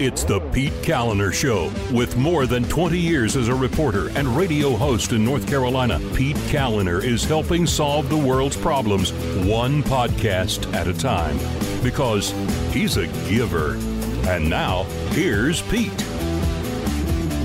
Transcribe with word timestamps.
It's 0.00 0.22
the 0.22 0.38
Pete 0.52 0.74
Kaliner 0.74 1.32
Show. 1.32 1.72
With 1.92 2.16
more 2.16 2.46
than 2.46 2.62
20 2.68 2.96
years 2.96 3.34
as 3.34 3.48
a 3.48 3.54
reporter 3.54 4.10
and 4.10 4.28
radio 4.28 4.76
host 4.76 5.10
in 5.10 5.24
North 5.24 5.48
Carolina, 5.48 5.98
Pete 6.14 6.36
Kaliner 6.52 7.02
is 7.02 7.24
helping 7.24 7.66
solve 7.66 8.08
the 8.08 8.16
world's 8.16 8.56
problems 8.56 9.12
one 9.44 9.82
podcast 9.82 10.72
at 10.72 10.86
a 10.86 10.94
time 10.94 11.36
because 11.82 12.30
he's 12.72 12.96
a 12.96 13.08
giver. 13.28 13.72
And 14.28 14.48
now, 14.48 14.84
here's 15.10 15.62
Pete. 15.62 16.04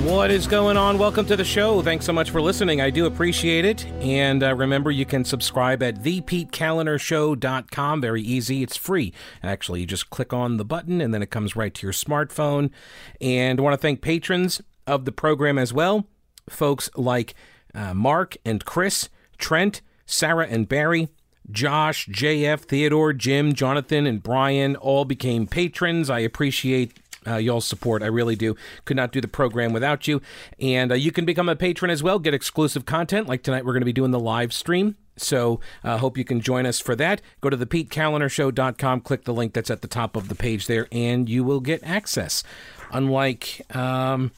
What 0.04 0.30
is 0.30 0.46
going 0.46 0.76
on? 0.76 0.98
Welcome 0.98 1.24
to 1.26 1.36
the 1.36 1.46
show. 1.46 1.80
Thanks 1.80 2.04
so 2.04 2.12
much 2.12 2.30
for 2.30 2.42
listening. 2.42 2.82
I 2.82 2.90
do 2.90 3.06
appreciate 3.06 3.64
it. 3.64 3.86
And 4.02 4.42
uh, 4.42 4.54
remember, 4.54 4.90
you 4.90 5.06
can 5.06 5.24
subscribe 5.24 5.82
at 5.82 6.02
thepetekalinershow.com. 6.02 8.02
Very 8.02 8.20
easy. 8.20 8.62
It's 8.62 8.76
free. 8.76 9.14
Actually, 9.42 9.80
you 9.80 9.86
just 9.86 10.10
click 10.10 10.34
on 10.34 10.58
the 10.58 10.64
button 10.64 11.00
and 11.00 11.14
then 11.14 11.22
it 11.22 11.30
comes 11.30 11.56
right 11.56 11.72
to 11.72 11.86
your 11.86 11.94
smartphone. 11.94 12.70
And 13.18 13.58
I 13.58 13.62
want 13.62 13.72
to 13.72 13.78
thank 13.78 14.02
patrons 14.02 14.60
of 14.86 15.06
the 15.06 15.12
program 15.12 15.56
as 15.56 15.72
well. 15.72 16.06
Folks 16.50 16.90
like 16.96 17.34
uh, 17.74 17.94
Mark 17.94 18.36
and 18.44 18.62
Chris, 18.62 19.08
Trent, 19.38 19.80
Sarah 20.04 20.46
and 20.46 20.68
Barry, 20.68 21.08
Josh, 21.50 22.08
JF, 22.08 22.60
Theodore, 22.60 23.12
Jim, 23.12 23.54
Jonathan, 23.54 24.06
and 24.06 24.22
Brian 24.22 24.76
all 24.76 25.04
became 25.04 25.46
patrons. 25.46 26.08
I 26.08 26.20
appreciate 26.20 27.03
uh, 27.26 27.36
y'all's 27.36 27.66
support. 27.66 28.02
I 28.02 28.06
really 28.06 28.36
do. 28.36 28.56
Could 28.84 28.96
not 28.96 29.12
do 29.12 29.20
the 29.20 29.28
program 29.28 29.72
without 29.72 30.06
you. 30.08 30.20
And 30.58 30.92
uh, 30.92 30.96
you 30.96 31.12
can 31.12 31.24
become 31.24 31.48
a 31.48 31.56
patron 31.56 31.90
as 31.90 32.02
well, 32.02 32.18
get 32.18 32.34
exclusive 32.34 32.84
content. 32.84 33.28
Like 33.28 33.42
tonight, 33.42 33.64
we're 33.64 33.72
going 33.72 33.82
to 33.82 33.86
be 33.86 33.92
doing 33.92 34.10
the 34.10 34.20
live 34.20 34.52
stream. 34.52 34.96
So 35.16 35.60
I 35.82 35.92
uh, 35.92 35.98
hope 35.98 36.18
you 36.18 36.24
can 36.24 36.40
join 36.40 36.66
us 36.66 36.80
for 36.80 36.96
that. 36.96 37.20
Go 37.40 37.50
to 37.50 37.56
thepetekalinershow.com, 37.56 39.00
click 39.02 39.24
the 39.24 39.34
link 39.34 39.52
that's 39.52 39.70
at 39.70 39.82
the 39.82 39.88
top 39.88 40.16
of 40.16 40.28
the 40.28 40.34
page 40.34 40.66
there, 40.66 40.88
and 40.90 41.28
you 41.28 41.44
will 41.44 41.60
get 41.60 41.82
access. 41.84 42.42
Unlike 42.90 43.62
um, 43.76 44.32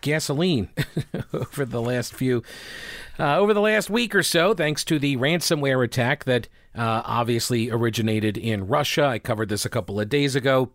gasoline 0.00 0.68
over 1.32 1.64
the 1.64 1.82
last 1.82 2.14
few, 2.14 2.42
uh, 3.18 3.38
over 3.38 3.52
the 3.52 3.60
last 3.60 3.90
week 3.90 4.14
or 4.14 4.22
so, 4.22 4.54
thanks 4.54 4.84
to 4.84 4.98
the 4.98 5.16
ransomware 5.16 5.84
attack 5.84 6.24
that 6.24 6.48
uh, 6.74 7.02
obviously 7.04 7.70
originated 7.70 8.38
in 8.38 8.68
Russia. 8.68 9.04
I 9.04 9.18
covered 9.18 9.48
this 9.48 9.64
a 9.64 9.70
couple 9.70 9.98
of 9.98 10.08
days 10.08 10.36
ago 10.36 10.70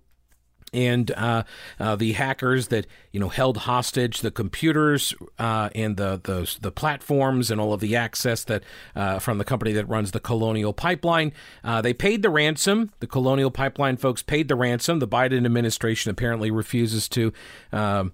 and 0.73 1.11
uh, 1.11 1.43
uh, 1.79 1.95
the 1.95 2.13
hackers 2.13 2.67
that 2.67 2.87
you 3.11 3.19
know 3.19 3.29
held 3.29 3.57
hostage 3.57 4.19
the 4.19 4.31
computers 4.31 5.13
uh, 5.39 5.69
and 5.75 5.97
the, 5.97 6.19
the 6.23 6.57
the 6.61 6.71
platforms 6.71 7.49
and 7.49 7.59
all 7.61 7.73
of 7.73 7.79
the 7.79 7.95
access 7.95 8.43
that 8.43 8.63
uh, 8.95 9.19
from 9.19 9.37
the 9.37 9.45
company 9.45 9.71
that 9.73 9.87
runs 9.87 10.11
the 10.11 10.19
Colonial 10.19 10.73
Pipeline. 10.73 11.31
Uh, 11.63 11.81
they 11.81 11.93
paid 11.93 12.21
the 12.21 12.29
ransom. 12.29 12.91
The 12.99 13.07
Colonial 13.07 13.51
Pipeline 13.51 13.97
folks 13.97 14.21
paid 14.21 14.47
the 14.47 14.55
ransom. 14.55 14.99
The 14.99 15.07
Biden 15.07 15.45
administration 15.45 16.11
apparently 16.11 16.51
refuses 16.51 17.07
to. 17.09 17.33
Um, 17.71 18.13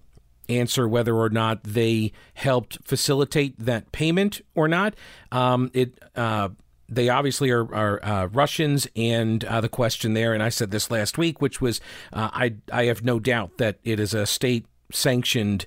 answer 0.50 0.90
whether 0.90 1.16
or 1.16 1.30
not 1.30 1.64
they 1.64 2.12
helped 2.34 2.78
facilitate 2.84 3.58
that 3.58 3.94
payment 3.94 4.42
or 4.56 4.67
not. 4.67 4.94
Um, 5.32 5.72
it 5.73 5.98
uh, 6.17 6.50
they 6.95 7.09
obviously 7.09 7.49
are, 7.52 7.73
are 7.73 8.03
uh, 8.03 8.25
Russians, 8.27 8.88
and 8.95 9.44
uh, 9.45 9.61
the 9.61 9.69
question 9.69 10.13
there, 10.13 10.33
and 10.33 10.44
I 10.44 10.49
said 10.49 10.72
this 10.72 10.89
last 10.91 11.17
week, 11.17 11.41
which 11.41 11.61
was 11.61 11.81
uh, 12.11 12.30
I 12.33 12.55
I 12.72 12.86
have 12.86 13.03
no 13.03 13.19
doubt 13.19 13.58
that 13.58 13.80
it 13.83 13.99
is 13.99 14.13
a 14.13 14.25
state 14.25 14.66
sanctioned 14.91 15.66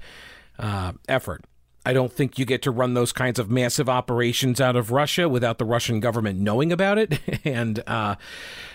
uh, 0.59 0.93
effort. 1.09 1.45
I 1.87 1.93
don't 1.93 2.13
think 2.13 2.37
you 2.37 2.45
get 2.45 2.63
to 2.63 2.73
run 2.73 2.95
those 2.95 3.13
kinds 3.13 3.39
of 3.39 3.49
massive 3.49 3.89
operations 3.89 4.61
out 4.61 4.75
of 4.75 4.91
Russia 4.91 5.29
without 5.29 5.59
the 5.59 5.65
Russian 5.65 6.01
government 6.01 6.41
knowing 6.41 6.73
about 6.73 6.99
it. 6.99 7.21
and 7.45 7.81
uh, 7.87 8.17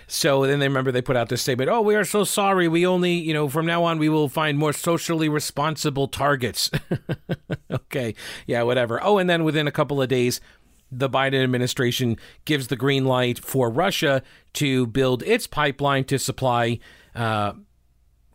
so 0.06 0.46
then 0.46 0.60
they 0.60 0.68
remember 0.68 0.90
they 0.90 1.02
put 1.02 1.14
out 1.14 1.28
this 1.28 1.42
statement 1.42 1.68
Oh, 1.68 1.82
we 1.82 1.94
are 1.94 2.06
so 2.06 2.24
sorry. 2.24 2.68
We 2.68 2.86
only, 2.86 3.12
you 3.12 3.34
know, 3.34 3.50
from 3.50 3.66
now 3.66 3.84
on, 3.84 3.98
we 3.98 4.08
will 4.08 4.30
find 4.30 4.56
more 4.56 4.72
socially 4.72 5.28
responsible 5.28 6.08
targets. 6.08 6.70
okay. 7.70 8.14
Yeah, 8.46 8.62
whatever. 8.62 8.98
Oh, 9.02 9.18
and 9.18 9.28
then 9.28 9.44
within 9.44 9.68
a 9.68 9.72
couple 9.72 10.00
of 10.00 10.08
days, 10.08 10.40
the 10.92 11.08
Biden 11.08 11.42
administration 11.42 12.18
gives 12.44 12.68
the 12.68 12.76
green 12.76 13.06
light 13.06 13.38
for 13.38 13.70
Russia 13.70 14.22
to 14.54 14.86
build 14.86 15.22
its 15.22 15.46
pipeline 15.46 16.04
to 16.04 16.18
supply 16.18 16.78
uh, 17.14 17.54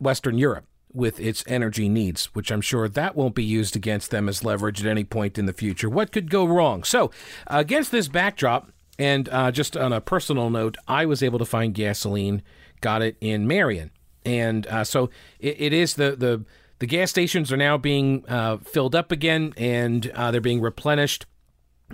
Western 0.00 0.36
Europe 0.36 0.66
with 0.92 1.20
its 1.20 1.44
energy 1.46 1.88
needs, 1.88 2.26
which 2.34 2.50
I'm 2.50 2.60
sure 2.60 2.88
that 2.88 3.14
won't 3.14 3.34
be 3.34 3.44
used 3.44 3.76
against 3.76 4.10
them 4.10 4.28
as 4.28 4.44
leverage 4.44 4.80
at 4.84 4.90
any 4.90 5.04
point 5.04 5.38
in 5.38 5.46
the 5.46 5.52
future. 5.52 5.88
What 5.88 6.10
could 6.10 6.30
go 6.30 6.44
wrong? 6.44 6.82
So, 6.82 7.10
against 7.46 7.92
this 7.92 8.08
backdrop, 8.08 8.72
and 8.98 9.28
uh, 9.28 9.52
just 9.52 9.76
on 9.76 9.92
a 9.92 10.00
personal 10.00 10.50
note, 10.50 10.76
I 10.88 11.06
was 11.06 11.22
able 11.22 11.38
to 11.38 11.44
find 11.44 11.72
gasoline, 11.72 12.42
got 12.80 13.02
it 13.02 13.16
in 13.20 13.46
Marion, 13.46 13.92
and 14.24 14.66
uh, 14.66 14.82
so 14.82 15.10
it, 15.38 15.60
it 15.60 15.72
is 15.72 15.94
the 15.94 16.16
the 16.16 16.44
the 16.80 16.86
gas 16.86 17.10
stations 17.10 17.52
are 17.52 17.56
now 17.56 17.76
being 17.76 18.24
uh, 18.28 18.56
filled 18.58 18.94
up 18.94 19.12
again, 19.12 19.52
and 19.56 20.10
uh, 20.14 20.30
they're 20.30 20.40
being 20.40 20.60
replenished 20.60 21.26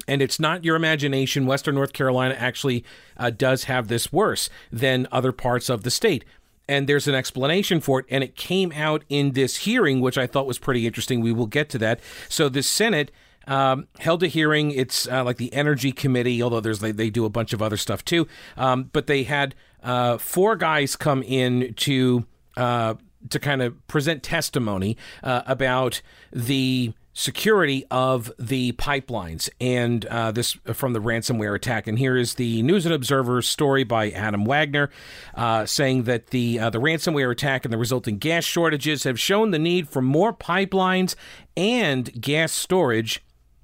and 0.08 0.20
it's 0.20 0.40
not 0.40 0.64
your 0.64 0.76
imagination. 0.76 1.46
Western 1.46 1.74
North 1.74 1.92
Carolina 1.92 2.34
actually 2.38 2.84
uh, 3.16 3.30
does 3.30 3.64
have 3.64 3.88
this 3.88 4.12
worse 4.12 4.50
than 4.72 5.06
other 5.12 5.32
parts 5.32 5.68
of 5.68 5.82
the 5.82 5.90
state. 5.90 6.24
And 6.68 6.88
there's 6.88 7.06
an 7.06 7.14
explanation 7.14 7.80
for 7.80 8.00
it. 8.00 8.06
And 8.08 8.24
it 8.24 8.36
came 8.36 8.72
out 8.72 9.04
in 9.08 9.32
this 9.32 9.58
hearing, 9.58 10.00
which 10.00 10.16
I 10.16 10.26
thought 10.26 10.46
was 10.46 10.58
pretty 10.58 10.86
interesting. 10.86 11.20
We 11.20 11.32
will 11.32 11.46
get 11.46 11.68
to 11.70 11.78
that. 11.78 12.00
So 12.28 12.48
the 12.48 12.62
Senate 12.62 13.10
um, 13.46 13.86
held 13.98 14.22
a 14.22 14.26
hearing. 14.26 14.70
It's 14.70 15.06
uh, 15.08 15.22
like 15.24 15.36
the 15.36 15.52
Energy 15.52 15.92
Committee, 15.92 16.42
although 16.42 16.60
there's 16.60 16.80
they, 16.80 16.92
they 16.92 17.10
do 17.10 17.24
a 17.24 17.30
bunch 17.30 17.52
of 17.52 17.60
other 17.60 17.76
stuff 17.76 18.04
too. 18.04 18.26
Um, 18.56 18.90
but 18.92 19.06
they 19.06 19.24
had 19.24 19.54
uh, 19.82 20.18
four 20.18 20.56
guys 20.56 20.96
come 20.96 21.22
in 21.22 21.74
to 21.74 22.24
uh, 22.56 22.94
to 23.30 23.38
kind 23.38 23.62
of 23.62 23.86
present 23.86 24.22
testimony 24.22 24.96
uh, 25.22 25.42
about 25.46 26.02
the 26.32 26.94
security 27.14 27.86
of 27.92 28.30
the 28.38 28.72
pipelines 28.72 29.48
and 29.60 30.04
uh, 30.06 30.32
this 30.32 30.58
from 30.72 30.92
the 30.92 31.00
ransomware 31.00 31.54
attack. 31.54 31.86
And 31.86 31.98
here 31.98 32.16
is 32.16 32.34
the 32.34 32.62
News 32.62 32.84
and 32.84 32.94
Observer 32.94 33.40
story 33.40 33.84
by 33.84 34.10
Adam 34.10 34.44
Wagner 34.44 34.90
uh, 35.34 35.64
saying 35.64 36.02
that 36.02 36.28
the 36.28 36.58
uh, 36.58 36.70
the 36.70 36.80
ransomware 36.80 37.30
attack 37.30 37.64
and 37.64 37.72
the 37.72 37.78
resulting 37.78 38.18
gas 38.18 38.44
shortages 38.44 39.04
have 39.04 39.18
shown 39.18 39.52
the 39.52 39.58
need 39.58 39.88
for 39.88 40.02
more 40.02 40.34
pipelines 40.34 41.14
and 41.56 42.20
gas 42.20 42.52
storage. 42.52 43.22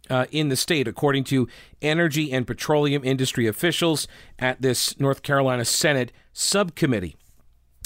Uh, 0.08 0.26
in 0.32 0.48
the 0.48 0.56
state, 0.56 0.88
according 0.88 1.22
to 1.22 1.46
energy 1.80 2.32
and 2.32 2.44
petroleum 2.44 3.04
industry 3.04 3.46
officials 3.46 4.08
at 4.40 4.60
this 4.60 4.98
North 4.98 5.22
Carolina 5.22 5.64
Senate 5.64 6.10
subcommittee. 6.32 7.14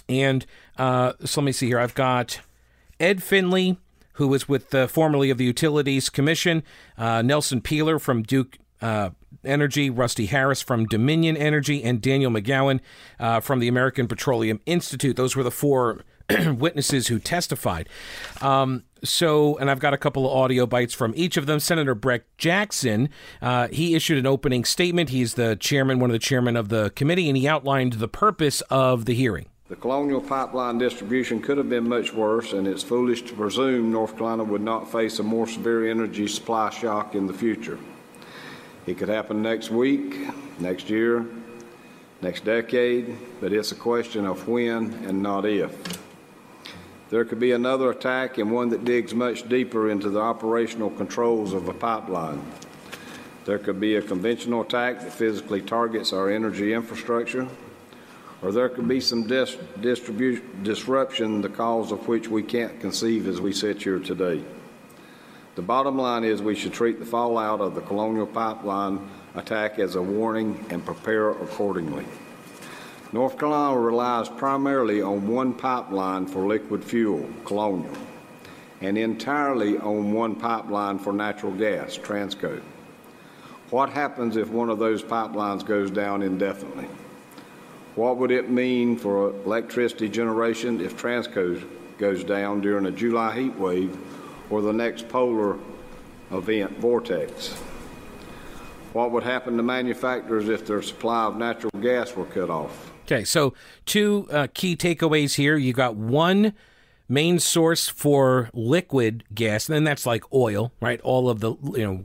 And 0.09 0.47
uh, 0.79 1.13
so 1.23 1.43
let 1.43 1.45
me 1.45 1.53
see 1.53 1.67
here. 1.67 1.79
I've 1.79 1.95
got 1.95 2.41
Ed 2.99 3.23
Finley, 3.23 3.77
who 4.15 4.29
was 4.29 4.49
with 4.49 4.71
the 4.71 4.89
formerly 4.89 5.31
of 5.31 5.39
the 5.39 5.45
Utilities 5.45 6.11
Commission, 6.11 6.63
uh, 6.99 7.23
Nelson 7.23 7.61
Peeler 7.61 7.99
from 7.99 8.23
Duke 8.23 8.59
uh, 8.81 9.11
Energy, 9.45 9.91
Rusty 9.91 10.27
Harris 10.27 10.63
from 10.63 10.87
Dominion 10.87 11.37
Energy, 11.37 11.83
and 11.83 12.01
Daniel 12.01 12.31
McGowan 12.31 12.81
uh, 13.19 13.41
from 13.41 13.61
the 13.61 13.69
American 13.69 14.09
Petroleum 14.09 14.61
Institute. 14.67 15.17
Those 15.17 15.37
were 15.37 15.43
the 15.43 15.51
four 15.51 16.03
witnesses 16.47 17.09
who 17.09 17.19
testified. 17.19 17.89
Um, 18.41 18.85
so, 19.03 19.59
and 19.59 19.71
I've 19.71 19.81
got 19.81 19.93
a 19.93 19.99
couple 19.99 20.27
of 20.27 20.33
audio 20.33 20.67
bites 20.67 20.95
from 20.95 21.13
each 21.17 21.37
of 21.37 21.47
them. 21.47 21.61
Senator 21.61 21.95
Brent 21.95 22.23
Jackson, 22.39 23.11
uh, 23.43 23.69
he 23.69 23.95
issued 23.95 24.19
an 24.19 24.27
opening 24.27 24.65
statement. 24.65 25.11
He's 25.11 25.35
the 25.35 25.57
chairman, 25.57 25.99
one 25.99 26.11
of 26.11 26.15
the 26.15 26.19
chairmen 26.19 26.57
of 26.57 26.69
the 26.69 26.91
committee, 26.91 27.29
and 27.29 27.37
he 27.37 27.47
outlined 27.47 27.95
the 27.95 28.09
purpose 28.09 28.61
of 28.63 29.05
the 29.05 29.15
hearing. 29.15 29.47
The 29.67 29.77
Colonial 29.77 30.21
Pipeline 30.21 30.77
distribution 30.77 31.41
could 31.41 31.57
have 31.57 31.71
been 31.71 31.89
much 31.89 32.13
worse, 32.13 32.53
and 32.53 32.69
it's 32.69 32.83
foolish 32.83 33.23
to 33.23 33.33
presume 33.33 33.91
North 33.91 34.13
Carolina 34.13 34.45
would 34.45 34.61
not 34.61 34.93
face 34.93 35.19
a 35.21 35.23
more 35.23 35.47
severe 35.47 35.91
energy 35.91 36.29
supply 36.29 36.69
shock 36.69 37.15
in 37.15 37.27
the 37.27 37.33
future. 37.33 37.79
It 38.87 38.99
could 38.99 39.09
happen 39.09 39.41
next 39.41 39.71
week, 39.71 40.29
next 40.61 40.91
year, 40.91 41.25
next 42.21 42.45
decade, 42.45 43.17
but 43.41 43.55
it's 43.55 43.73
a 43.73 43.75
question 43.75 44.27
of 44.27 44.47
when 44.47 44.93
and 45.07 45.23
not 45.23 45.47
if. 45.47 45.99
There 47.09 47.25
could 47.25 47.41
be 47.41 47.53
another 47.53 47.89
attack 47.89 48.37
and 48.37 48.53
one 48.53 48.69
that 48.69 48.85
digs 48.85 49.15
much 49.15 49.49
deeper 49.49 49.89
into 49.89 50.11
the 50.11 50.21
operational 50.21 50.91
controls 50.91 51.55
of 51.55 51.69
a 51.69 51.73
pipeline. 51.73 52.43
There 53.47 53.59
could 53.59 53.81
be 53.81 53.97
a 53.97 54.03
conventional 54.03 54.61
attack 54.61 55.01
that 55.01 55.13
physically 55.15 55.63
targets 55.63 56.13
our 56.13 56.29
energy 56.29 56.75
infrastructure 56.75 57.49
or 58.45 58.53
there 58.53 58.69
could 58.69 58.87
be 58.87 59.01
some 59.01 59.27
dis- 59.27 59.57
disruption, 59.81 61.41
the 61.41 61.49
cause 61.49 61.91
of 61.93 62.07
which 62.07 62.29
we 62.29 62.43
can't 62.43 62.79
conceive 62.79 63.27
as 63.27 63.41
we 63.41 63.55
sit 63.55 63.83
here 63.83 63.99
today. 63.99 64.45
The 65.55 65.63
bottom 65.63 65.97
line 65.97 66.25
is 66.25 66.43
we 66.43 66.55
should 66.55 66.75
treat 66.75 66.99
the 66.99 67.07
fallout 67.07 67.63
of 67.63 67.75
the 67.75 67.81
Colonial 67.81 68.27
Pipeline 68.27 69.09
attack 69.35 69.79
as 69.79 69.95
a 69.95 70.03
warning 70.03 70.63
and 70.69 70.85
prepare 70.85 71.31
accordingly. 71.31 72.05
North 73.13 73.39
Carolina 73.39 73.81
relies 73.81 74.29
primarily 74.29 75.01
on 75.01 75.27
one 75.27 75.55
pipeline 75.55 76.27
for 76.27 76.47
liquid 76.47 76.85
fuel, 76.85 77.27
Colonial, 77.47 77.97
and 78.83 78.99
entirely 78.99 79.79
on 79.79 80.13
one 80.13 80.35
pipeline 80.35 80.99
for 80.99 81.15
natural 81.15 81.53
gas, 81.53 81.97
Transco. 81.97 82.61
What 83.71 83.89
happens 83.89 84.37
if 84.37 84.51
one 84.51 84.69
of 84.69 84.79
those 84.79 85.03
pipelines 85.03 85.65
goes 85.65 85.91
down 85.91 86.23
indefinitely? 86.23 86.89
What 87.97 88.17
would 88.19 88.33
it 88.33 88.51
mean 88.51 88.97
for 88.97 89.31
electricity 89.31 90.09
generation 90.09 90.81
if 90.81 90.97
Transco 90.97 91.63
goes 91.97 92.25
down 92.25 92.61
during 92.61 92.87
a 92.87 92.91
July 92.91 93.39
heat 93.39 93.55
wave 93.55 93.97
or 94.51 94.63
the 94.63 94.73
next 94.73 95.09
polar 95.09 95.59
event 96.33 96.77
vortex? 96.79 97.53
What 98.93 99.13
would 99.13 99.23
happen 99.23 99.57
to 99.57 99.63
manufacturers 99.63 100.49
if 100.49 100.67
their 100.67 100.83
supply 100.83 101.25
of 101.25 101.37
natural 101.37 101.71
gas 101.81 102.15
were 102.17 102.27
cut 102.27 102.51
off? 102.51 102.93
Okay, 103.05 103.25
so 103.25 103.55
two 103.87 104.27
uh, 104.31 104.49
key 104.55 104.77
takeaways 104.77 105.35
here. 105.35 105.57
You 105.57 105.73
got 105.73 105.95
one 105.95 106.55
main 107.09 107.39
source 107.39 107.89
for 107.89 108.51
liquid 108.55 109.25
gas, 109.35 109.69
and 109.69 109.75
then 109.77 109.85
that's 109.85 110.07
like 110.07 110.25
oil, 110.33 110.73
right? 110.81 111.01
All 111.03 111.29
of 111.29 111.41
the 111.41 111.55
you 111.75 111.85
know 111.85 112.05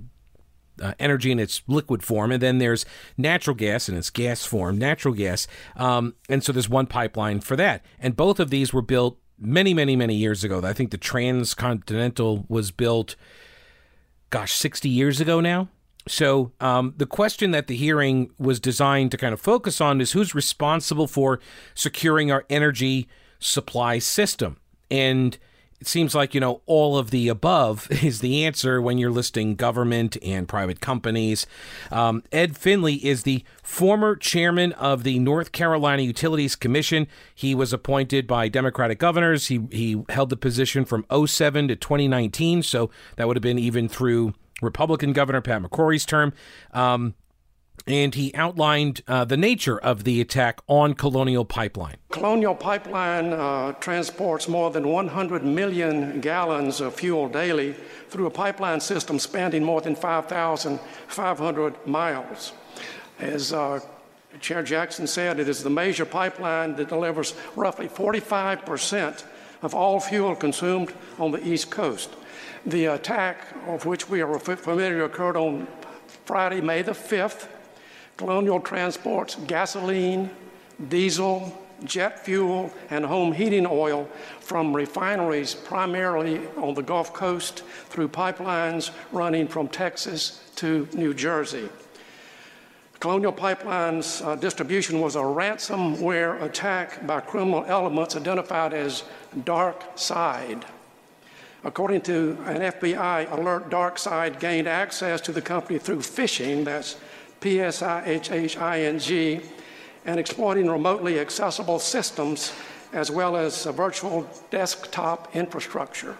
uh, 0.82 0.94
energy 1.00 1.32
in 1.32 1.40
its 1.40 1.62
liquid 1.68 2.04
form, 2.04 2.32
and 2.32 2.42
then 2.42 2.58
there's 2.58 2.86
natural 3.18 3.56
gas 3.56 3.90
in 3.90 3.96
its 3.96 4.10
gas 4.10 4.46
form, 4.46 4.78
natural 4.78 5.14
gas. 5.14 5.48
Um, 5.76 6.16
and 6.30 6.44
so 6.44 6.52
there's 6.52 6.70
one 6.70 6.88
pipeline 6.88 7.42
for 7.42 7.56
that. 7.56 7.84
And 8.00 8.16
both 8.16 8.40
of 8.40 8.50
these 8.50 8.74
were 8.74 8.82
built 8.82 9.18
many, 9.38 9.74
many, 9.74 9.96
many 9.96 10.16
years 10.16 10.44
ago. 10.44 10.62
I 10.64 10.74
think 10.74 10.92
the 10.92 10.98
Transcontinental 10.98 12.46
was 12.50 12.72
built, 12.72 13.16
gosh, 14.30 14.54
60 14.54 14.90
years 14.90 15.22
ago 15.22 15.40
now. 15.40 15.70
So 16.08 16.52
um, 16.60 16.94
the 16.98 17.06
question 17.06 17.52
that 17.52 17.68
the 17.68 17.76
hearing 17.76 18.32
was 18.40 18.60
designed 18.60 19.12
to 19.12 19.18
kind 19.18 19.34
of 19.34 19.40
focus 19.40 19.80
on 19.80 20.02
is 20.02 20.14
who's 20.14 20.34
responsible 20.34 21.08
for 21.08 21.40
securing 21.76 22.32
our 22.32 22.46
energy 22.50 23.08
supply 23.40 24.00
system. 24.00 24.58
And 24.90 25.38
it 25.80 25.88
seems 25.88 26.14
like, 26.14 26.34
you 26.34 26.42
know, 26.42 26.62
all 26.66 26.98
of 26.98 27.10
the 27.12 27.30
above 27.30 27.88
is 28.04 28.20
the 28.20 28.46
answer 28.46 28.82
when 28.82 28.98
you're 28.98 29.12
listing 29.12 29.56
government 29.56 30.18
and 30.22 30.48
private 30.48 30.82
companies. 30.82 31.48
Um, 31.92 32.24
Ed 32.32 32.58
Finley 32.58 32.96
is 33.06 33.24
the 33.24 33.44
former 33.64 34.16
chairman 34.16 34.74
of 34.74 35.04
the 35.04 35.20
North 35.20 35.52
Carolina 35.52 36.02
Utilities 36.02 36.56
Commission. 36.56 37.08
He 37.34 37.56
was 37.56 37.72
appointed 37.72 38.28
by 38.28 38.50
Democratic 38.50 39.00
governors. 39.00 39.48
He, 39.48 39.68
he 39.72 40.04
held 40.10 40.30
the 40.30 40.38
position 40.38 40.86
from 40.86 41.06
07 41.26 41.70
to 41.70 41.76
2019, 41.76 42.64
so 42.64 42.90
that 43.16 43.28
would 43.28 43.38
have 43.38 43.44
been 43.44 43.60
even 43.60 43.88
through 43.88 44.34
Republican 44.62 45.14
Governor 45.14 45.42
Pat 45.42 45.62
McCrory's 45.62 46.06
term. 46.06 46.34
Um, 46.74 47.16
and 47.88 48.16
he 48.16 48.34
outlined 48.36 49.02
uh, 49.08 49.26
the 49.26 49.38
nature 49.38 49.80
of 49.80 50.04
the 50.04 50.22
attack 50.22 50.60
on 50.68 50.94
Colonial 50.94 51.46
Pipeline. 51.46 51.98
Colonial 52.10 52.56
Pipeline 52.56 53.34
uh, 53.34 53.74
transports 53.74 54.48
more 54.48 54.72
than 54.72 54.88
100 54.88 55.44
million 55.44 56.22
gallons 56.22 56.82
of 56.82 56.94
fuel 56.96 57.28
daily 57.28 57.74
through 58.10 58.26
a 58.26 58.32
pipeline 58.32 58.80
system 58.80 59.20
spanning 59.20 59.64
more 59.64 59.82
than 59.82 59.96
5,500 59.96 61.88
miles. 61.88 62.54
As 63.20 63.54
uh, 63.54 63.80
Chair 64.40 64.64
Jackson 64.64 65.08
said, 65.08 65.40
it 65.40 65.50
is 65.50 65.64
the 65.64 65.70
major 65.70 66.06
pipeline 66.06 66.76
that 66.76 66.90
delivers 66.90 67.34
roughly 67.56 67.88
45% 67.88 69.24
of 69.62 69.76
all 69.76 70.00
fuel 70.00 70.36
consumed 70.36 70.94
on 71.18 71.32
the 71.32 71.46
East 71.46 71.70
Coast. 71.70 72.10
The 72.66 72.86
attack, 72.86 73.48
of 73.68 73.86
which 73.86 74.10
we 74.10 74.22
are 74.22 74.40
familiar, 74.40 75.04
occurred 75.04 75.38
on 75.38 75.68
Friday, 76.26 76.62
May 76.62 76.82
the 76.82 76.92
5th 76.92 77.48
Colonial 78.20 78.60
transports 78.60 79.36
gasoline, 79.48 80.30
diesel, 80.90 81.58
jet 81.86 82.20
fuel, 82.26 82.70
and 82.90 83.06
home 83.06 83.32
heating 83.32 83.66
oil 83.66 84.10
from 84.42 84.76
refineries 84.76 85.56
primarily 85.56 86.46
on 86.58 86.74
the 86.74 86.82
Gulf 86.82 87.14
Coast 87.14 87.64
through 87.88 88.10
pipelines 88.10 88.92
running 89.14 89.48
from 89.48 89.70
Texas 89.70 90.44
to 90.58 90.86
New 90.92 91.14
Jersey. 91.14 91.70
Colonial 93.00 93.32
Pipeline's 93.32 94.22
uh, 94.22 94.36
distribution 94.36 95.00
was 95.00 95.16
a 95.16 95.20
ransomware 95.20 96.42
attack 96.42 97.08
by 97.08 97.22
criminal 97.22 97.64
elements 97.70 98.18
identified 98.18 98.74
as 98.74 99.06
Dark 99.46 99.98
Side. 99.98 100.66
According 101.64 102.02
to 102.02 102.38
an 102.48 102.58
FBI 102.58 103.32
alert, 103.32 103.70
Dark 103.70 103.98
Side 103.98 104.42
gained 104.42 104.68
access 104.68 105.22
to 105.22 105.32
the 105.32 105.42
company 105.42 105.80
through 105.80 106.00
phishing, 106.00 106.66
that's 106.66 106.98
P 107.42 107.62
S 107.62 107.82
I 107.82 108.04
H 108.06 108.32
H 108.32 108.58
I 108.58 108.82
N 108.82 109.00
G, 109.00 109.42
and 110.06 110.20
exploiting 110.20 110.70
remotely 110.70 111.20
accessible 111.20 111.80
systems 111.80 112.54
as 112.94 113.12
well 113.12 113.36
as 113.36 113.66
virtual 113.66 114.28
desktop 114.50 115.36
infrastructure. 115.36 116.18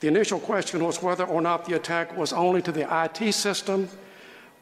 The 0.00 0.08
initial 0.08 0.38
question 0.38 0.84
was 0.84 1.02
whether 1.02 1.24
or 1.24 1.42
not 1.42 1.64
the 1.64 1.74
attack 1.74 2.16
was 2.16 2.32
only 2.32 2.62
to 2.62 2.72
the 2.72 2.86
IT 3.04 3.32
system 3.32 3.88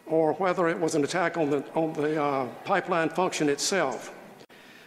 or 0.07 0.33
whether 0.35 0.69
it 0.69 0.79
was 0.79 0.95
an 0.95 1.05
attack 1.05 1.37
on 1.37 1.51
the, 1.51 1.65
on 1.75 1.93
the 1.93 2.23
uh, 2.23 2.47
pipeline 2.65 3.09
function 3.11 3.49
itself. 3.49 4.13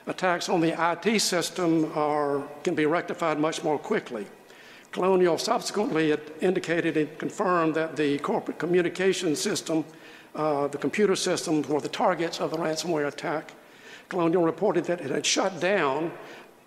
Attacks 0.08 0.50
on 0.50 0.60
the 0.60 0.74
IT 0.92 1.20
system 1.20 1.92
are, 1.94 2.42
can 2.64 2.74
be 2.74 2.86
rectified 2.86 3.40
much 3.40 3.64
more 3.64 3.78
quickly. 3.78 4.26
Colonial 4.92 5.38
subsequently 5.38 6.18
indicated 6.42 6.98
and 6.98 7.16
confirmed 7.20 7.76
that 7.76 7.96
the 7.96 8.18
corporate 8.20 8.58
communication 8.58 9.36
system 9.36 9.86
uh, 10.36 10.68
the 10.68 10.78
computer 10.78 11.16
systems 11.16 11.68
were 11.68 11.82
the 11.82 11.90
targets 11.90 12.40
of 12.40 12.52
the 12.52 12.58
ransomware 12.58 13.08
attack. 13.08 13.54
Colonial 14.10 14.44
reported 14.44 14.86
that 14.86 15.02
it 15.02 15.12
had 15.12 15.26
shut 15.26 15.60
down 15.60 16.12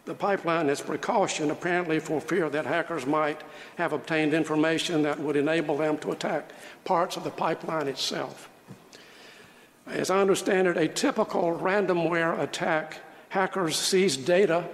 the 0.04 0.14
pipeline 0.14 0.68
as 0.68 0.80
precaution, 0.80 1.50
apparently 1.50 2.00
for 2.00 2.20
fear 2.20 2.50
that 2.50 2.66
hackers 2.66 3.06
might 3.06 3.40
have 3.76 3.92
obtained 3.92 4.34
information 4.34 5.02
that 5.02 5.18
would 5.18 5.36
enable 5.36 5.76
them 5.76 5.96
to 5.98 6.10
attack 6.10 6.50
parts 6.84 7.16
of 7.16 7.22
the 7.22 7.30
pipeline 7.30 7.86
itself. 7.86 8.48
As 9.86 10.10
I 10.10 10.20
understand 10.20 10.68
it, 10.68 10.76
a 10.76 10.88
typical 10.88 11.56
ransomware 11.56 12.40
attack, 12.40 12.98
hackers 13.28 13.76
seize 13.76 14.16
data 14.16 14.68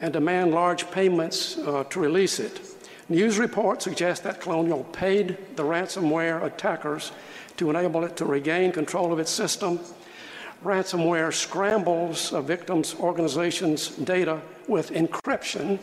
and 0.00 0.12
demand 0.12 0.52
large 0.52 0.90
payments 0.90 1.58
uh, 1.58 1.84
to 1.84 2.00
release 2.00 2.38
it. 2.38 2.60
News 3.08 3.38
reports 3.38 3.84
suggest 3.84 4.22
that 4.24 4.40
Colonial 4.40 4.84
paid 4.84 5.36
the 5.56 5.64
ransomware 5.64 6.42
attackers 6.44 7.12
to 7.60 7.68
enable 7.68 8.04
it 8.04 8.16
to 8.16 8.24
regain 8.24 8.72
control 8.72 9.12
of 9.12 9.18
its 9.18 9.30
system. 9.30 9.78
Ransomware 10.64 11.30
scrambles 11.32 12.32
a 12.32 12.40
victim's 12.40 12.94
organization's 12.94 13.88
data 13.88 14.40
with 14.66 14.90
encryption. 14.92 15.78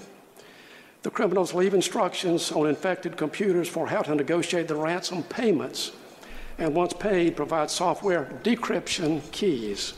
The 1.03 1.11
criminals 1.11 1.53
leave 1.53 1.75
instructions 1.75 2.51
on 2.51 2.67
infected 2.67 3.15
computers 3.15 3.69
for 3.69 3.85
how 3.85 4.01
to 4.01 4.15
negotiate 4.15 4.67
the 4.67 4.75
ransom 4.75 5.21
payments, 5.21 5.91
and 6.57 6.73
once 6.73 6.93
paid, 6.93 7.35
provide 7.35 7.69
software 7.69 8.25
decryption 8.43 9.21
keys. 9.31 9.93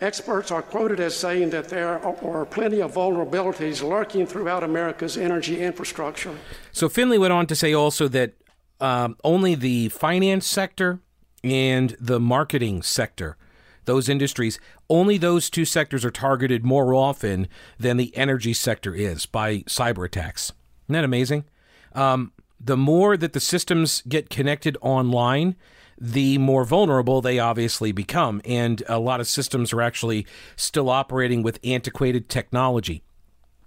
Experts 0.00 0.50
are 0.50 0.62
quoted 0.62 0.98
as 0.98 1.16
saying 1.16 1.50
that 1.50 1.68
there 1.68 2.04
are 2.04 2.44
plenty 2.44 2.82
of 2.82 2.94
vulnerabilities 2.94 3.88
lurking 3.88 4.26
throughout 4.26 4.64
America's 4.64 5.16
energy 5.16 5.60
infrastructure. 5.60 6.36
So 6.72 6.88
Finley 6.88 7.18
went 7.18 7.32
on 7.32 7.46
to 7.46 7.54
say 7.54 7.72
also 7.72 8.08
that 8.08 8.32
um, 8.80 9.16
only 9.24 9.54
the 9.54 9.88
finance 9.90 10.46
sector 10.46 11.00
and 11.42 11.96
the 12.00 12.20
marketing 12.20 12.82
sector, 12.82 13.36
those 13.84 14.08
industries, 14.08 14.58
only 14.88 15.18
those 15.18 15.50
two 15.50 15.64
sectors 15.64 16.04
are 16.04 16.10
targeted 16.10 16.64
more 16.64 16.94
often 16.94 17.48
than 17.78 17.96
the 17.96 18.16
energy 18.16 18.54
sector 18.54 18.94
is 18.94 19.26
by 19.26 19.58
cyber 19.60 20.04
attacks. 20.04 20.52
Isn't 20.86 20.94
that 20.94 21.04
amazing? 21.04 21.44
Um, 21.92 22.32
the 22.60 22.76
more 22.76 23.16
that 23.16 23.34
the 23.34 23.40
systems 23.40 24.02
get 24.08 24.30
connected 24.30 24.76
online, 24.80 25.56
the 26.00 26.38
more 26.38 26.64
vulnerable 26.64 27.20
they 27.20 27.38
obviously 27.38 27.92
become. 27.92 28.40
And 28.44 28.82
a 28.88 28.98
lot 28.98 29.20
of 29.20 29.28
systems 29.28 29.72
are 29.72 29.82
actually 29.82 30.26
still 30.56 30.88
operating 30.88 31.42
with 31.42 31.60
antiquated 31.62 32.28
technology 32.28 33.02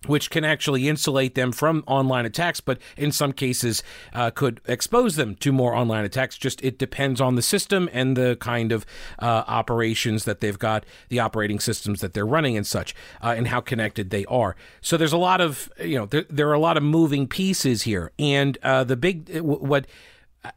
which 0.06 0.30
can 0.30 0.46
actually 0.46 0.88
insulate 0.88 1.36
them 1.36 1.52
from 1.52 1.84
online 1.88 2.26
attacks, 2.26 2.62
but 2.62 2.80
in 2.96 3.12
some 3.12 3.34
cases 3.34 3.84
uh, 4.14 4.30
could 4.32 4.62
expose 4.68 5.16
them 5.16 5.36
to 5.36 5.52
more 5.52 5.76
online 5.76 6.06
attacks. 6.06 6.38
Just 6.38 6.64
it 6.64 6.78
depends 6.78 7.20
on 7.20 7.36
the 7.36 7.42
system 7.42 7.90
and 7.92 8.16
the 8.16 8.38
kind 8.40 8.72
of 8.72 8.86
uh, 9.20 9.44
operations 9.48 10.26
that 10.26 10.40
they've 10.40 10.60
got, 10.60 10.86
the 11.10 11.20
operating 11.20 11.60
systems 11.60 12.02
that 12.02 12.14
they're 12.14 12.26
running 12.26 12.56
and 12.56 12.68
such, 12.68 12.94
uh, 13.22 13.34
and 13.36 13.48
how 13.48 13.60
connected 13.60 14.10
they 14.10 14.26
are. 14.26 14.56
So 14.82 14.98
there's 14.98 15.14
a 15.14 15.18
lot 15.18 15.42
of 15.42 15.72
you 15.80 15.98
know 15.98 16.06
there, 16.06 16.26
there 16.30 16.50
are 16.50 16.54
a 16.54 16.60
lot 16.60 16.78
of 16.78 16.84
moving 16.84 17.28
pieces 17.28 17.84
here, 17.84 18.12
and 18.20 18.58
uh, 18.64 18.84
the 18.84 18.96
big 18.98 19.40
what 19.40 19.88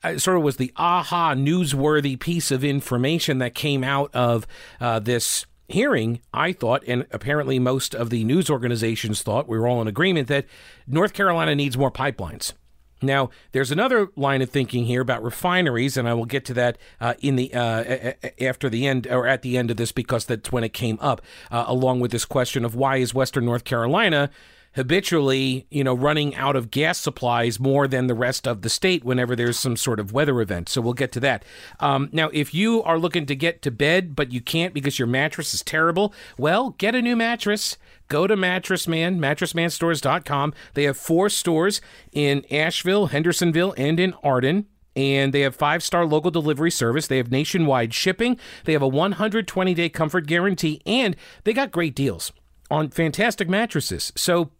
uh, 0.04 0.18
sort 0.18 0.37
of 0.37 0.42
was 0.42 0.56
the 0.56 0.73
aha 0.76 1.35
newsworthy 1.35 2.18
piece 2.18 2.50
of 2.50 2.64
information 2.64 3.38
that 3.38 3.54
came 3.54 3.82
out 3.82 4.14
of 4.14 4.47
uh, 4.80 4.99
this 4.99 5.47
hearing, 5.70 6.20
I 6.32 6.52
thought, 6.52 6.82
and 6.86 7.06
apparently 7.10 7.58
most 7.58 7.94
of 7.94 8.10
the 8.10 8.24
news 8.24 8.50
organizations 8.50 9.22
thought, 9.22 9.48
we 9.48 9.58
were 9.58 9.68
all 9.68 9.80
in 9.80 9.88
agreement 9.88 10.28
that 10.28 10.46
North 10.86 11.12
Carolina 11.12 11.54
needs 11.54 11.78
more 11.78 11.90
pipelines. 11.90 12.52
Now, 13.02 13.30
there's 13.52 13.70
another 13.70 14.08
line 14.14 14.42
of 14.42 14.50
thinking 14.50 14.84
here 14.84 15.00
about 15.00 15.22
refineries, 15.22 15.96
and 15.96 16.08
I 16.08 16.14
will 16.14 16.26
get 16.26 16.44
to 16.46 16.54
that 16.54 16.76
uh, 17.00 17.14
in 17.20 17.36
the 17.36 17.52
uh, 17.54 18.12
after 18.40 18.68
the 18.68 18.86
end 18.86 19.06
or 19.06 19.26
at 19.26 19.42
the 19.42 19.56
end 19.56 19.70
of 19.70 19.78
this 19.78 19.90
because 19.90 20.26
that's 20.26 20.52
when 20.52 20.64
it 20.64 20.74
came 20.74 20.98
up, 21.00 21.22
uh, 21.50 21.64
along 21.66 22.00
with 22.00 22.10
this 22.10 22.26
question 22.26 22.64
of 22.64 22.74
why 22.74 22.96
is 22.96 23.14
Western 23.14 23.46
North 23.46 23.64
Carolina 23.64 24.30
habitually, 24.76 25.66
you 25.70 25.82
know, 25.82 25.94
running 25.94 26.34
out 26.36 26.56
of 26.56 26.70
gas 26.70 26.98
supplies 26.98 27.58
more 27.58 27.88
than 27.88 28.06
the 28.06 28.14
rest 28.14 28.46
of 28.46 28.62
the 28.62 28.68
state 28.68 29.04
whenever 29.04 29.34
there's 29.34 29.58
some 29.58 29.76
sort 29.76 29.98
of 29.98 30.12
weather 30.12 30.40
event. 30.40 30.68
So 30.68 30.80
we'll 30.80 30.92
get 30.92 31.12
to 31.12 31.20
that. 31.20 31.44
Um, 31.80 32.08
now, 32.12 32.30
if 32.32 32.54
you 32.54 32.82
are 32.82 32.98
looking 32.98 33.26
to 33.26 33.34
get 33.34 33.62
to 33.62 33.70
bed 33.70 34.14
but 34.14 34.32
you 34.32 34.40
can't 34.40 34.74
because 34.74 34.98
your 34.98 35.08
mattress 35.08 35.54
is 35.54 35.62
terrible, 35.62 36.14
well, 36.38 36.70
get 36.70 36.94
a 36.94 37.02
new 37.02 37.16
mattress. 37.16 37.76
Go 38.08 38.26
to 38.26 38.36
Mattress 38.36 38.88
Man, 38.88 39.20
mattressmanstores.com. 39.20 40.52
They 40.74 40.82
have 40.84 40.96
four 40.96 41.28
stores 41.28 41.80
in 42.12 42.44
Asheville, 42.50 43.06
Hendersonville, 43.06 43.72
and 43.76 44.00
in 44.00 44.14
Arden 44.24 44.66
and 44.96 45.32
they 45.32 45.42
have 45.42 45.54
five 45.54 45.82
star 45.82 46.04
local 46.04 46.30
delivery 46.30 46.70
service. 46.70 47.06
They 47.06 47.18
have 47.18 47.30
nationwide 47.30 47.94
shipping. 47.94 48.38
They 48.64 48.72
have 48.72 48.82
a 48.82 48.88
120 48.88 49.74
day 49.74 49.88
comfort 49.88 50.26
guarantee, 50.26 50.82
and 50.84 51.16
they 51.44 51.52
got 51.52 51.70
great 51.70 51.94
deals 51.94 52.32
on 52.70 52.90
fantastic 52.90 53.48
mattresses. 53.48 54.12
So 54.16 54.50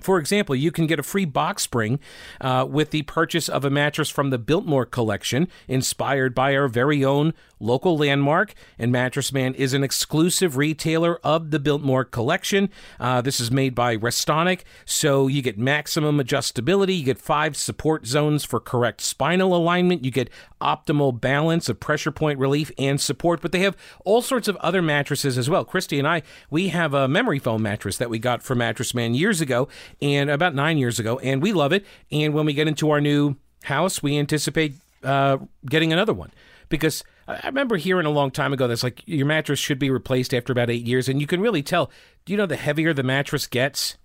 for 0.00 0.18
example, 0.18 0.54
you 0.54 0.70
can 0.70 0.86
get 0.86 0.98
a 0.98 1.02
free 1.02 1.24
box 1.24 1.62
spring 1.62 2.00
uh, 2.40 2.66
with 2.68 2.90
the 2.90 3.02
purchase 3.02 3.48
of 3.48 3.64
a 3.64 3.70
mattress 3.70 4.10
from 4.10 4.30
the 4.30 4.38
Biltmore 4.38 4.86
collection, 4.86 5.48
inspired 5.68 6.34
by 6.34 6.56
our 6.56 6.68
very 6.68 7.04
own 7.04 7.34
local 7.60 7.96
landmark. 7.96 8.54
And 8.78 8.90
Mattress 8.90 9.32
Man 9.32 9.54
is 9.54 9.74
an 9.74 9.84
exclusive 9.84 10.56
retailer 10.56 11.18
of 11.22 11.50
the 11.50 11.58
Biltmore 11.58 12.04
collection. 12.04 12.70
Uh, 12.98 13.20
this 13.20 13.38
is 13.38 13.50
made 13.50 13.74
by 13.74 13.96
Restonic, 13.96 14.62
so 14.84 15.26
you 15.26 15.42
get 15.42 15.58
maximum 15.58 16.18
adjustability. 16.18 16.98
You 16.98 17.04
get 17.04 17.18
five 17.18 17.56
support 17.56 18.06
zones 18.06 18.44
for 18.44 18.60
correct 18.60 19.00
spinal 19.02 19.54
alignment. 19.54 20.04
You 20.04 20.10
get 20.10 20.30
optimal 20.60 21.18
balance 21.18 21.68
of 21.68 21.80
pressure 21.80 22.10
point 22.10 22.38
relief 22.38 22.70
and 22.78 23.00
support. 23.00 23.40
But 23.40 23.52
they 23.52 23.60
have 23.60 23.76
all 24.04 24.22
sorts 24.22 24.48
of 24.48 24.56
other 24.56 24.82
mattresses 24.82 25.38
as 25.38 25.48
well. 25.48 25.64
Christy 25.64 25.98
and 25.98 26.08
I, 26.08 26.22
we 26.50 26.68
have 26.68 26.94
a 26.94 27.08
memory 27.08 27.38
foam 27.38 27.62
mattress 27.62 27.98
that 27.98 28.10
we 28.10 28.18
got 28.18 28.42
from 28.42 28.58
Mattress 28.58 28.94
Man 28.94 29.14
years 29.14 29.40
ago 29.40 29.68
and 30.00 30.30
about 30.30 30.54
nine 30.54 30.78
years 30.78 30.98
ago, 30.98 31.18
and 31.18 31.42
we 31.42 31.52
love 31.52 31.72
it. 31.72 31.84
And 32.10 32.34
when 32.34 32.46
we 32.46 32.52
get 32.52 32.68
into 32.68 32.90
our 32.90 33.00
new 33.00 33.36
house, 33.64 34.02
we 34.02 34.18
anticipate 34.18 34.74
uh, 35.02 35.38
getting 35.66 35.92
another 35.92 36.12
one 36.12 36.30
because 36.68 37.04
I 37.26 37.46
remember 37.46 37.76
hearing 37.76 38.06
a 38.06 38.10
long 38.10 38.30
time 38.30 38.52
ago 38.52 38.66
that's 38.68 38.82
like 38.82 39.02
your 39.06 39.26
mattress 39.26 39.58
should 39.58 39.78
be 39.78 39.90
replaced 39.90 40.34
after 40.34 40.52
about 40.52 40.70
eight 40.70 40.86
years, 40.86 41.08
and 41.08 41.20
you 41.20 41.26
can 41.26 41.40
really 41.40 41.62
tell. 41.62 41.90
Do 42.24 42.32
you 42.32 42.36
know 42.36 42.46
the 42.46 42.56
heavier 42.56 42.92
the 42.92 43.02
mattress 43.02 43.46
gets? 43.46 43.96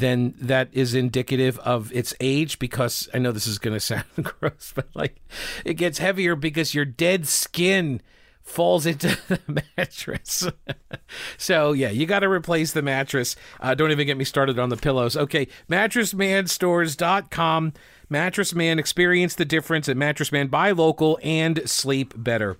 then 0.00 0.34
that 0.38 0.68
is 0.72 0.94
indicative 0.94 1.58
of 1.60 1.92
its 1.92 2.14
age 2.20 2.58
because 2.58 3.08
I 3.14 3.18
know 3.18 3.32
this 3.32 3.46
is 3.46 3.58
going 3.58 3.74
to 3.78 3.80
sound 3.80 4.04
gross, 4.22 4.72
but 4.74 4.88
like 4.94 5.20
it 5.64 5.74
gets 5.74 5.98
heavier 5.98 6.36
because 6.36 6.74
your 6.74 6.84
dead 6.84 7.26
skin 7.26 8.00
falls 8.44 8.86
into 8.86 9.08
the 9.28 9.64
mattress. 9.76 10.46
so 11.36 11.72
yeah, 11.72 11.90
you 11.90 12.06
got 12.06 12.20
to 12.20 12.28
replace 12.28 12.72
the 12.72 12.82
mattress. 12.82 13.34
Uh, 13.60 13.74
don't 13.74 13.90
even 13.90 14.06
get 14.06 14.16
me 14.16 14.24
started 14.24 14.58
on 14.58 14.68
the 14.68 14.76
pillows. 14.76 15.16
Okay, 15.16 15.48
mattressmanstores.com. 15.68 17.72
Mattress 18.10 18.54
Man, 18.54 18.78
experience 18.78 19.34
the 19.34 19.46
difference 19.46 19.88
at 19.88 19.96
Mattress 19.96 20.30
Man. 20.30 20.48
Buy 20.48 20.70
local 20.70 21.18
and 21.22 21.68
sleep 21.68 22.12
better. 22.16 22.58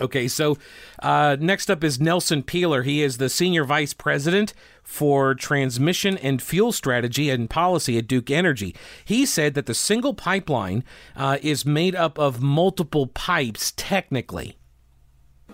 Okay, 0.00 0.28
so 0.28 0.56
uh, 1.02 1.36
next 1.40 1.68
up 1.68 1.82
is 1.82 2.00
Nelson 2.00 2.44
Peeler. 2.44 2.84
He 2.84 3.02
is 3.02 3.18
the 3.18 3.28
Senior 3.28 3.64
Vice 3.64 3.92
President 3.92 4.54
for 4.84 5.34
Transmission 5.34 6.16
and 6.18 6.40
Fuel 6.40 6.70
Strategy 6.70 7.28
and 7.28 7.50
Policy 7.50 7.98
at 7.98 8.06
Duke 8.06 8.30
Energy. 8.30 8.76
He 9.04 9.26
said 9.26 9.54
that 9.54 9.66
the 9.66 9.74
single 9.74 10.14
pipeline 10.14 10.84
uh, 11.16 11.38
is 11.42 11.66
made 11.66 11.96
up 11.96 12.20
of 12.20 12.40
multiple 12.40 13.08
pipes, 13.08 13.72
technically. 13.76 14.59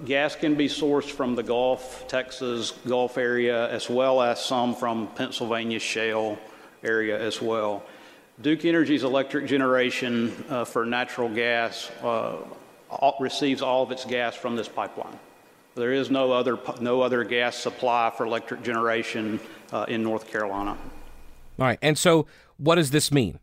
Gas 0.05 0.37
can 0.37 0.55
be 0.55 0.69
sourced 0.69 1.11
from 1.11 1.35
the 1.35 1.43
Gulf, 1.43 2.07
Texas 2.07 2.73
Gulf 2.87 3.17
area, 3.17 3.71
as 3.71 3.89
well 3.89 4.21
as 4.21 4.45
some 4.45 4.75
from 4.75 5.09
Pennsylvania 5.09 5.79
shale 5.79 6.39
area 6.85 7.19
as 7.19 7.41
well. 7.41 7.83
Duke 8.43 8.67
Energy's 8.67 9.03
electric 9.03 9.47
generation 9.47 10.45
uh, 10.51 10.65
for 10.65 10.85
natural 10.85 11.31
gas 11.31 11.91
uh, 12.03 12.37
all, 12.91 13.17
receives 13.21 13.63
all 13.63 13.83
of 13.83 13.91
its 13.91 14.05
gas 14.05 14.35
from 14.35 14.55
this 14.55 14.69
pipeline. 14.69 15.19
There 15.75 15.93
is 15.93 16.11
no 16.11 16.33
other, 16.33 16.59
no 16.81 17.01
other 17.01 17.25
gas 17.25 17.57
supply 17.57 18.13
for 18.15 18.27
electric 18.27 18.63
generation 18.63 19.41
uh, 19.73 19.87
in 19.89 20.03
North 20.03 20.29
Carolina. 20.29 20.77
All 21.59 21.67
right. 21.67 21.79
And 21.81 21.97
so, 21.97 22.27
what 22.59 22.75
does 22.75 22.91
this 22.91 23.11
mean? 23.11 23.39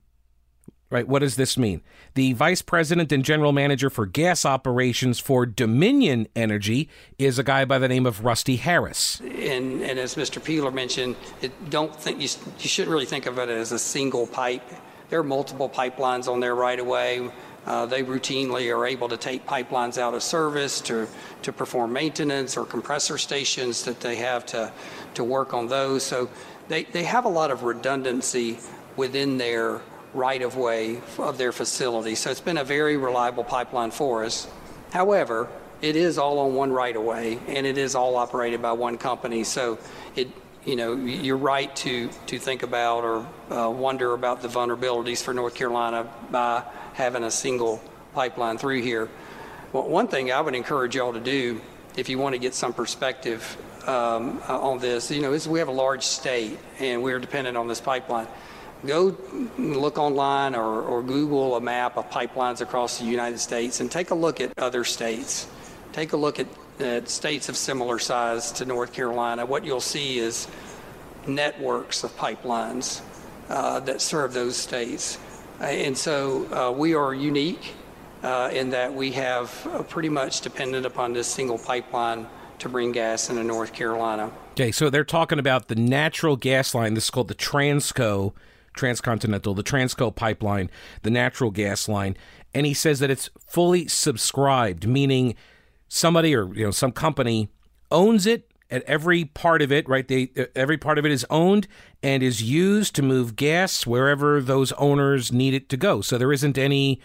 Right? 0.94 1.08
What 1.08 1.20
does 1.20 1.38
this 1.38 1.58
mean? 1.58 1.82
The 2.14 2.34
vice 2.34 2.62
president 2.62 3.12
and 3.12 3.26
general 3.26 3.52
manager 3.52 3.90
for 3.90 4.06
gas 4.06 4.46
operations 4.46 5.20
for 5.20 5.44
Dominion 5.48 6.28
Energy 6.36 6.88
is 7.18 7.40
a 7.40 7.44
guy 7.44 7.66
by 7.66 7.80
the 7.80 7.88
name 7.88 8.06
of 8.06 8.24
Rusty 8.24 8.58
Harris. 8.58 9.20
And, 9.22 9.82
and 9.82 9.98
as 9.98 10.14
Mr. 10.14 10.42
Peeler 10.44 10.70
mentioned, 10.70 11.16
it, 11.42 11.72
don't 11.72 11.96
think 11.96 12.22
you, 12.22 12.28
you 12.60 12.70
shouldn't 12.70 12.92
really 12.92 13.08
think 13.08 13.26
of 13.26 13.40
it 13.40 13.50
as 13.50 13.72
a 13.72 13.80
single 13.80 14.28
pipe. 14.28 14.62
There 15.10 15.20
are 15.20 15.24
multiple 15.24 15.68
pipelines 15.68 16.32
on 16.32 16.40
there 16.40 16.54
right 16.54 16.80
away. 16.80 17.28
Uh, 17.66 17.88
they 17.88 18.04
routinely 18.04 18.72
are 18.72 18.86
able 18.86 19.10
to 19.10 19.18
take 19.18 19.48
pipelines 19.48 19.98
out 19.98 20.14
of 20.14 20.22
service 20.22 20.80
to, 20.82 21.08
to 21.42 21.52
perform 21.52 21.92
maintenance 21.92 22.56
or 22.56 22.68
compressor 22.68 23.18
stations 23.18 23.84
that 23.86 24.00
they 24.00 24.18
have 24.18 24.46
to, 24.46 24.72
to 25.16 25.24
work 25.24 25.56
on 25.56 25.66
those. 25.66 26.04
So 26.04 26.30
they, 26.68 26.84
they 26.84 27.04
have 27.04 27.26
a 27.26 27.30
lot 27.30 27.50
of 27.50 27.64
redundancy 27.64 28.60
within 28.96 29.40
their 29.40 29.82
right 30.14 30.42
of 30.42 30.56
way 30.56 31.02
of 31.18 31.38
their 31.38 31.52
facility. 31.52 32.16
So 32.16 32.30
it's 32.30 32.40
been 32.40 32.58
a 32.58 32.64
very 32.64 32.98
reliable 32.98 33.44
pipeline 33.44 33.92
for 33.92 34.24
us. 34.24 34.48
However, 34.92 35.50
it 35.82 35.96
is 35.96 36.18
all 36.18 36.40
on 36.40 36.54
one 36.54 36.72
right 36.72 36.96
of 36.96 37.04
way 37.04 37.40
and 37.48 37.66
it 37.66 37.78
is 37.78 37.96
all 37.96 38.16
operated 38.16 38.62
by 38.62 38.72
one 38.72 38.98
company. 38.98 39.44
So 39.44 39.80
it, 40.16 40.30
you 40.66 40.76
know, 40.76 40.96
you're 40.96 41.38
right 41.38 41.76
to, 41.78 42.10
to 42.28 42.40
think 42.40 42.64
about 42.64 43.04
or 43.04 43.28
uh, 43.50 43.70
wonder 43.70 44.14
about 44.14 44.42
the 44.42 44.48
vulnerabilities 44.48 45.22
for 45.22 45.34
North 45.34 45.56
Carolina 45.56 46.08
by 46.32 46.64
having 46.94 47.24
a 47.24 47.32
single 47.32 47.82
pipeline 48.14 48.58
through 48.58 48.82
here. 48.82 49.10
Well, 49.74 49.90
one 49.90 50.08
thing 50.08 50.32
I 50.32 50.40
would 50.40 50.56
encourage 50.56 50.96
y'all 50.96 51.14
to 51.14 51.20
do 51.20 51.60
if 51.98 52.08
you 52.08 52.18
want 52.18 52.34
to 52.34 52.40
get 52.40 52.54
some 52.54 52.74
perspective 52.74 53.58
um, 53.88 54.42
on 54.48 54.80
this, 54.80 55.12
you 55.12 55.22
know, 55.22 55.34
is 55.34 55.48
we 55.48 55.60
have 55.60 55.68
a 55.68 55.74
large 55.74 56.04
state 56.04 56.58
and 56.80 57.04
we're 57.04 57.20
dependent 57.20 57.58
on 57.58 57.68
this 57.68 57.82
pipeline 57.82 58.28
go 58.86 59.16
look 59.58 59.98
online 59.98 60.56
or, 60.56 60.82
or 60.82 61.02
Google 61.02 61.56
a 61.56 61.62
map 61.62 61.98
of 61.98 62.10
pipelines 62.10 62.62
across 62.62 63.00
the 63.00 63.06
United 63.06 63.40
States 63.40 63.80
and 63.80 63.90
take 63.92 64.12
a 64.12 64.16
look 64.16 64.42
at 64.42 64.58
other 64.58 64.84
states. 64.84 65.48
Take 65.92 66.14
a 66.14 66.18
look 66.18 66.40
at, 66.40 66.48
at 66.80 67.10
states 67.10 67.50
of 67.50 67.58
similar 67.58 68.00
size 68.00 68.52
to 68.54 68.66
North 68.66 68.94
Carolina. 68.94 69.46
What 69.46 69.64
you'll 69.64 69.80
see 69.80 70.20
is 70.20 70.48
networks 71.28 72.04
of 72.04 72.16
pipelines 72.18 73.02
uh, 73.50 73.80
that 73.82 74.02
serve 74.02 74.34
those 74.34 74.58
states. 74.58 75.18
And 75.60 75.98
so 75.98 76.46
uh, 76.52 76.72
we 76.72 76.96
are 76.96 77.14
unique 77.14 77.74
uh, 78.24 78.50
in 78.52 78.70
that 78.72 78.94
we 78.94 79.12
have 79.12 79.68
uh, 79.68 79.84
pretty 79.84 80.10
much 80.10 80.42
dependent 80.42 80.86
upon 80.86 81.14
this 81.14 81.28
single 81.28 81.58
pipeline 81.58 82.28
to 82.60 82.70
bring 82.70 82.92
gas 82.92 83.30
into 83.30 83.44
North 83.44 83.74
Carolina. 83.74 84.32
Okay, 84.54 84.72
so 84.72 84.90
they're 84.90 85.04
talking 85.04 85.40
about 85.40 85.68
the 85.68 85.76
natural 85.76 86.36
gas 86.36 86.74
line. 86.74 86.94
This 86.94 87.06
is 87.06 87.10
called 87.10 87.28
the 87.28 87.36
Transco 87.36 88.34
Transcontinental, 88.74 89.54
the 89.54 89.64
Transco 89.64 90.14
pipeline, 90.14 90.70
the 91.02 91.10
natural 91.10 91.52
gas 91.52 91.88
line, 91.88 92.18
and 92.54 92.66
he 92.66 92.74
says 92.74 93.00
that 93.00 93.10
it's 93.10 93.30
fully 93.48 93.88
subscribed, 93.88 94.88
meaning 94.88 95.36
somebody 95.88 96.36
or 96.36 96.54
you 96.54 96.66
know 96.66 96.72
some 96.72 96.92
company 96.92 97.50
owns 97.92 98.26
it 98.26 98.52
at 98.70 98.82
every 98.84 99.26
part 99.26 99.62
of 99.62 99.72
it, 99.72 99.88
right? 99.88 100.08
They 100.08 100.32
every 100.56 100.78
part 100.78 100.98
of 100.98 101.06
it 101.06 101.12
is 101.12 101.26
owned 101.30 101.68
and 102.02 102.24
is 102.24 102.42
used 102.42 102.96
to 102.96 103.02
move 103.02 103.36
gas 103.36 103.86
wherever 103.86 104.42
those 104.42 104.72
owners 104.74 105.32
need 105.32 105.54
it 105.54 105.70
to 105.70 105.78
go. 105.78 106.02
So 106.02 106.18
there 106.18 106.34
isn't 106.34 106.58
any 106.58 107.00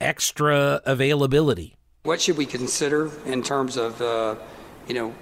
extra 0.00 0.80
availability. 0.84 1.76
What 2.02 2.20
should 2.20 2.36
we 2.36 2.46
consider 2.46 3.10
in 3.24 3.42
terms 3.42 3.76
of 3.76 4.00
uh, 4.02 4.34
you 4.88 4.94
know 4.94 5.14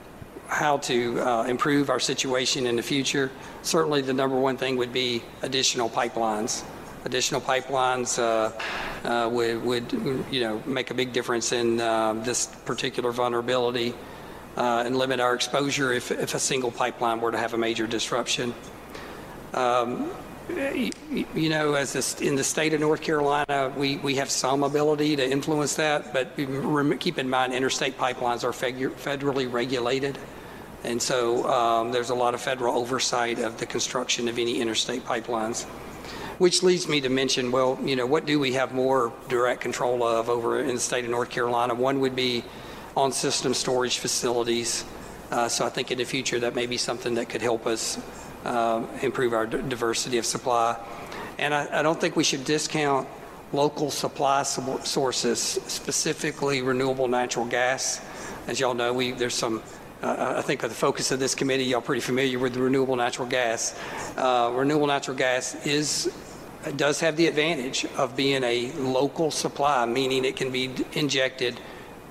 how 0.48 0.78
to 0.78 1.20
uh, 1.20 1.44
improve 1.44 1.90
our 1.90 2.00
situation 2.00 2.66
in 2.66 2.76
the 2.76 2.82
future, 2.82 3.30
certainly 3.62 4.02
the 4.02 4.12
number 4.12 4.36
one 4.36 4.56
thing 4.56 4.76
would 4.76 4.92
be 4.92 5.22
additional 5.42 5.88
pipelines. 5.88 6.64
Additional 7.04 7.40
pipelines 7.40 8.18
uh, 8.18 8.52
uh, 9.06 9.28
would, 9.28 9.62
would, 9.62 10.24
you 10.30 10.40
know, 10.40 10.62
make 10.64 10.90
a 10.90 10.94
big 10.94 11.12
difference 11.12 11.52
in 11.52 11.80
uh, 11.80 12.14
this 12.14 12.46
particular 12.46 13.12
vulnerability 13.12 13.94
uh, 14.56 14.84
and 14.86 14.96
limit 14.96 15.20
our 15.20 15.34
exposure 15.34 15.92
if, 15.92 16.10
if 16.10 16.34
a 16.34 16.38
single 16.38 16.70
pipeline 16.70 17.20
were 17.20 17.32
to 17.32 17.38
have 17.38 17.54
a 17.54 17.58
major 17.58 17.86
disruption. 17.86 18.54
Um, 19.52 20.10
you 20.48 21.48
know, 21.48 21.74
as 21.74 21.92
this, 21.92 22.20
in 22.20 22.36
the 22.36 22.44
state 22.44 22.74
of 22.74 22.80
North 22.80 23.00
Carolina, 23.00 23.72
we, 23.76 23.96
we 23.98 24.16
have 24.16 24.30
some 24.30 24.62
ability 24.62 25.16
to 25.16 25.28
influence 25.28 25.76
that, 25.76 26.12
but 26.12 26.36
keep 27.00 27.18
in 27.18 27.28
mind 27.30 27.54
interstate 27.54 27.96
pipelines 27.96 28.44
are 28.44 28.52
federally 28.52 29.50
regulated. 29.50 30.18
And 30.84 31.00
so 31.00 31.48
um, 31.50 31.92
there's 31.92 32.10
a 32.10 32.14
lot 32.14 32.34
of 32.34 32.42
federal 32.42 32.76
oversight 32.76 33.38
of 33.38 33.58
the 33.58 33.64
construction 33.64 34.28
of 34.28 34.38
any 34.38 34.60
interstate 34.60 35.04
pipelines. 35.04 35.64
Which 36.38 36.62
leads 36.62 36.88
me 36.88 37.00
to 37.00 37.08
mention, 37.08 37.52
well, 37.52 37.78
you 37.82 37.96
know, 37.96 38.06
what 38.06 38.26
do 38.26 38.38
we 38.38 38.52
have 38.54 38.74
more 38.74 39.12
direct 39.28 39.60
control 39.60 40.02
of 40.02 40.28
over 40.28 40.60
in 40.60 40.74
the 40.74 40.80
state 40.80 41.04
of 41.04 41.10
North 41.10 41.30
Carolina? 41.30 41.74
One 41.74 42.00
would 42.00 42.16
be 42.16 42.44
on 42.96 43.12
system 43.12 43.54
storage 43.54 43.98
facilities. 43.98 44.84
Uh, 45.30 45.48
so 45.48 45.64
I 45.64 45.70
think 45.70 45.90
in 45.90 45.98
the 45.98 46.04
future 46.04 46.40
that 46.40 46.54
may 46.54 46.66
be 46.66 46.76
something 46.76 47.14
that 47.14 47.28
could 47.28 47.40
help 47.40 47.66
us 47.66 47.98
uh, 48.44 48.84
improve 49.02 49.32
our 49.32 49.46
diversity 49.46 50.18
of 50.18 50.26
supply. 50.26 50.78
And 51.38 51.54
I, 51.54 51.80
I, 51.80 51.82
don't 51.82 52.00
think 52.00 52.14
we 52.14 52.24
should 52.24 52.44
discount 52.44 53.08
local 53.52 53.90
supply 53.90 54.42
sources, 54.42 55.40
specifically 55.40 56.62
renewable 56.62 57.08
natural 57.08 57.46
gas. 57.46 58.00
As 58.46 58.60
y'all 58.60 58.74
know, 58.74 58.92
we, 58.92 59.12
there's 59.12 59.34
some 59.34 59.62
uh, 60.02 60.34
I 60.36 60.42
think 60.42 60.62
of 60.62 60.68
the 60.68 60.76
focus 60.76 61.10
of 61.12 61.18
this 61.18 61.34
committee, 61.34 61.64
y'all 61.64 61.80
pretty 61.80 62.02
familiar 62.02 62.38
with 62.38 62.56
renewable 62.56 62.94
natural 62.94 63.26
gas. 63.26 63.78
Uh, 64.16 64.52
renewable 64.54 64.86
natural 64.86 65.16
gas 65.16 65.54
is 65.66 66.12
does 66.76 67.00
have 67.00 67.16
the 67.16 67.26
advantage 67.26 67.84
of 67.96 68.16
being 68.16 68.42
a 68.42 68.72
local 68.72 69.30
supply, 69.30 69.84
meaning 69.86 70.24
it 70.24 70.36
can 70.36 70.50
be 70.50 70.70
injected 70.92 71.60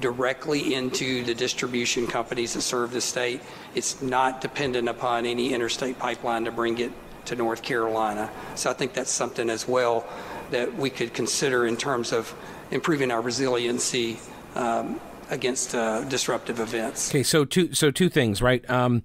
directly 0.02 0.74
into 0.74 1.24
the 1.24 1.34
distribution 1.34 2.08
companies 2.08 2.54
that 2.54 2.62
serve 2.62 2.92
the 2.92 3.02
state. 3.02 3.42
It's 3.76 4.02
not 4.02 4.42
dependent 4.42 4.90
upon 4.90 5.26
any 5.26 5.54
interstate 5.54 6.00
pipeline 6.00 6.46
to 6.46 6.52
bring 6.52 6.78
it 6.80 6.92
to 7.26 7.36
North 7.36 7.62
Carolina. 7.62 8.30
So 8.56 8.70
I 8.70 8.74
think 8.74 8.94
that's 8.94 9.12
something 9.12 9.50
as 9.50 9.68
well 9.68 10.06
that 10.52 10.76
we 10.76 10.90
could 10.90 11.14
consider 11.14 11.66
in 11.66 11.78
terms 11.78 12.12
of 12.12 12.34
improving 12.72 13.12
our 13.12 13.22
resiliency 13.22 14.20
um, 14.56 15.00
against 15.30 15.74
uh, 15.74 16.02
disruptive 16.04 16.60
events. 16.60 17.10
Okay, 17.10 17.24
so 17.24 17.46
two 17.46 17.74
so 17.74 17.92
two 17.92 18.10
things, 18.10 18.42
right? 18.42 18.68
Um, 18.70 19.04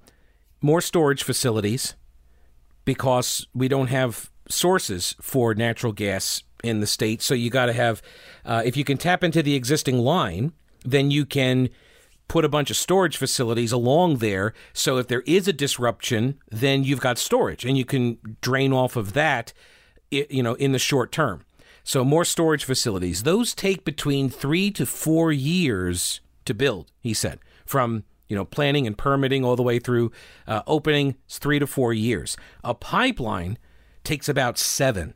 more 0.61 0.81
storage 0.81 1.23
facilities 1.23 1.95
because 2.85 3.47
we 3.55 3.69
don't 3.69 3.89
have 3.89 4.31
sources 4.49 5.15
for 5.21 5.55
natural 5.55 5.93
gas 5.93 6.43
in 6.65 6.81
the 6.81 6.87
state. 6.87 7.23
So 7.23 7.35
you 7.35 7.51
got 7.51 7.67
to 7.67 7.73
have, 7.73 8.03
uh, 8.45 8.63
if 8.65 8.77
you 8.77 8.85
can 8.85 8.97
tap 8.97 9.23
into 9.23 9.43
the 9.43 9.55
existing 9.55 9.99
line, 9.99 10.53
then 10.85 11.11
you 11.11 11.27
can 11.27 11.69
put 12.29 12.45
a 12.45 12.49
bunch 12.49 12.71
of 12.71 12.77
storage 12.77 13.17
facilities 13.17 13.73
along 13.73 14.19
there. 14.19 14.53
So 14.73 14.99
if 14.99 15.09
there 15.09 15.23
is 15.23 15.49
a 15.49 15.53
disruption, 15.53 16.39
then 16.51 16.85
you've 16.85 17.01
got 17.01 17.19
storage 17.19 17.65
and 17.65 17.77
you 17.77 17.85
can 17.85 18.19
drain 18.43 18.73
off 18.73 18.97
of 18.97 19.15
that, 19.15 19.53
you 20.11 20.43
know, 20.43 20.55
in 20.55 20.73
the 20.73 20.79
short 20.79 21.11
term. 21.11 21.45
So 21.85 22.05
more 22.05 22.27
storage 22.27 22.65
facilities. 22.65 23.23
Those 23.23 23.55
take 23.55 23.83
between 23.83 24.29
three 24.29 24.71
to 24.73 24.85
four 24.85 25.33
years 25.33 26.21
to 26.45 26.53
build, 26.53 26.93
he 27.01 27.15
said, 27.15 27.39
from 27.65 28.05
you 28.29 28.37
know 28.37 28.45
planning 28.45 28.87
and 28.87 28.97
permitting 28.97 29.43
all 29.43 29.57
the 29.57 29.63
way 29.63 29.79
through 29.79 30.13
uh, 30.47 30.61
opening. 30.67 31.17
It's 31.25 31.39
three 31.39 31.59
to 31.59 31.67
four 31.67 31.95
years. 31.95 32.37
A 32.63 32.75
pipeline 32.75 33.57
takes 34.05 34.29
about 34.29 34.59
seven. 34.59 35.15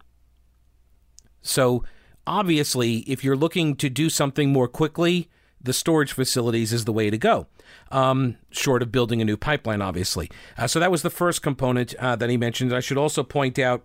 So 1.43 1.85
obviously, 2.27 2.99
if 3.01 3.23
you're 3.23 3.37
looking 3.37 3.77
to 3.77 3.91
do 3.91 4.09
something 4.09 4.51
more 4.51 4.69
quickly, 4.69 5.29
the 5.63 5.73
storage 5.73 6.13
facilities 6.13 6.73
is 6.73 6.85
the 6.85 6.93
way 6.93 7.11
to 7.11 7.19
go, 7.19 7.47
um, 7.91 8.37
short 8.51 8.83
of 8.83 8.91
building 8.91 9.21
a 9.21 9.25
new 9.25 9.37
pipeline, 9.37 9.81
obviously. 9.83 10.31
Uh, 10.59 10.67
so 10.67 10.81
that 10.81 10.91
was 10.91 11.03
the 11.03 11.11
first 11.11 11.43
component 11.43 11.95
uh, 11.97 12.17
that 12.17 12.31
he 12.31 12.37
mentioned. 12.37 12.75
I 12.75 12.81
should 12.81 12.99
also 12.99 13.23
point 13.23 13.59
out 13.59 13.85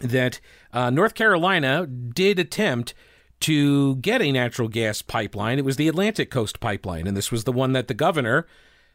that 0.00 0.40
uh, 0.72 0.90
North 0.90 1.14
Carolina 1.14 1.86
did 1.86 2.38
attempt 2.38 2.94
to 3.40 3.96
get 3.96 4.20
a 4.20 4.32
natural 4.32 4.68
gas 4.68 5.02
pipeline. 5.02 5.58
It 5.58 5.64
was 5.64 5.76
the 5.76 5.88
Atlantic 5.88 6.30
Coast 6.30 6.60
Pipeline, 6.60 7.06
and 7.06 7.16
this 7.16 7.32
was 7.32 7.44
the 7.44 7.52
one 7.52 7.72
that 7.72 7.88
the 7.88 7.94
governor 7.94 8.46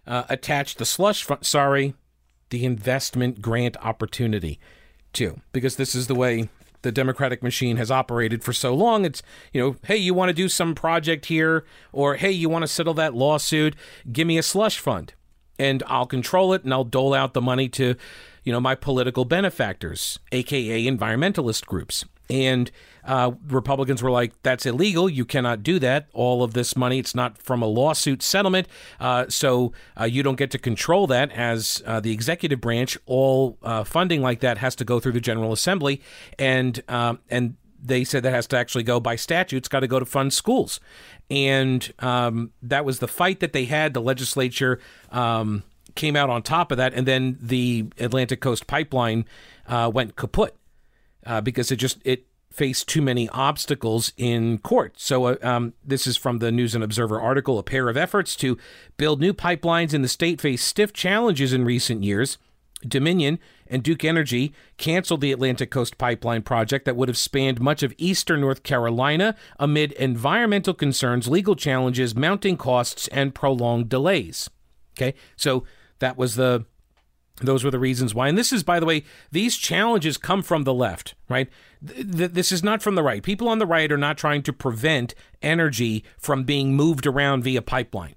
uh, 0.05 0.23
attached 0.29 0.77
the 0.77 0.85
slush 0.85 1.23
fund, 1.23 1.45
sorry, 1.45 1.95
the 2.51 2.63
investment 2.63 3.41
grant 3.41 3.75
opportunity 3.77 4.59
to, 5.13 5.41
because 5.51 5.77
this 5.77 5.95
is 5.95 6.07
the 6.07 6.15
way 6.15 6.49
the 6.85 6.93
Democratic 6.93 7.43
machine 7.43 7.75
has 7.75 7.91
operated 7.91 8.43
for 8.43 8.53
so 8.53 8.73
long. 8.73 9.03
It's, 9.03 9.21
you 9.51 9.61
know, 9.61 9.75
hey, 9.83 9.97
you 9.97 10.13
want 10.13 10.29
to 10.29 10.33
do 10.33 10.47
some 10.47 10.73
project 10.73 11.25
here, 11.25 11.65
or 11.91 12.15
hey, 12.15 12.31
you 12.31 12.47
want 12.47 12.63
to 12.63 12.67
settle 12.67 12.93
that 12.93 13.13
lawsuit, 13.13 13.75
give 14.09 14.25
me 14.25 14.37
a 14.37 14.43
slush 14.43 14.79
fund, 14.79 15.13
and 15.59 15.83
I'll 15.87 16.05
control 16.05 16.53
it 16.53 16.63
and 16.63 16.73
I'll 16.73 16.85
dole 16.85 17.13
out 17.13 17.33
the 17.33 17.41
money 17.41 17.67
to 17.69 17.95
you 18.45 18.51
know, 18.51 18.61
my 18.61 18.75
political 18.75 19.25
benefactors, 19.25 20.19
aka 20.31 20.85
environmentalist 20.85 21.65
groups. 21.65 22.05
And 22.29 22.71
uh, 23.03 23.31
Republicans 23.47 24.01
were 24.01 24.11
like, 24.11 24.33
that's 24.41 24.65
illegal. 24.65 25.09
You 25.09 25.25
cannot 25.25 25.63
do 25.63 25.79
that. 25.79 26.07
All 26.13 26.43
of 26.43 26.53
this 26.53 26.75
money, 26.75 26.99
it's 26.99 27.13
not 27.13 27.37
from 27.37 27.61
a 27.61 27.67
lawsuit 27.67 28.23
settlement. 28.23 28.67
Uh, 28.99 29.25
so 29.29 29.73
uh, 29.99 30.05
you 30.05 30.23
don't 30.23 30.37
get 30.37 30.51
to 30.51 30.57
control 30.57 31.07
that 31.07 31.31
as 31.31 31.83
uh, 31.85 31.99
the 31.99 32.11
executive 32.11 32.59
branch. 32.59 32.97
All 33.05 33.57
uh, 33.61 33.83
funding 33.83 34.21
like 34.21 34.39
that 34.39 34.57
has 34.57 34.75
to 34.77 34.85
go 34.85 34.99
through 34.99 35.13
the 35.13 35.21
General 35.21 35.53
Assembly. 35.53 36.01
And, 36.39 36.81
um, 36.87 37.19
and 37.29 37.55
they 37.81 38.03
said 38.03 38.23
that 38.23 38.33
has 38.33 38.47
to 38.47 38.57
actually 38.57 38.83
go 38.83 38.99
by 38.99 39.15
statute. 39.15 39.57
It's 39.57 39.67
got 39.67 39.81
to 39.81 39.87
go 39.87 39.99
to 39.99 40.05
fund 40.05 40.33
schools. 40.33 40.79
And 41.29 41.93
um, 41.99 42.51
that 42.63 42.85
was 42.85 42.99
the 42.99 43.07
fight 43.07 43.39
that 43.39 43.53
they 43.53 43.65
had. 43.65 43.93
The 43.93 44.01
legislature. 44.01 44.79
Um, 45.11 45.63
came 45.95 46.17
out 46.17 46.29
on 46.29 46.43
top 46.43 46.71
of 46.71 46.77
that, 46.77 46.93
and 46.93 47.07
then 47.07 47.37
the 47.41 47.85
Atlantic 47.99 48.41
Coast 48.41 48.67
Pipeline 48.67 49.23
uh, 49.67 49.89
went 49.93 50.17
kaput 50.17 50.53
uh, 51.25 51.41
because 51.41 51.71
it 51.71 51.77
just 51.77 51.99
it 52.03 52.27
faced 52.51 52.87
too 52.87 53.01
many 53.01 53.27
obstacles 53.29 54.13
in 54.15 54.57
court. 54.59 54.93
So 54.97 55.25
uh, 55.25 55.35
um, 55.41 55.73
this 55.83 56.07
is 56.07 56.15
from 56.15 56.39
the 56.39 56.51
News 56.51 56.73
and 56.73 56.83
Observer 56.83 57.19
article. 57.19 57.59
A 57.59 57.63
pair 57.63 57.89
of 57.89 57.97
efforts 57.97 58.35
to 58.37 58.57
build 58.95 59.19
new 59.19 59.33
pipelines 59.33 59.93
in 59.93 60.01
the 60.01 60.07
state 60.07 60.39
face 60.39 60.63
stiff 60.63 60.93
challenges 60.93 61.51
in 61.51 61.65
recent 61.65 62.03
years. 62.03 62.37
Dominion 62.87 63.39
and 63.67 63.83
Duke 63.83 64.03
Energy 64.03 64.53
canceled 64.77 65.21
the 65.21 65.31
Atlantic 65.31 65.71
Coast 65.71 65.97
Pipeline 65.97 66.43
project 66.43 66.85
that 66.85 66.95
would 66.95 67.09
have 67.09 67.17
spanned 67.17 67.59
much 67.59 67.83
of 67.83 67.93
eastern 67.97 68.41
North 68.41 68.63
Carolina 68.63 69.35
amid 69.59 69.91
environmental 69.93 70.73
concerns, 70.73 71.27
legal 71.27 71.55
challenges, 71.55 72.15
mounting 72.15 72.57
costs, 72.57 73.07
and 73.09 73.33
prolonged 73.33 73.89
delays. 73.89 74.49
Okay, 74.97 75.15
so 75.35 75.65
that 75.99 76.15
was 76.17 76.35
the 76.35 76.65
those 77.41 77.63
were 77.63 77.71
the 77.71 77.79
reasons 77.79 78.15
why. 78.15 78.29
And 78.29 78.37
this 78.37 78.53
is, 78.53 78.63
by 78.63 78.79
the 78.79 78.85
way, 78.85 79.03
these 79.31 79.57
challenges 79.57 80.17
come 80.17 80.41
from 80.41 80.63
the 80.63 80.73
left, 80.73 81.15
right? 81.27 81.49
This 81.81 82.51
is 82.51 82.63
not 82.63 82.81
from 82.81 82.95
the 82.95 83.03
right. 83.03 83.21
People 83.21 83.49
on 83.49 83.59
the 83.59 83.65
right 83.65 83.91
are 83.91 83.97
not 83.97 84.17
trying 84.17 84.41
to 84.43 84.53
prevent 84.53 85.13
energy 85.41 86.03
from 86.17 86.45
being 86.45 86.75
moved 86.75 87.05
around 87.05 87.43
via 87.43 87.61
pipeline. 87.61 88.15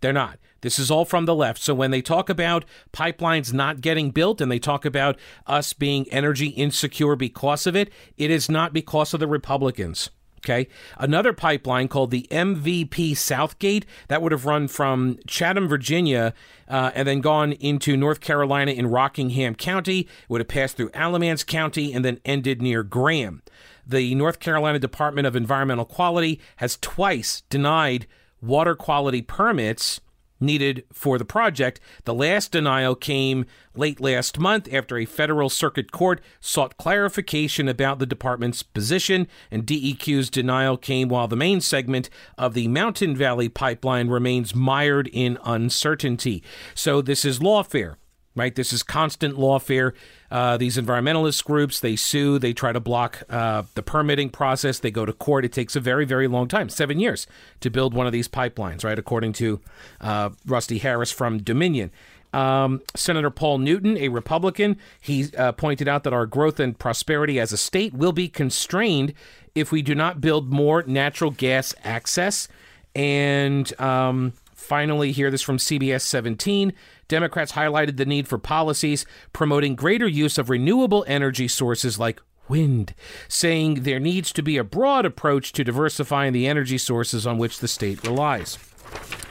They're 0.00 0.12
not. 0.12 0.38
This 0.60 0.78
is 0.78 0.92
all 0.92 1.04
from 1.04 1.26
the 1.26 1.34
left. 1.34 1.60
So 1.60 1.74
when 1.74 1.90
they 1.90 2.02
talk 2.02 2.28
about 2.28 2.64
pipelines 2.92 3.52
not 3.52 3.80
getting 3.80 4.10
built 4.10 4.40
and 4.40 4.50
they 4.50 4.60
talk 4.60 4.84
about 4.84 5.18
us 5.44 5.72
being 5.72 6.08
energy 6.10 6.48
insecure 6.48 7.16
because 7.16 7.66
of 7.66 7.74
it, 7.74 7.92
it 8.16 8.30
is 8.30 8.48
not 8.48 8.72
because 8.72 9.12
of 9.12 9.18
the 9.18 9.26
Republicans. 9.26 10.10
Okay. 10.44 10.68
Another 10.98 11.32
pipeline 11.32 11.86
called 11.86 12.10
the 12.10 12.26
MVP 12.30 13.16
Southgate 13.16 13.86
that 14.08 14.20
would 14.20 14.32
have 14.32 14.44
run 14.44 14.66
from 14.66 15.18
Chatham, 15.26 15.68
Virginia, 15.68 16.34
uh, 16.68 16.90
and 16.96 17.06
then 17.06 17.20
gone 17.20 17.52
into 17.52 17.96
North 17.96 18.20
Carolina 18.20 18.72
in 18.72 18.88
Rockingham 18.88 19.54
County, 19.54 20.08
would 20.28 20.40
have 20.40 20.48
passed 20.48 20.76
through 20.76 20.90
Alamance 20.94 21.44
County 21.44 21.92
and 21.92 22.04
then 22.04 22.18
ended 22.24 22.60
near 22.60 22.82
Graham. 22.82 23.42
The 23.86 24.16
North 24.16 24.40
Carolina 24.40 24.80
Department 24.80 25.28
of 25.28 25.36
Environmental 25.36 25.84
Quality 25.84 26.40
has 26.56 26.76
twice 26.80 27.42
denied 27.48 28.08
water 28.40 28.74
quality 28.74 29.22
permits 29.22 30.00
needed 30.42 30.84
for 30.92 31.16
the 31.16 31.24
project. 31.24 31.80
The 32.04 32.12
last 32.12 32.52
denial 32.52 32.94
came 32.94 33.46
late 33.74 34.00
last 34.00 34.38
month 34.38 34.68
after 34.72 34.98
a 34.98 35.06
federal 35.06 35.48
circuit 35.48 35.92
court 35.92 36.20
sought 36.40 36.76
clarification 36.76 37.68
about 37.68 37.98
the 37.98 38.06
department's 38.06 38.62
position, 38.62 39.28
and 39.50 39.66
DEQ's 39.66 40.28
denial 40.28 40.76
came 40.76 41.08
while 41.08 41.28
the 41.28 41.36
main 41.36 41.60
segment 41.60 42.10
of 42.36 42.54
the 42.54 42.68
Mountain 42.68 43.16
Valley 43.16 43.48
pipeline 43.48 44.08
remains 44.08 44.54
mired 44.54 45.08
in 45.12 45.38
uncertainty. 45.44 46.42
So 46.74 47.00
this 47.00 47.24
is 47.24 47.38
lawfare 47.38 47.96
right? 48.34 48.54
This 48.54 48.72
is 48.72 48.82
constant 48.82 49.36
lawfare. 49.36 49.92
Uh, 50.30 50.56
these 50.56 50.76
environmentalist 50.76 51.44
groups, 51.44 51.80
they 51.80 51.96
sue, 51.96 52.38
they 52.38 52.52
try 52.52 52.72
to 52.72 52.80
block 52.80 53.22
uh, 53.28 53.64
the 53.74 53.82
permitting 53.82 54.30
process, 54.30 54.78
they 54.78 54.90
go 54.90 55.04
to 55.04 55.12
court. 55.12 55.44
It 55.44 55.52
takes 55.52 55.76
a 55.76 55.80
very, 55.80 56.04
very 56.04 56.28
long 56.28 56.48
time, 56.48 56.68
seven 56.68 56.98
years, 56.98 57.26
to 57.60 57.70
build 57.70 57.94
one 57.94 58.06
of 58.06 58.12
these 58.12 58.28
pipelines, 58.28 58.84
right? 58.84 58.98
According 58.98 59.34
to 59.34 59.60
uh, 60.00 60.30
Rusty 60.46 60.78
Harris 60.78 61.12
from 61.12 61.38
Dominion. 61.38 61.90
Um, 62.32 62.80
Senator 62.94 63.30
Paul 63.30 63.58
Newton, 63.58 63.98
a 63.98 64.08
Republican, 64.08 64.78
he 65.00 65.28
uh, 65.36 65.52
pointed 65.52 65.86
out 65.86 66.04
that 66.04 66.14
our 66.14 66.24
growth 66.24 66.58
and 66.58 66.78
prosperity 66.78 67.38
as 67.38 67.52
a 67.52 67.58
state 67.58 67.92
will 67.92 68.12
be 68.12 68.28
constrained 68.28 69.12
if 69.54 69.70
we 69.70 69.82
do 69.82 69.94
not 69.94 70.20
build 70.20 70.50
more 70.50 70.82
natural 70.84 71.30
gas 71.30 71.74
access. 71.84 72.48
And 72.94 73.78
um, 73.78 74.32
finally, 74.54 75.12
hear 75.12 75.30
this 75.30 75.42
from 75.42 75.58
CBS 75.58 76.02
17. 76.02 76.72
Democrats 77.08 77.52
highlighted 77.52 77.96
the 77.96 78.06
need 78.06 78.28
for 78.28 78.38
policies 78.38 79.04
promoting 79.32 79.74
greater 79.74 80.08
use 80.08 80.38
of 80.38 80.50
renewable 80.50 81.04
energy 81.06 81.48
sources 81.48 81.98
like 81.98 82.20
wind, 82.48 82.94
saying 83.28 83.82
there 83.82 84.00
needs 84.00 84.32
to 84.32 84.42
be 84.42 84.56
a 84.56 84.64
broad 84.64 85.04
approach 85.06 85.52
to 85.52 85.64
diversifying 85.64 86.32
the 86.32 86.46
energy 86.46 86.78
sources 86.78 87.26
on 87.26 87.38
which 87.38 87.58
the 87.58 87.68
state 87.68 88.02
relies. 88.06 88.56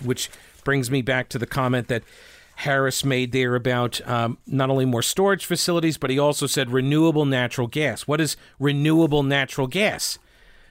Which 0.03 0.29
brings 0.63 0.89
me 0.89 1.01
back 1.01 1.29
to 1.29 1.39
the 1.39 1.45
comment 1.45 1.88
that 1.88 2.03
Harris 2.55 3.03
made 3.03 3.31
there 3.31 3.55
about 3.55 4.07
um, 4.07 4.38
not 4.45 4.69
only 4.69 4.86
more 4.86 5.01
storage 5.01 5.45
facilities, 5.45 5.97
but 5.97 6.10
he 6.10 6.19
also 6.19 6.45
said 6.45 6.69
renewable 6.69 7.25
natural 7.25 7.67
gas. 7.67 8.07
What 8.07 8.21
is 8.21 8.38
renewable 8.60 9.23
natural 9.23 9.67
gas? 9.67 10.19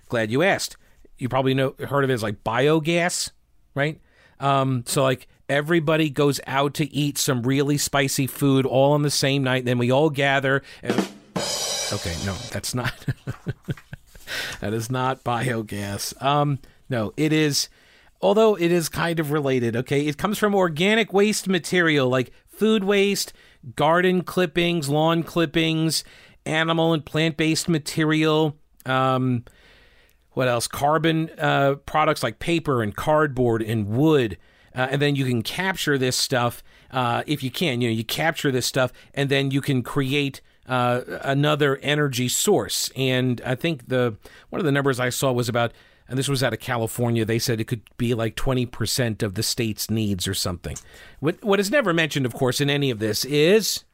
Glad 0.08 0.30
you 0.30 0.42
asked. 0.42 0.76
You 1.18 1.28
probably 1.28 1.54
know 1.54 1.74
heard 1.88 2.04
of 2.04 2.10
it 2.10 2.14
as 2.14 2.22
like 2.22 2.44
biogas, 2.44 3.30
right? 3.74 4.00
Um, 4.38 4.84
so 4.86 5.02
like 5.02 5.26
everybody 5.50 6.08
goes 6.08 6.40
out 6.46 6.74
to 6.74 6.90
eat 6.94 7.18
some 7.18 7.42
really 7.42 7.76
spicy 7.76 8.26
food 8.26 8.64
all 8.64 8.92
on 8.92 9.02
the 9.02 9.10
same 9.10 9.42
night. 9.42 9.64
Then 9.64 9.78
we 9.78 9.90
all 9.90 10.08
gather. 10.08 10.62
And, 10.82 10.96
okay, 11.92 12.16
no, 12.24 12.34
that's 12.50 12.74
not. 12.74 12.94
that 14.60 14.72
is 14.72 14.90
not 14.90 15.24
biogas. 15.24 16.20
Um, 16.22 16.60
no, 16.88 17.12
it 17.16 17.32
is. 17.32 17.68
Although 18.22 18.54
it 18.54 18.70
is 18.70 18.88
kind 18.88 19.18
of 19.18 19.32
related. 19.32 19.74
Okay, 19.76 20.06
it 20.06 20.16
comes 20.16 20.38
from 20.38 20.54
organic 20.54 21.12
waste 21.12 21.48
material 21.48 22.08
like 22.08 22.32
food 22.46 22.84
waste, 22.84 23.32
garden 23.74 24.22
clippings, 24.22 24.88
lawn 24.88 25.22
clippings, 25.24 26.04
animal 26.46 26.92
and 26.92 27.04
plant 27.04 27.36
based 27.36 27.68
material. 27.68 28.56
Um, 28.86 29.44
what 30.32 30.46
else? 30.46 30.68
Carbon 30.68 31.30
uh, 31.38 31.74
products 31.86 32.22
like 32.22 32.38
paper 32.38 32.82
and 32.82 32.94
cardboard 32.94 33.62
and 33.62 33.88
wood. 33.88 34.38
Uh, 34.74 34.88
and 34.90 35.02
then 35.02 35.16
you 35.16 35.24
can 35.24 35.42
capture 35.42 35.98
this 35.98 36.16
stuff 36.16 36.62
uh, 36.90 37.22
if 37.26 37.42
you 37.42 37.50
can. 37.50 37.80
You 37.80 37.88
know, 37.88 37.94
you 37.94 38.04
capture 38.04 38.50
this 38.50 38.66
stuff, 38.66 38.92
and 39.14 39.28
then 39.28 39.50
you 39.50 39.60
can 39.60 39.82
create 39.82 40.40
uh, 40.66 41.02
another 41.22 41.76
energy 41.78 42.28
source. 42.28 42.90
And 42.96 43.40
I 43.44 43.54
think 43.54 43.88
the 43.88 44.16
one 44.50 44.60
of 44.60 44.64
the 44.64 44.72
numbers 44.72 45.00
I 45.00 45.10
saw 45.10 45.32
was 45.32 45.48
about, 45.48 45.72
and 46.08 46.18
this 46.18 46.28
was 46.28 46.42
out 46.42 46.52
of 46.52 46.60
California. 46.60 47.24
They 47.24 47.38
said 47.38 47.60
it 47.60 47.64
could 47.64 47.82
be 47.96 48.14
like 48.14 48.36
twenty 48.36 48.66
percent 48.66 49.22
of 49.22 49.34
the 49.34 49.42
state's 49.42 49.90
needs 49.90 50.28
or 50.28 50.34
something. 50.34 50.76
What 51.18 51.42
what 51.42 51.60
is 51.60 51.70
never 51.70 51.92
mentioned, 51.92 52.26
of 52.26 52.34
course, 52.34 52.60
in 52.60 52.70
any 52.70 52.90
of 52.90 52.98
this 53.00 53.24
is 53.24 53.84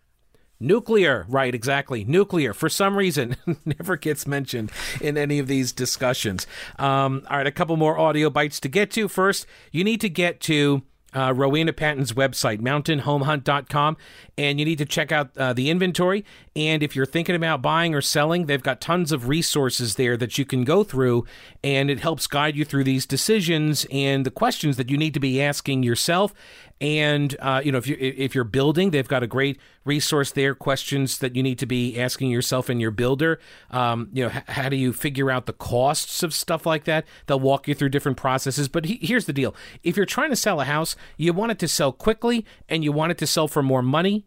Nuclear, 0.59 1.27
right, 1.29 1.55
exactly. 1.55 2.05
Nuclear, 2.05 2.55
for 2.55 2.69
some 2.69 2.97
reason, 2.97 3.37
never 3.65 3.97
gets 3.97 4.27
mentioned 4.27 4.73
in 5.01 5.19
any 5.19 5.39
of 5.39 5.49
these 5.49 5.73
discussions. 5.73 6.47
Um, 6.79 7.27
all 7.31 7.37
right, 7.37 7.47
a 7.47 7.53
couple 7.53 7.77
more 7.77 7.99
audio 7.99 8.31
bites 8.31 8.59
to 8.61 8.69
get 8.69 8.91
to. 8.93 9.09
First, 9.09 9.47
you 9.71 9.85
need 9.85 10.01
to 10.01 10.09
get 10.09 10.41
to 10.43 10.83
uh, 11.17 11.33
Rowena 11.33 11.73
Patton's 11.73 12.13
website, 12.13 12.61
mountainhomehunt.com, 12.61 13.97
and 14.37 14.59
you 14.59 14.67
need 14.67 14.79
to 14.79 14.85
check 14.85 15.11
out 15.13 15.37
uh, 15.37 15.53
the 15.53 15.71
inventory. 15.71 16.25
And 16.55 16.83
if 16.83 16.95
you're 16.95 17.07
thinking 17.07 17.35
about 17.35 17.63
buying 17.63 17.95
or 17.95 18.03
selling, 18.03 18.47
they've 18.47 18.63
got 18.63 18.81
tons 18.81 19.13
of 19.13 19.29
resources 19.29 19.95
there 19.95 20.17
that 20.19 20.37
you 20.37 20.45
can 20.45 20.65
go 20.65 20.85
through, 20.85 21.25
and 21.65 21.91
it 21.91 22.01
helps 22.01 22.27
guide 22.27 22.55
you 22.55 22.65
through 22.65 22.85
these 22.85 23.07
decisions 23.07 23.87
and 23.91 24.27
the 24.27 24.31
questions 24.31 24.77
that 24.77 24.91
you 24.91 24.99
need 24.99 25.15
to 25.15 25.21
be 25.21 25.41
asking 25.41 25.83
yourself. 25.83 26.35
And 26.81 27.35
uh, 27.41 27.63
you 27.65 27.73
know, 27.73 27.79
if 27.79 27.87
you 27.87 27.97
if 27.99 28.35
you're 28.35 28.45
building, 28.45 28.91
they've 28.91 29.09
got 29.09 29.23
a 29.23 29.27
great 29.27 29.59
resource 29.85 30.31
there. 30.33 30.55
Questions 30.55 31.19
that 31.19 31.35
you 31.35 31.43
need 31.43 31.59
to 31.61 31.67
be 31.67 31.99
asking 31.99 32.31
yourself 32.31 32.69
and 32.69 32.81
your 32.81 32.91
builder. 32.91 33.39
Um, 33.71 34.11
you 34.13 34.25
know, 34.25 34.31
h- 34.35 34.43
how 34.49 34.69
do 34.69 34.77
you 34.77 34.93
figure 34.93 35.31
out 35.31 35.47
the 35.47 35.55
costs 35.55 36.23
of 36.23 36.35
stuff 36.35 36.67
like 36.67 36.85
that? 36.85 37.07
They'll 37.27 37.41
walk 37.41 37.67
you 37.67 37.75
through 37.75 37.89
different 37.89 38.19
processes. 38.19 38.69
But 38.69 38.85
he- 38.85 38.99
here's 39.01 39.25
the 39.25 39.33
deal: 39.33 39.55
if 39.83 39.97
you're 39.97 40.05
trying 40.05 40.31
to 40.31 40.37
sell 40.37 40.61
a 40.61 40.65
house, 40.65 40.97
you 41.17 41.33
want 41.33 41.53
it 41.53 41.59
to 41.61 41.69
sell 41.69 41.93
quickly, 41.93 42.45
and 42.69 42.85
you 42.85 42.93
want 42.93 43.11
it 43.11 43.19
to 43.19 43.27
sell 43.27 43.49
for 43.49 43.63
more 43.63 43.83
money 43.83 44.27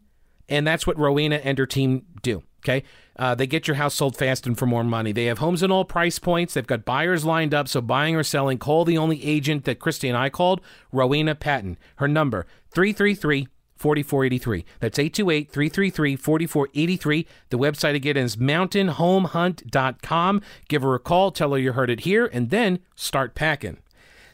and 0.50 0.66
that's 0.66 0.88
what 0.88 0.98
Rowena 0.98 1.36
and 1.36 1.58
her 1.60 1.68
team 1.68 2.08
do. 2.24 2.42
Okay. 2.66 2.84
Uh, 3.20 3.36
they 3.36 3.46
get 3.46 3.68
your 3.68 3.76
house 3.76 3.94
sold 3.96 4.16
fast 4.16 4.48
and 4.48 4.58
for 4.58 4.66
more 4.66 4.86
money. 4.86 5.12
They 5.12 5.26
have 5.26 5.40
homes 5.40 5.62
in 5.62 5.72
all 5.72 5.84
price 5.84 6.20
points. 6.20 6.54
They've 6.54 6.66
got 6.66 6.86
buyers 6.86 7.26
lined 7.26 7.54
up. 7.54 7.68
So 7.68 7.82
buying 7.82 8.16
or 8.16 8.24
selling, 8.24 8.58
call 8.58 8.86
the 8.86 8.98
only 8.98 9.22
agent 9.26 9.66
that 9.66 9.80
Christy 9.80 10.08
and 10.08 10.18
I 10.18 10.30
called, 10.30 10.62
Rowena 10.94 11.36
Patton. 11.36 11.78
Her 11.98 12.08
number, 12.08 12.48
333 12.72 13.50
4483. 13.76 14.64
That's 14.80 14.98
828 14.98 15.52
333 15.52 16.16
4483. 16.16 17.28
The 17.50 17.58
website 17.58 17.96
again 17.96 18.16
is 18.16 18.38
mountainhomehunt.com. 18.38 20.42
Give 20.70 20.82
her 20.82 20.96
a 20.96 21.00
call, 21.00 21.32
tell 21.32 21.52
her 21.52 21.58
you 21.58 21.74
heard 21.74 21.90
it 21.90 22.00
here, 22.02 22.30
and 22.32 22.50
then 22.50 22.80
start 22.96 23.36
packing. 23.36 23.80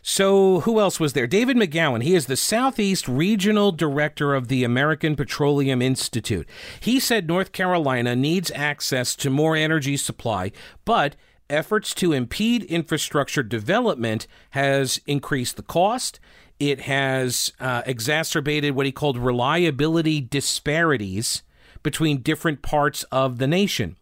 So, 0.07 0.59
who 0.59 0.79
else 0.79 0.99
was 0.99 1.13
there? 1.13 1.25
David 1.25 1.57
McGowan. 1.57 2.03
He 2.03 2.13
is 2.13 2.27
the 2.27 2.37
Southeast 2.37 3.07
Regional 3.07 3.71
Director 3.71 4.35
of 4.35 4.49
the 4.49 4.63
American 4.63 5.15
Petroleum 5.15 5.81
Institute. 5.81 6.47
He 6.79 6.99
said 6.99 7.27
North 7.27 7.51
Carolina 7.51 8.15
needs 8.15 8.51
access 8.53 9.15
to 9.15 9.31
more 9.31 9.55
energy 9.55 9.97
supply, 9.97 10.51
but 10.85 11.15
efforts 11.49 11.95
to 11.95 12.13
impede 12.13 12.61
infrastructure 12.65 13.41
development 13.41 14.27
has 14.51 15.01
increased 15.07 15.55
the 15.55 15.63
cost. 15.63 16.19
It 16.59 16.81
has 16.81 17.51
uh, 17.59 17.81
exacerbated 17.87 18.75
what 18.75 18.85
he 18.85 18.91
called 18.91 19.17
reliability 19.17 20.21
disparities 20.21 21.41
between 21.81 22.21
different 22.21 22.61
parts 22.61 23.05
of 23.05 23.39
the 23.39 23.47
nation. 23.47 23.95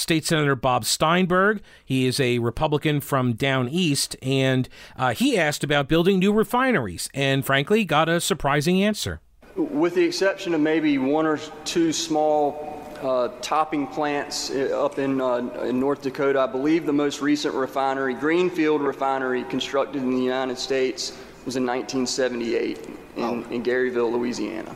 State 0.00 0.24
Senator 0.24 0.56
Bob 0.56 0.84
Steinberg. 0.84 1.60
He 1.84 2.06
is 2.06 2.18
a 2.18 2.38
Republican 2.38 3.00
from 3.00 3.34
down 3.34 3.68
east, 3.68 4.16
and 4.22 4.68
uh, 4.96 5.14
he 5.14 5.38
asked 5.38 5.62
about 5.62 5.88
building 5.88 6.18
new 6.18 6.32
refineries, 6.32 7.08
and 7.14 7.44
frankly, 7.44 7.84
got 7.84 8.08
a 8.08 8.20
surprising 8.20 8.82
answer. 8.82 9.20
With 9.56 9.94
the 9.94 10.04
exception 10.04 10.54
of 10.54 10.60
maybe 10.60 10.96
one 10.98 11.26
or 11.26 11.38
two 11.64 11.92
small 11.92 12.80
uh, 13.02 13.28
topping 13.40 13.86
plants 13.86 14.50
uh, 14.50 14.84
up 14.84 14.98
in, 14.98 15.20
uh, 15.20 15.36
in, 15.64 15.80
North 15.80 16.02
Dakota, 16.02 16.40
I 16.40 16.46
believe 16.46 16.86
the 16.86 16.92
most 16.92 17.20
recent 17.20 17.54
refinery, 17.54 18.14
Greenfield 18.14 18.82
Refinery, 18.82 19.44
constructed 19.44 20.02
in 20.02 20.10
the 20.10 20.22
United 20.22 20.58
States, 20.58 21.10
was 21.44 21.56
in 21.56 21.66
1978 21.66 22.78
in, 22.86 22.98
oh. 23.18 23.44
in 23.50 23.62
Garyville, 23.62 24.12
Louisiana. 24.12 24.74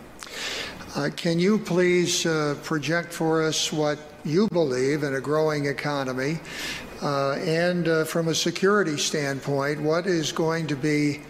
Uh, 0.97 1.11
can 1.15 1.39
you 1.39 1.59
please 1.59 2.25
uh, 2.25 2.57
project 2.63 3.13
for 3.13 3.43
us 3.43 3.73
what 3.73 3.99
you 4.25 4.49
believe 4.49 5.03
in 5.03 5.15
a 5.15 5.21
growing 5.21 5.67
economy, 5.67 6.39
uh, 7.03 7.33
and 7.33 7.89
uh, 7.89 8.05
from 8.05 8.29
a 8.29 8.35
security 8.35 8.97
standpoint, 8.97 9.81
what 9.81 10.07
is 10.07 10.33
going 10.33 10.67
to 10.69 10.77
be 10.77 11.21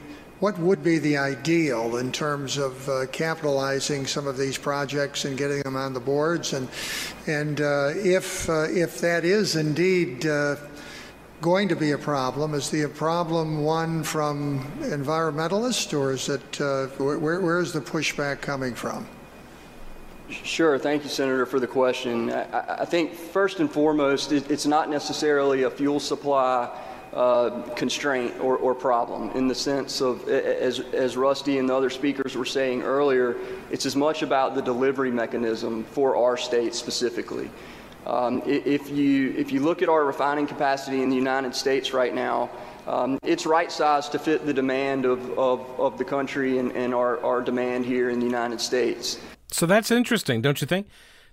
what 0.41 0.59
would 0.59 0.83
be 0.83 0.99
the 0.99 1.17
ideal 1.17 1.97
in 1.97 2.13
terms 2.13 2.59
of 2.59 2.89
uh, 2.89 3.07
capitalizing 3.13 4.05
some 4.05 4.27
of 4.27 4.37
these 4.37 4.59
projects 4.59 5.25
and 5.25 5.39
getting 5.39 5.63
them 5.63 5.77
on 5.77 5.95
the 5.95 6.01
boards? 6.01 6.53
And 6.53 6.69
and 7.27 7.61
uh, 7.61 7.93
if 7.95 8.49
uh, 8.49 8.65
if 8.65 9.01
that 9.01 9.25
is 9.25 9.57
indeed 9.57 10.27
uh, 10.27 10.57
going 11.41 11.69
to 11.69 11.77
be 11.77 11.93
a 11.93 11.99
problem 11.99 12.55
is 12.55 12.71
the 12.71 12.87
problem 12.89 13.65
one 13.65 14.03
from 14.03 14.61
environmentalists 14.81 15.99
or 15.99 16.13
is 16.13 16.29
it 16.29 16.61
where, 16.99 17.41
where 17.41 17.61
is 17.61 17.73
the 17.73 17.81
pushback 17.81 18.41
coming 18.41 18.75
from 18.75 19.07
Sure. 20.31 20.79
Thank 20.79 21.05
you, 21.05 21.11
Senator, 21.11 21.45
for 21.45 21.61
the 21.61 21.67
question. 21.67 22.33
I, 22.33 22.83
I 22.83 22.85
think 22.85 23.15
first 23.15 23.61
and 23.61 23.71
foremost, 23.71 24.33
it, 24.33 24.51
it's 24.51 24.67
not 24.67 24.89
necessarily 24.89 25.65
a 25.65 25.71
fuel 25.71 26.01
supply 26.01 26.71
uh, 27.13 27.63
constraint 27.75 28.35
or, 28.41 28.57
or, 28.57 28.75
problem 28.75 29.31
in 29.37 29.47
the 29.47 29.55
sense 29.55 30.01
of, 30.01 30.29
as, 30.29 30.81
as 30.81 31.17
Rusty 31.17 31.59
and 31.59 31.69
the 31.69 31.75
other 31.75 31.89
speakers 31.89 32.37
were 32.37 32.45
saying 32.45 32.83
earlier, 32.83 33.37
it's 33.71 33.87
as 33.87 33.95
much 33.95 34.23
about 34.23 34.57
the 34.57 34.63
delivery 34.63 35.13
mechanism 35.13 35.85
for 35.85 36.17
our 36.17 36.37
state 36.37 36.75
specifically. 36.75 37.49
Um, 38.05 38.43
if, 38.45 38.91
you, 38.91 39.33
if 39.37 39.53
you 39.53 39.61
look 39.61 39.81
at 39.81 39.89
our 39.89 40.05
refining 40.05 40.49
capacity 40.49 41.03
in 41.03 41.09
the 41.09 41.17
United 41.17 41.55
States 41.55 41.93
right 41.93 42.13
now, 42.13 42.51
um, 42.89 43.21
it's 43.23 43.47
right 43.47 43.71
sized 43.71 44.11
to 44.13 44.19
fit 44.19 44.45
the 44.45 44.53
demand 44.53 45.05
of, 45.05 45.39
of, 45.39 45.61
of 45.79 45.99
the 45.99 46.05
country 46.05 46.59
and, 46.59 46.73
and 46.73 46.93
our, 46.93 47.23
our 47.25 47.41
demand 47.43 47.87
here 47.87 48.11
in 48.11 48.19
the 48.19 48.27
United 48.27 48.61
States. 48.61 49.21
So 49.55 49.67
that's 49.67 49.93
interesting, 49.93 50.43
don't 50.43 50.61
you 50.61 50.67
think? 50.67 50.89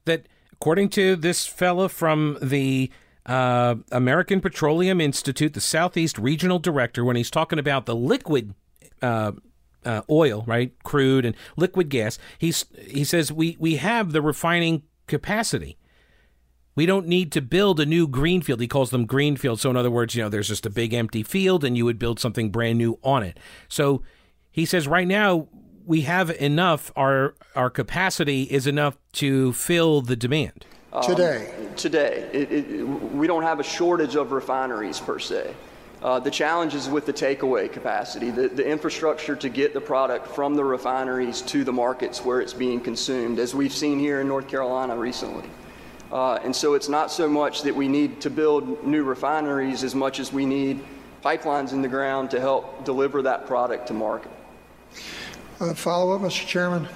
That 0.05 0.27
according 0.53 0.89
to 0.89 1.15
this 1.15 1.47
fella 1.47 1.89
from 1.89 2.38
the 2.39 2.91
uh, 3.25 3.75
American 3.91 4.41
Petroleum 4.41 5.01
Institute, 5.01 5.53
the 5.53 5.62
Southeast 5.62 6.19
Regional 6.19 6.60
Director, 6.60 7.03
when 7.03 7.15
he's 7.15 7.31
talking 7.31 7.57
about 7.57 7.88
the 7.88 7.95
liquid 7.95 8.53
uh, 9.01 9.31
uh, 9.84 10.01
oil, 10.07 10.43
right, 10.45 10.71
crude 10.84 11.25
and 11.25 11.36
liquid 11.57 11.89
gas, 11.89 12.19
he's 12.38 12.65
he 12.88 13.03
says 13.03 13.31
we 13.31 13.57
we 13.60 13.77
have 13.77 14.12
the 14.12 14.21
refining 14.21 14.84
capacity. 15.07 15.77
We 16.75 16.86
don't 16.86 17.07
need 17.07 17.31
to 17.34 17.41
build 17.41 17.79
a 17.79 17.86
new 17.86 18.07
greenfield. 18.07 18.62
He 18.62 18.67
calls 18.67 18.91
them 18.91 19.05
greenfield. 19.05 19.60
So 19.60 19.71
in 19.71 19.75
other 19.75 19.91
words, 19.91 20.13
you 20.15 20.21
know, 20.21 20.29
there's 20.29 20.47
just 20.47 20.67
a 20.67 20.69
big 20.69 20.93
empty 20.93 21.23
field, 21.23 21.63
and 21.63 21.75
you 21.75 21.86
would 21.86 21.97
build 21.99 22.19
something 22.19 22.51
brand 22.51 22.77
new 22.77 22.99
on 23.03 23.23
it. 23.23 23.39
So 23.67 24.03
he 24.51 24.65
says 24.65 24.88
right 24.88 25.07
now 25.07 25.47
we 25.86 26.02
have 26.02 26.30
enough. 26.30 26.91
Our 26.96 27.34
our 27.56 27.70
capacity 27.70 28.44
is 28.44 28.67
enough 28.67 28.98
to 29.13 29.54
fill 29.54 30.02
the 30.02 30.15
demand. 30.15 30.65
Um, 30.94 31.04
today, 31.04 31.54
today, 31.78 32.30
it, 32.34 32.52
it, 32.52 32.86
we 32.86 33.26
don't 33.26 33.44
have 33.44 33.60
a 33.60 33.63
shortage 33.63 34.15
of 34.15 34.32
refineries 34.32 35.00
per 35.00 35.20
se. 35.20 35.54
Uh, 36.02 36.20
the 36.20 36.32
challenge 36.32 36.74
is 36.74 36.89
with 36.89 37.06
the 37.06 37.13
takeaway 37.13 37.72
capacity, 37.72 38.32
the, 38.32 38.48
the 38.48 38.67
infrastructure 38.67 39.36
to 39.36 39.50
get 39.50 39.74
the 39.74 39.80
product 39.80 40.28
from 40.28 40.56
the 40.56 40.63
refineries 40.63 41.41
to 41.44 41.63
the 41.63 41.72
markets 41.72 42.26
where 42.26 42.41
it's 42.41 42.54
being 42.54 42.82
consumed, 42.82 43.38
as 43.38 43.54
we've 43.54 43.74
seen 43.74 44.00
here 44.00 44.20
in 44.20 44.28
North 44.28 44.48
Carolina 44.48 44.98
recently. 44.98 45.48
Uh, 46.12 46.39
and 46.44 46.54
so 46.54 46.74
it's 46.74 46.89
not 46.89 47.12
so 47.12 47.30
much 47.30 47.62
that 47.62 47.74
we 47.74 47.88
need 47.88 48.20
to 48.20 48.30
build 48.30 48.84
new 48.84 49.04
refineries 49.04 49.84
as 49.84 49.94
much 49.96 50.20
as 50.20 50.34
we 50.34 50.46
need 50.46 50.84
pipelines 51.24 51.72
in 51.72 51.82
the 51.82 51.88
ground 51.88 52.32
to 52.32 52.39
help 52.39 52.84
deliver 52.84 53.22
that 53.22 53.46
product 53.46 53.88
to 53.88 53.94
market. 53.94 54.32
Uh, 55.62 55.76
follow 55.76 56.15
up, 56.15 56.21
Mr. 56.21 56.47
Chairman. 56.47 56.88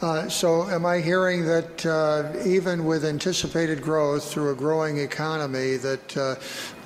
Uh, 0.00 0.26
so, 0.30 0.66
am 0.70 0.86
I 0.86 1.00
hearing 1.00 1.44
that 1.44 1.84
uh, 1.84 2.32
even 2.42 2.86
with 2.86 3.04
anticipated 3.04 3.82
growth 3.82 4.32
through 4.32 4.52
a 4.52 4.54
growing 4.54 4.96
economy, 4.96 5.76
that 5.76 6.16
uh, 6.16 6.36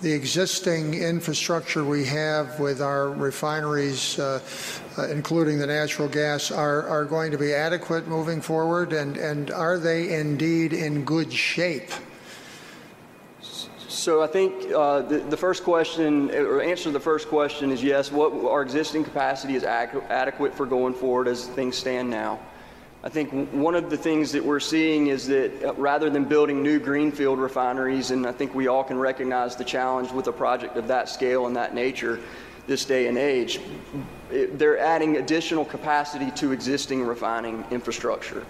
the 0.02 0.12
existing 0.12 0.94
infrastructure 0.94 1.84
we 1.84 2.04
have 2.06 2.58
with 2.58 2.82
our 2.82 3.10
refineries, 3.10 4.18
uh, 4.18 4.40
uh, 4.98 5.06
including 5.10 5.60
the 5.60 5.66
natural 5.68 6.08
gas, 6.08 6.50
are, 6.50 6.88
are 6.88 7.04
going 7.04 7.30
to 7.30 7.38
be 7.38 7.52
adequate 7.54 8.08
moving 8.08 8.40
forward? 8.40 8.92
And, 8.92 9.16
and 9.16 9.52
are 9.52 9.78
they 9.78 10.12
indeed 10.12 10.72
in 10.72 11.04
good 11.04 11.32
shape? 11.32 11.92
So 14.04 14.22
I 14.22 14.26
think 14.26 14.70
uh, 14.70 15.00
the, 15.00 15.20
the, 15.20 15.36
first 15.38 15.64
question, 15.64 16.30
or 16.30 16.60
answer 16.60 16.84
to 16.84 16.90
the 16.90 17.00
first 17.00 17.26
question 17.26 17.70
is 17.70 17.82
yes, 17.82 18.12
what 18.12 18.34
our 18.44 18.60
existing 18.60 19.02
capacity 19.02 19.54
is 19.54 19.64
adequate 19.64 20.54
for 20.54 20.66
going 20.66 20.92
forward 20.92 21.26
as 21.26 21.46
things 21.46 21.74
stand 21.74 22.10
now. 22.10 22.38
I 23.02 23.08
think 23.08 23.50
one 23.50 23.74
of 23.74 23.88
the 23.88 23.96
things 23.96 24.30
that 24.32 24.44
we're 24.44 24.60
seeing 24.60 25.06
is 25.06 25.26
that 25.28 25.64
uh, 25.64 25.72
rather 25.78 26.10
than 26.10 26.24
building 26.26 26.62
new 26.62 26.78
greenfield 26.78 27.38
refineries, 27.38 28.10
and 28.10 28.26
I 28.26 28.32
think 28.32 28.54
we 28.54 28.66
all 28.66 28.84
can 28.84 28.98
recognize 28.98 29.56
the 29.56 29.64
challenge 29.64 30.12
with 30.12 30.26
a 30.26 30.32
project 30.32 30.76
of 30.76 30.86
that 30.88 31.08
scale 31.08 31.46
and 31.46 31.56
that 31.56 31.74
nature 31.74 32.20
this 32.66 32.84
day 32.84 33.06
and 33.06 33.16
age, 33.16 33.58
it, 34.30 34.58
they're 34.58 34.78
adding 34.78 35.16
additional 35.16 35.64
capacity 35.64 36.30
to 36.32 36.52
existing 36.52 37.02
refining 37.02 37.64
infrastructure. 37.70 38.44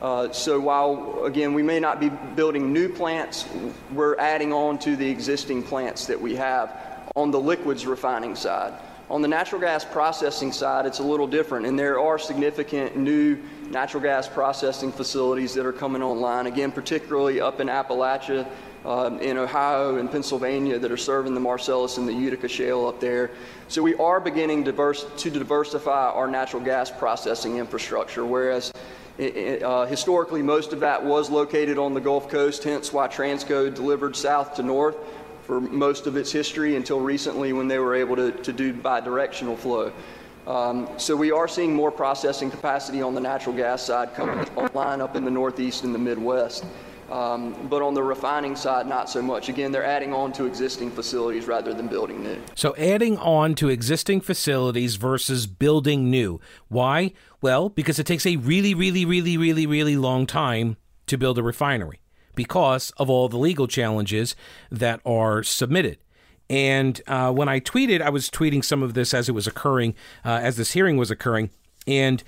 Uh, 0.00 0.30
so 0.30 0.60
while, 0.60 1.24
again, 1.24 1.52
we 1.54 1.62
may 1.62 1.80
not 1.80 1.98
be 1.98 2.08
building 2.36 2.72
new 2.72 2.88
plants, 2.88 3.48
we're 3.92 4.16
adding 4.18 4.52
on 4.52 4.78
to 4.78 4.94
the 4.94 5.08
existing 5.08 5.62
plants 5.62 6.06
that 6.06 6.20
we 6.20 6.36
have 6.36 7.10
on 7.16 7.30
the 7.32 7.40
liquids 7.40 7.84
refining 7.84 8.36
side. 8.36 8.72
On 9.10 9.22
the 9.22 9.28
natural 9.28 9.60
gas 9.60 9.84
processing 9.84 10.52
side, 10.52 10.86
it's 10.86 10.98
a 10.98 11.02
little 11.02 11.26
different, 11.26 11.66
and 11.66 11.78
there 11.78 11.98
are 11.98 12.18
significant 12.18 12.96
new 12.96 13.38
natural 13.70 14.02
gas 14.02 14.28
processing 14.28 14.92
facilities 14.92 15.54
that 15.54 15.66
are 15.66 15.72
coming 15.72 16.02
online, 16.02 16.46
again, 16.46 16.70
particularly 16.70 17.40
up 17.40 17.58
in 17.58 17.68
Appalachia, 17.68 18.46
um, 18.84 19.18
in 19.20 19.36
Ohio 19.36 19.96
and 19.96 20.10
Pennsylvania 20.10 20.78
that 20.78 20.92
are 20.92 20.96
serving 20.96 21.34
the 21.34 21.40
Marcellus 21.40 21.96
and 21.96 22.06
the 22.06 22.12
Utica 22.12 22.46
shale 22.46 22.86
up 22.86 23.00
there. 23.00 23.32
So 23.66 23.82
we 23.82 23.94
are 23.96 24.20
beginning 24.20 24.62
diverse, 24.62 25.06
to 25.16 25.30
diversify 25.30 26.10
our 26.10 26.28
natural 26.28 26.62
gas 26.62 26.90
processing 26.90 27.56
infrastructure, 27.56 28.24
whereas 28.24 28.72
uh, 29.18 29.86
historically 29.86 30.42
most 30.42 30.72
of 30.72 30.80
that 30.80 31.04
was 31.04 31.28
located 31.30 31.78
on 31.78 31.94
the 31.94 32.00
Gulf 32.00 32.28
Coast, 32.28 32.62
hence 32.64 32.92
why 32.92 33.08
Transco 33.08 33.74
delivered 33.74 34.14
south 34.14 34.54
to 34.54 34.62
north 34.62 34.96
for 35.42 35.60
most 35.60 36.06
of 36.06 36.16
its 36.16 36.30
history 36.30 36.76
until 36.76 37.00
recently 37.00 37.52
when 37.52 37.68
they 37.68 37.78
were 37.78 37.94
able 37.94 38.14
to, 38.16 38.30
to 38.30 38.52
do 38.52 38.72
bi-directional 38.72 39.56
flow. 39.56 39.92
Um, 40.46 40.88
so 40.98 41.16
we 41.16 41.32
are 41.32 41.48
seeing 41.48 41.74
more 41.74 41.90
processing 41.90 42.50
capacity 42.50 43.02
on 43.02 43.14
the 43.14 43.20
natural 43.20 43.54
gas 43.54 43.82
side 43.82 44.14
coming 44.14 44.38
online 44.56 45.00
up 45.00 45.16
in 45.16 45.24
the 45.24 45.30
Northeast 45.30 45.84
and 45.84 45.94
the 45.94 45.98
Midwest. 45.98 46.64
Um, 47.10 47.68
but 47.68 47.80
on 47.80 47.94
the 47.94 48.02
refining 48.02 48.54
side, 48.54 48.86
not 48.86 49.08
so 49.08 49.22
much. 49.22 49.48
Again, 49.48 49.72
they're 49.72 49.84
adding 49.84 50.12
on 50.12 50.32
to 50.34 50.44
existing 50.44 50.90
facilities 50.90 51.46
rather 51.46 51.72
than 51.72 51.86
building 51.86 52.22
new. 52.22 52.38
So, 52.54 52.74
adding 52.76 53.16
on 53.18 53.54
to 53.56 53.68
existing 53.68 54.20
facilities 54.20 54.96
versus 54.96 55.46
building 55.46 56.10
new. 56.10 56.40
Why? 56.68 57.12
Well, 57.40 57.70
because 57.70 57.98
it 57.98 58.06
takes 58.06 58.26
a 58.26 58.36
really, 58.36 58.74
really, 58.74 59.04
really, 59.04 59.36
really, 59.36 59.66
really 59.66 59.96
long 59.96 60.26
time 60.26 60.76
to 61.06 61.16
build 61.16 61.38
a 61.38 61.42
refinery 61.42 62.00
because 62.34 62.92
of 62.98 63.08
all 63.08 63.28
the 63.28 63.38
legal 63.38 63.66
challenges 63.66 64.36
that 64.70 65.00
are 65.06 65.42
submitted. 65.42 65.98
And 66.50 67.00
uh, 67.06 67.32
when 67.32 67.48
I 67.48 67.60
tweeted, 67.60 68.00
I 68.00 68.10
was 68.10 68.30
tweeting 68.30 68.64
some 68.64 68.82
of 68.82 68.94
this 68.94 69.12
as 69.12 69.28
it 69.28 69.32
was 69.32 69.46
occurring, 69.46 69.94
uh, 70.24 70.40
as 70.42 70.56
this 70.56 70.72
hearing 70.72 70.96
was 70.96 71.10
occurring. 71.10 71.50
And 71.86 72.22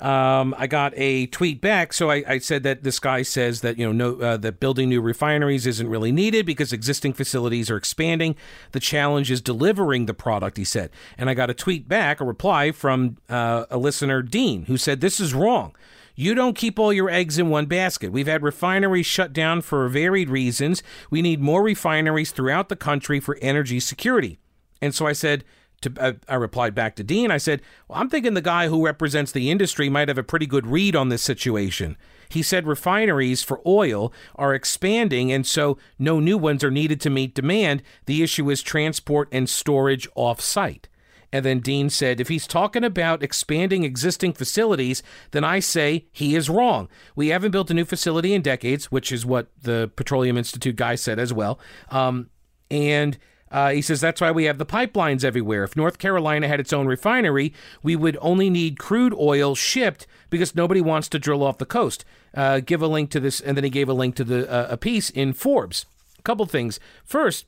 um, 0.00 0.54
I 0.56 0.66
got 0.66 0.92
a 0.96 1.26
tweet 1.26 1.60
back. 1.60 1.92
So 1.92 2.10
I, 2.10 2.24
I, 2.26 2.38
said 2.38 2.62
that 2.62 2.82
this 2.82 2.98
guy 2.98 3.22
says 3.22 3.60
that 3.60 3.78
you 3.78 3.86
know 3.86 3.92
no 3.92 4.24
uh, 4.24 4.36
that 4.38 4.60
building 4.60 4.88
new 4.88 5.00
refineries 5.00 5.66
isn't 5.66 5.88
really 5.88 6.12
needed 6.12 6.46
because 6.46 6.72
existing 6.72 7.12
facilities 7.12 7.70
are 7.70 7.76
expanding. 7.76 8.34
The 8.72 8.80
challenge 8.80 9.30
is 9.30 9.40
delivering 9.40 10.06
the 10.06 10.14
product. 10.14 10.56
He 10.56 10.64
said, 10.64 10.90
and 11.18 11.28
I 11.28 11.34
got 11.34 11.50
a 11.50 11.54
tweet 11.54 11.88
back, 11.88 12.20
a 12.20 12.24
reply 12.24 12.72
from 12.72 13.18
uh, 13.28 13.66
a 13.70 13.78
listener, 13.78 14.22
Dean, 14.22 14.64
who 14.66 14.76
said 14.76 15.00
this 15.00 15.20
is 15.20 15.34
wrong. 15.34 15.74
You 16.14 16.34
don't 16.34 16.56
keep 16.56 16.78
all 16.78 16.92
your 16.92 17.08
eggs 17.08 17.38
in 17.38 17.48
one 17.48 17.66
basket. 17.66 18.12
We've 18.12 18.26
had 18.26 18.42
refineries 18.42 19.06
shut 19.06 19.32
down 19.32 19.62
for 19.62 19.88
varied 19.88 20.28
reasons. 20.28 20.82
We 21.10 21.22
need 21.22 21.40
more 21.40 21.62
refineries 21.62 22.32
throughout 22.32 22.68
the 22.68 22.76
country 22.76 23.20
for 23.20 23.38
energy 23.40 23.80
security. 23.80 24.38
And 24.82 24.94
so 24.94 25.06
I 25.06 25.12
said, 25.12 25.44
to, 25.82 25.92
uh, 25.98 26.12
I 26.28 26.34
replied 26.34 26.74
back 26.74 26.96
to 26.96 27.04
Dean. 27.04 27.30
I 27.30 27.38
said, 27.38 27.62
Well, 27.88 28.00
I'm 28.00 28.10
thinking 28.10 28.34
the 28.34 28.40
guy 28.40 28.68
who 28.68 28.84
represents 28.84 29.32
the 29.32 29.50
industry 29.50 29.88
might 29.88 30.08
have 30.08 30.18
a 30.18 30.22
pretty 30.22 30.46
good 30.46 30.66
read 30.66 30.94
on 30.94 31.08
this 31.08 31.22
situation. 31.22 31.96
He 32.28 32.42
said 32.42 32.66
refineries 32.66 33.42
for 33.42 33.60
oil 33.66 34.12
are 34.36 34.54
expanding, 34.54 35.32
and 35.32 35.46
so 35.46 35.78
no 35.98 36.20
new 36.20 36.38
ones 36.38 36.62
are 36.62 36.70
needed 36.70 37.00
to 37.02 37.10
meet 37.10 37.34
demand. 37.34 37.82
The 38.06 38.22
issue 38.22 38.50
is 38.50 38.62
transport 38.62 39.28
and 39.32 39.48
storage 39.48 40.08
off 40.14 40.40
site. 40.40 40.88
And 41.32 41.44
then 41.44 41.60
Dean 41.60 41.90
said, 41.90 42.20
if 42.20 42.28
he's 42.28 42.46
talking 42.46 42.82
about 42.82 43.22
expanding 43.22 43.84
existing 43.84 44.32
facilities, 44.32 45.02
then 45.30 45.44
I 45.44 45.60
say 45.60 46.06
he 46.10 46.34
is 46.34 46.50
wrong. 46.50 46.88
We 47.14 47.28
haven't 47.28 47.52
built 47.52 47.70
a 47.70 47.74
new 47.74 47.84
facility 47.84 48.34
in 48.34 48.42
decades, 48.42 48.90
which 48.90 49.12
is 49.12 49.24
what 49.24 49.48
the 49.62 49.90
Petroleum 49.94 50.36
Institute 50.36 50.76
guy 50.76 50.96
said 50.96 51.18
as 51.18 51.32
well. 51.32 51.60
Um, 51.90 52.30
and 52.70 53.16
uh, 53.50 53.70
he 53.70 53.82
says 53.82 54.00
that's 54.00 54.20
why 54.20 54.30
we 54.30 54.44
have 54.44 54.58
the 54.58 54.66
pipelines 54.66 55.24
everywhere. 55.24 55.64
If 55.64 55.76
North 55.76 55.98
Carolina 55.98 56.46
had 56.48 56.60
its 56.60 56.72
own 56.72 56.86
refinery, 56.86 57.52
we 57.82 57.96
would 57.96 58.16
only 58.20 58.48
need 58.48 58.78
crude 58.78 59.14
oil 59.14 59.54
shipped 59.54 60.06
because 60.28 60.54
nobody 60.54 60.80
wants 60.80 61.08
to 61.08 61.18
drill 61.18 61.42
off 61.42 61.58
the 61.58 61.66
coast. 61.66 62.04
Uh, 62.34 62.60
give 62.60 62.80
a 62.80 62.86
link 62.86 63.10
to 63.10 63.20
this, 63.20 63.40
and 63.40 63.56
then 63.56 63.64
he 63.64 63.70
gave 63.70 63.88
a 63.88 63.92
link 63.94 64.14
to 64.14 64.24
the 64.24 64.48
uh, 64.50 64.68
a 64.70 64.76
piece 64.76 65.10
in 65.10 65.32
Forbes. 65.32 65.86
A 66.18 66.22
couple 66.22 66.46
things. 66.46 66.78
First, 67.04 67.46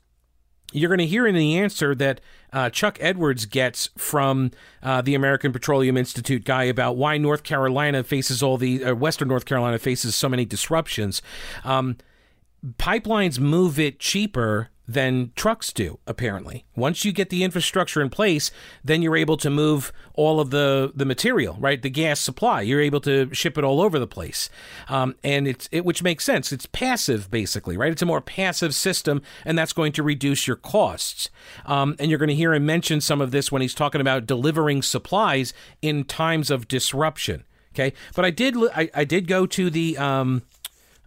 you're 0.73 0.89
going 0.89 0.99
to 0.99 1.05
hear 1.05 1.25
in 1.27 1.35
the 1.35 1.57
answer 1.57 1.95
that 1.95 2.19
uh, 2.51 2.69
Chuck 2.69 2.97
Edwards 2.99 3.45
gets 3.45 3.89
from 3.97 4.51
uh, 4.81 5.01
the 5.01 5.15
American 5.15 5.53
Petroleum 5.53 5.95
Institute 5.95 6.43
guy 6.43 6.63
about 6.63 6.97
why 6.97 7.17
North 7.17 7.43
Carolina 7.43 8.03
faces 8.03 8.43
all 8.43 8.57
the 8.57 8.83
uh, 8.83 8.95
Western 8.95 9.27
North 9.27 9.45
Carolina 9.45 9.77
faces 9.77 10.15
so 10.15 10.27
many 10.27 10.45
disruptions. 10.45 11.21
Um, 11.63 11.97
pipelines 12.77 13.39
move 13.39 13.79
it 13.79 13.99
cheaper 13.99 14.69
than 14.87 15.31
trucks 15.35 15.71
do, 15.71 15.99
apparently. 16.05 16.65
Once 16.75 17.05
you 17.05 17.11
get 17.11 17.29
the 17.29 17.43
infrastructure 17.43 18.01
in 18.01 18.09
place, 18.09 18.51
then 18.83 19.01
you're 19.01 19.15
able 19.15 19.37
to 19.37 19.49
move 19.49 19.93
all 20.13 20.39
of 20.39 20.49
the, 20.49 20.91
the 20.93 21.05
material, 21.05 21.55
right? 21.59 21.81
The 21.81 21.89
gas 21.89 22.19
supply. 22.19 22.61
You're 22.61 22.81
able 22.81 22.99
to 23.01 23.33
ship 23.33 23.57
it 23.57 23.63
all 23.63 23.81
over 23.81 23.97
the 23.97 24.07
place. 24.07 24.49
Um, 24.89 25.15
and 25.23 25.47
it's 25.47 25.69
it, 25.71 25.85
which 25.85 26.03
makes 26.03 26.25
sense. 26.25 26.51
It's 26.51 26.65
passive, 26.65 27.31
basically, 27.31 27.77
right? 27.77 27.91
It's 27.91 28.01
a 28.01 28.05
more 28.05 28.21
passive 28.21 28.75
system, 28.75 29.21
and 29.45 29.57
that's 29.57 29.73
going 29.73 29.93
to 29.93 30.03
reduce 30.03 30.47
your 30.47 30.57
costs. 30.57 31.29
Um, 31.65 31.95
and 31.97 32.09
you're 32.09 32.19
going 32.19 32.29
to 32.29 32.35
hear 32.35 32.53
him 32.53 32.65
mention 32.65 32.99
some 32.99 33.21
of 33.21 33.31
this 33.31 33.51
when 33.51 33.61
he's 33.61 33.73
talking 33.73 34.01
about 34.01 34.27
delivering 34.27 34.81
supplies 34.81 35.53
in 35.81 36.03
times 36.03 36.51
of 36.51 36.67
disruption. 36.67 37.45
Okay, 37.73 37.93
but 38.15 38.23
I 38.23 38.29
did 38.29 38.55
I, 38.75 38.89
I 38.93 39.03
did 39.03 39.27
go 39.27 39.47
to 39.47 39.69
the 39.71 39.97
um, 39.97 40.43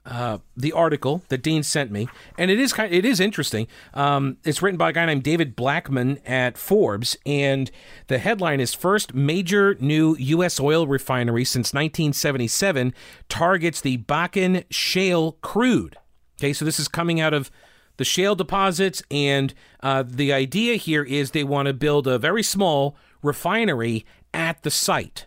uh, 0.06 0.38
the 0.56 0.72
article 0.72 1.22
that 1.28 1.42
Dean 1.42 1.62
sent 1.62 1.90
me, 1.90 2.08
and 2.38 2.50
it 2.50 2.60
is 2.60 2.72
kind, 2.72 2.92
it 2.92 3.04
is 3.04 3.20
interesting. 3.20 3.66
Um, 3.92 4.38
it's 4.44 4.62
written 4.62 4.78
by 4.78 4.90
a 4.90 4.92
guy 4.92 5.04
named 5.06 5.24
David 5.24 5.56
Blackman 5.56 6.18
at 6.24 6.56
Forbes, 6.56 7.16
and 7.26 7.70
the 8.06 8.18
headline 8.18 8.60
is: 8.60 8.72
First 8.72 9.14
major 9.14 9.76
new 9.80 10.16
U.S. 10.18 10.60
oil 10.60 10.86
refinery 10.86 11.44
since 11.44 11.74
1977 11.74 12.94
targets 13.28 13.80
the 13.80 13.98
Bakken 13.98 14.64
shale 14.70 15.32
crude. 15.42 15.96
Okay, 16.38 16.52
so 16.52 16.64
this 16.64 16.78
is 16.78 16.88
coming 16.88 17.20
out 17.20 17.34
of 17.34 17.50
the 17.96 18.04
shale 18.04 18.34
deposits, 18.34 19.02
and 19.10 19.54
uh, 19.82 20.04
the 20.06 20.32
idea 20.32 20.76
here 20.76 21.02
is 21.02 21.30
they 21.30 21.44
want 21.44 21.66
to 21.66 21.72
build 21.72 22.06
a 22.06 22.18
very 22.18 22.42
small 22.42 22.96
refinery 23.22 24.06
at 24.32 24.62
the 24.62 24.70
site 24.70 25.26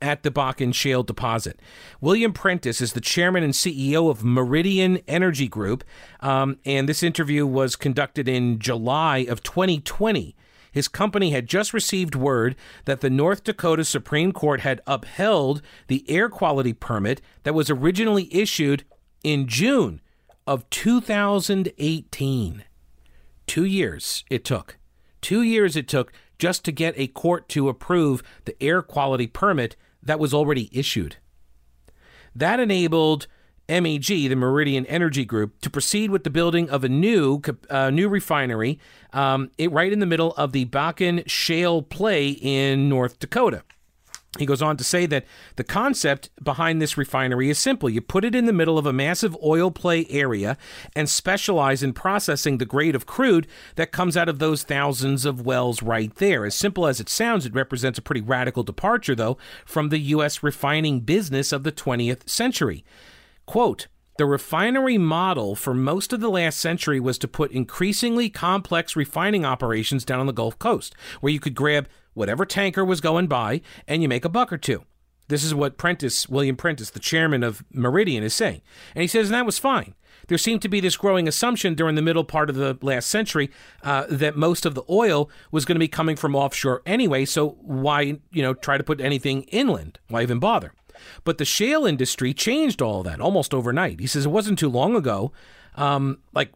at 0.00 0.22
the 0.22 0.30
Bakken 0.30 0.74
Shale 0.74 1.02
deposit. 1.02 1.60
William 2.00 2.32
Prentice 2.32 2.80
is 2.80 2.92
the 2.92 3.00
chairman 3.00 3.42
and 3.42 3.52
CEO 3.52 4.10
of 4.10 4.24
Meridian 4.24 4.98
Energy 5.08 5.48
Group, 5.48 5.84
um, 6.20 6.58
and 6.64 6.88
this 6.88 7.02
interview 7.02 7.46
was 7.46 7.76
conducted 7.76 8.28
in 8.28 8.58
July 8.58 9.18
of 9.18 9.42
2020. 9.42 10.36
His 10.70 10.88
company 10.88 11.30
had 11.30 11.46
just 11.46 11.72
received 11.72 12.14
word 12.14 12.54
that 12.84 13.00
the 13.00 13.10
North 13.10 13.42
Dakota 13.44 13.84
Supreme 13.84 14.32
Court 14.32 14.60
had 14.60 14.80
upheld 14.86 15.62
the 15.88 16.04
air 16.08 16.28
quality 16.28 16.72
permit 16.72 17.20
that 17.42 17.54
was 17.54 17.70
originally 17.70 18.32
issued 18.34 18.84
in 19.24 19.46
June 19.46 20.00
of 20.46 20.68
2018. 20.70 22.64
Two 23.46 23.64
years 23.64 24.24
it 24.30 24.44
took. 24.44 24.78
Two 25.20 25.42
years 25.42 25.74
it 25.76 25.88
took 25.88 26.12
just 26.38 26.64
to 26.64 26.72
get 26.72 26.94
a 26.96 27.08
court 27.08 27.48
to 27.48 27.68
approve 27.68 28.22
the 28.44 28.56
air 28.62 28.80
quality 28.82 29.26
permit 29.26 29.76
that 30.08 30.18
was 30.18 30.32
already 30.32 30.68
issued. 30.72 31.16
That 32.34 32.60
enabled 32.60 33.26
MEG, 33.68 34.06
the 34.06 34.34
Meridian 34.34 34.86
Energy 34.86 35.26
Group, 35.26 35.60
to 35.60 35.68
proceed 35.68 36.10
with 36.10 36.24
the 36.24 36.30
building 36.30 36.70
of 36.70 36.82
a 36.82 36.88
new 36.88 37.42
uh, 37.68 37.90
new 37.90 38.08
refinery, 38.08 38.78
um, 39.12 39.50
it, 39.58 39.70
right 39.70 39.92
in 39.92 39.98
the 39.98 40.06
middle 40.06 40.32
of 40.36 40.52
the 40.52 40.64
Bakken 40.64 41.28
Shale 41.28 41.82
play 41.82 42.30
in 42.30 42.88
North 42.88 43.18
Dakota. 43.18 43.62
He 44.36 44.44
goes 44.44 44.60
on 44.60 44.76
to 44.76 44.84
say 44.84 45.06
that 45.06 45.24
the 45.56 45.64
concept 45.64 46.28
behind 46.42 46.82
this 46.82 46.98
refinery 46.98 47.48
is 47.48 47.58
simple. 47.58 47.88
You 47.88 48.02
put 48.02 48.26
it 48.26 48.34
in 48.34 48.44
the 48.44 48.52
middle 48.52 48.76
of 48.76 48.84
a 48.84 48.92
massive 48.92 49.34
oil 49.42 49.70
play 49.70 50.06
area 50.10 50.58
and 50.94 51.08
specialize 51.08 51.82
in 51.82 51.94
processing 51.94 52.58
the 52.58 52.66
grade 52.66 52.94
of 52.94 53.06
crude 53.06 53.46
that 53.76 53.90
comes 53.90 54.18
out 54.18 54.28
of 54.28 54.38
those 54.38 54.64
thousands 54.64 55.24
of 55.24 55.46
wells 55.46 55.82
right 55.82 56.14
there. 56.16 56.44
As 56.44 56.54
simple 56.54 56.86
as 56.86 57.00
it 57.00 57.08
sounds, 57.08 57.46
it 57.46 57.54
represents 57.54 57.98
a 57.98 58.02
pretty 58.02 58.20
radical 58.20 58.62
departure, 58.62 59.14
though, 59.14 59.38
from 59.64 59.88
the 59.88 59.98
U.S. 59.98 60.42
refining 60.42 61.00
business 61.00 61.50
of 61.50 61.62
the 61.62 61.72
20th 61.72 62.28
century. 62.28 62.84
Quote, 63.46 63.86
the 64.18 64.26
refinery 64.26 64.98
model 64.98 65.54
for 65.54 65.72
most 65.72 66.12
of 66.12 66.20
the 66.20 66.28
last 66.28 66.58
century 66.58 66.98
was 66.98 67.18
to 67.18 67.28
put 67.28 67.52
increasingly 67.52 68.28
complex 68.28 68.96
refining 68.96 69.44
operations 69.44 70.04
down 70.04 70.18
on 70.18 70.26
the 70.26 70.32
Gulf 70.32 70.58
Coast, 70.58 70.94
where 71.20 71.32
you 71.32 71.38
could 71.38 71.54
grab 71.54 71.88
whatever 72.18 72.44
tanker 72.44 72.84
was 72.84 73.00
going 73.00 73.26
by 73.26 73.60
and 73.86 74.02
you 74.02 74.08
make 74.08 74.24
a 74.24 74.28
buck 74.28 74.52
or 74.52 74.58
two. 74.58 74.84
This 75.28 75.44
is 75.44 75.54
what 75.54 75.76
Prentice, 75.76 76.28
William 76.28 76.56
Prentice, 76.56 76.90
the 76.90 77.00
chairman 77.00 77.42
of 77.42 77.62
Meridian, 77.72 78.22
is 78.22 78.34
saying. 78.34 78.62
And 78.94 79.02
he 79.02 79.08
says, 79.08 79.28
and 79.28 79.34
that 79.34 79.46
was 79.46 79.58
fine. 79.58 79.94
There 80.26 80.38
seemed 80.38 80.62
to 80.62 80.68
be 80.68 80.80
this 80.80 80.96
growing 80.96 81.28
assumption 81.28 81.74
during 81.74 81.94
the 81.94 82.02
middle 82.02 82.24
part 82.24 82.50
of 82.50 82.56
the 82.56 82.78
last 82.82 83.08
century 83.08 83.50
uh, 83.82 84.06
that 84.10 84.36
most 84.36 84.66
of 84.66 84.74
the 84.74 84.82
oil 84.90 85.30
was 85.50 85.64
going 85.64 85.76
to 85.76 85.80
be 85.80 85.88
coming 85.88 86.16
from 86.16 86.34
offshore 86.34 86.82
anyway. 86.84 87.24
So 87.24 87.50
why, 87.60 88.18
you 88.30 88.42
know, 88.42 88.54
try 88.54 88.78
to 88.78 88.84
put 88.84 89.00
anything 89.00 89.42
inland? 89.44 89.98
Why 90.08 90.22
even 90.22 90.38
bother? 90.38 90.72
But 91.24 91.38
the 91.38 91.44
shale 91.44 91.86
industry 91.86 92.34
changed 92.34 92.82
all 92.82 93.02
that 93.04 93.20
almost 93.20 93.54
overnight. 93.54 94.00
He 94.00 94.06
says 94.06 94.26
it 94.26 94.30
wasn't 94.30 94.58
too 94.58 94.68
long 94.68 94.96
ago, 94.96 95.32
um, 95.76 96.18
like 96.34 96.52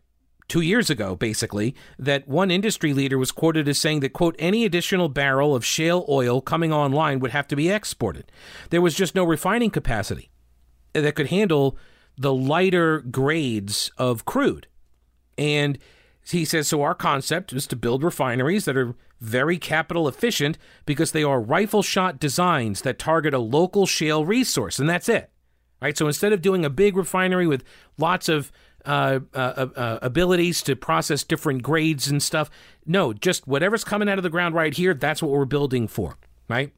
two 0.53 0.61
years 0.61 0.91
ago, 0.91 1.17
basically, 1.17 1.75
that 1.99 2.29
one 2.29 2.51
industry 2.51 2.93
leader 2.93 3.17
was 3.17 3.33
quoted 3.33 3.67
as 3.67 3.79
saying 3.79 4.01
that, 4.01 4.13
quote, 4.13 4.37
any 4.39 4.67
additional 4.67 5.09
barrel 5.09 5.55
of 5.55 5.65
shale 5.65 6.05
oil 6.11 6.43
coming 6.43 6.71
online 6.71 7.21
would 7.21 7.31
have 7.31 7.49
to 7.49 7.57
be 7.57 7.71
exported. 7.71 8.31
There 8.69 8.83
was 8.83 8.95
just 8.95 9.15
no 9.15 9.25
refining 9.25 9.71
capacity 9.71 10.31
that 10.93 11.15
could 11.15 11.29
handle 11.29 11.79
the 12.19 12.35
lighter 12.35 13.01
grades 13.01 13.91
of 13.97 14.27
crude. 14.27 14.67
And 15.39 15.79
he 16.23 16.45
says, 16.45 16.69
so 16.69 16.83
our 16.83 16.95
concept 16.95 17.55
is 17.55 17.67
to 17.69 17.75
build 17.75 18.05
refineries 18.05 18.67
that 18.67 18.77
are 18.77 18.95
very 19.23 19.57
capital 19.57 20.07
efficient 20.07 20.59
because 20.85 21.13
they 21.13 21.23
are 21.23 21.41
rifle 21.41 21.83
shot 21.83 22.21
designs 22.21 22.83
that 22.83 22.99
target 22.99 23.33
a 23.33 23.39
local 23.39 23.87
shale 23.87 24.27
resource, 24.27 24.79
and 24.79 24.87
that's 24.87 25.09
it. 25.09 25.31
Right? 25.81 25.97
So 25.97 26.07
instead 26.07 26.35
of 26.35 26.43
doing 26.43 26.63
a 26.63 26.71
big 26.71 26.95
refinery 26.95 27.47
with 27.47 27.65
lots 27.97 28.29
of 28.29 28.53
uh, 28.85 29.21
uh, 29.35 29.39
uh, 29.39 29.67
uh, 29.77 29.99
abilities 30.03 30.63
to 30.63 30.77
process 30.77 31.25
different 31.25 31.63
grades 31.63 32.09
and 32.09 32.23
stuff, 32.23 32.51
no, 32.87 33.13
just 33.13 33.47
whatever's 33.47 33.85
coming 33.85 34.09
out 34.09 34.19
of 34.19 34.25
the 34.25 34.31
ground 34.31 34.55
right 34.55 34.75
here, 34.75 34.95
that's 34.95 35.23
what 35.23 35.31
we're 35.31 35.45
building 35.45 35.89
for. 35.89 36.17
Right? 36.49 36.73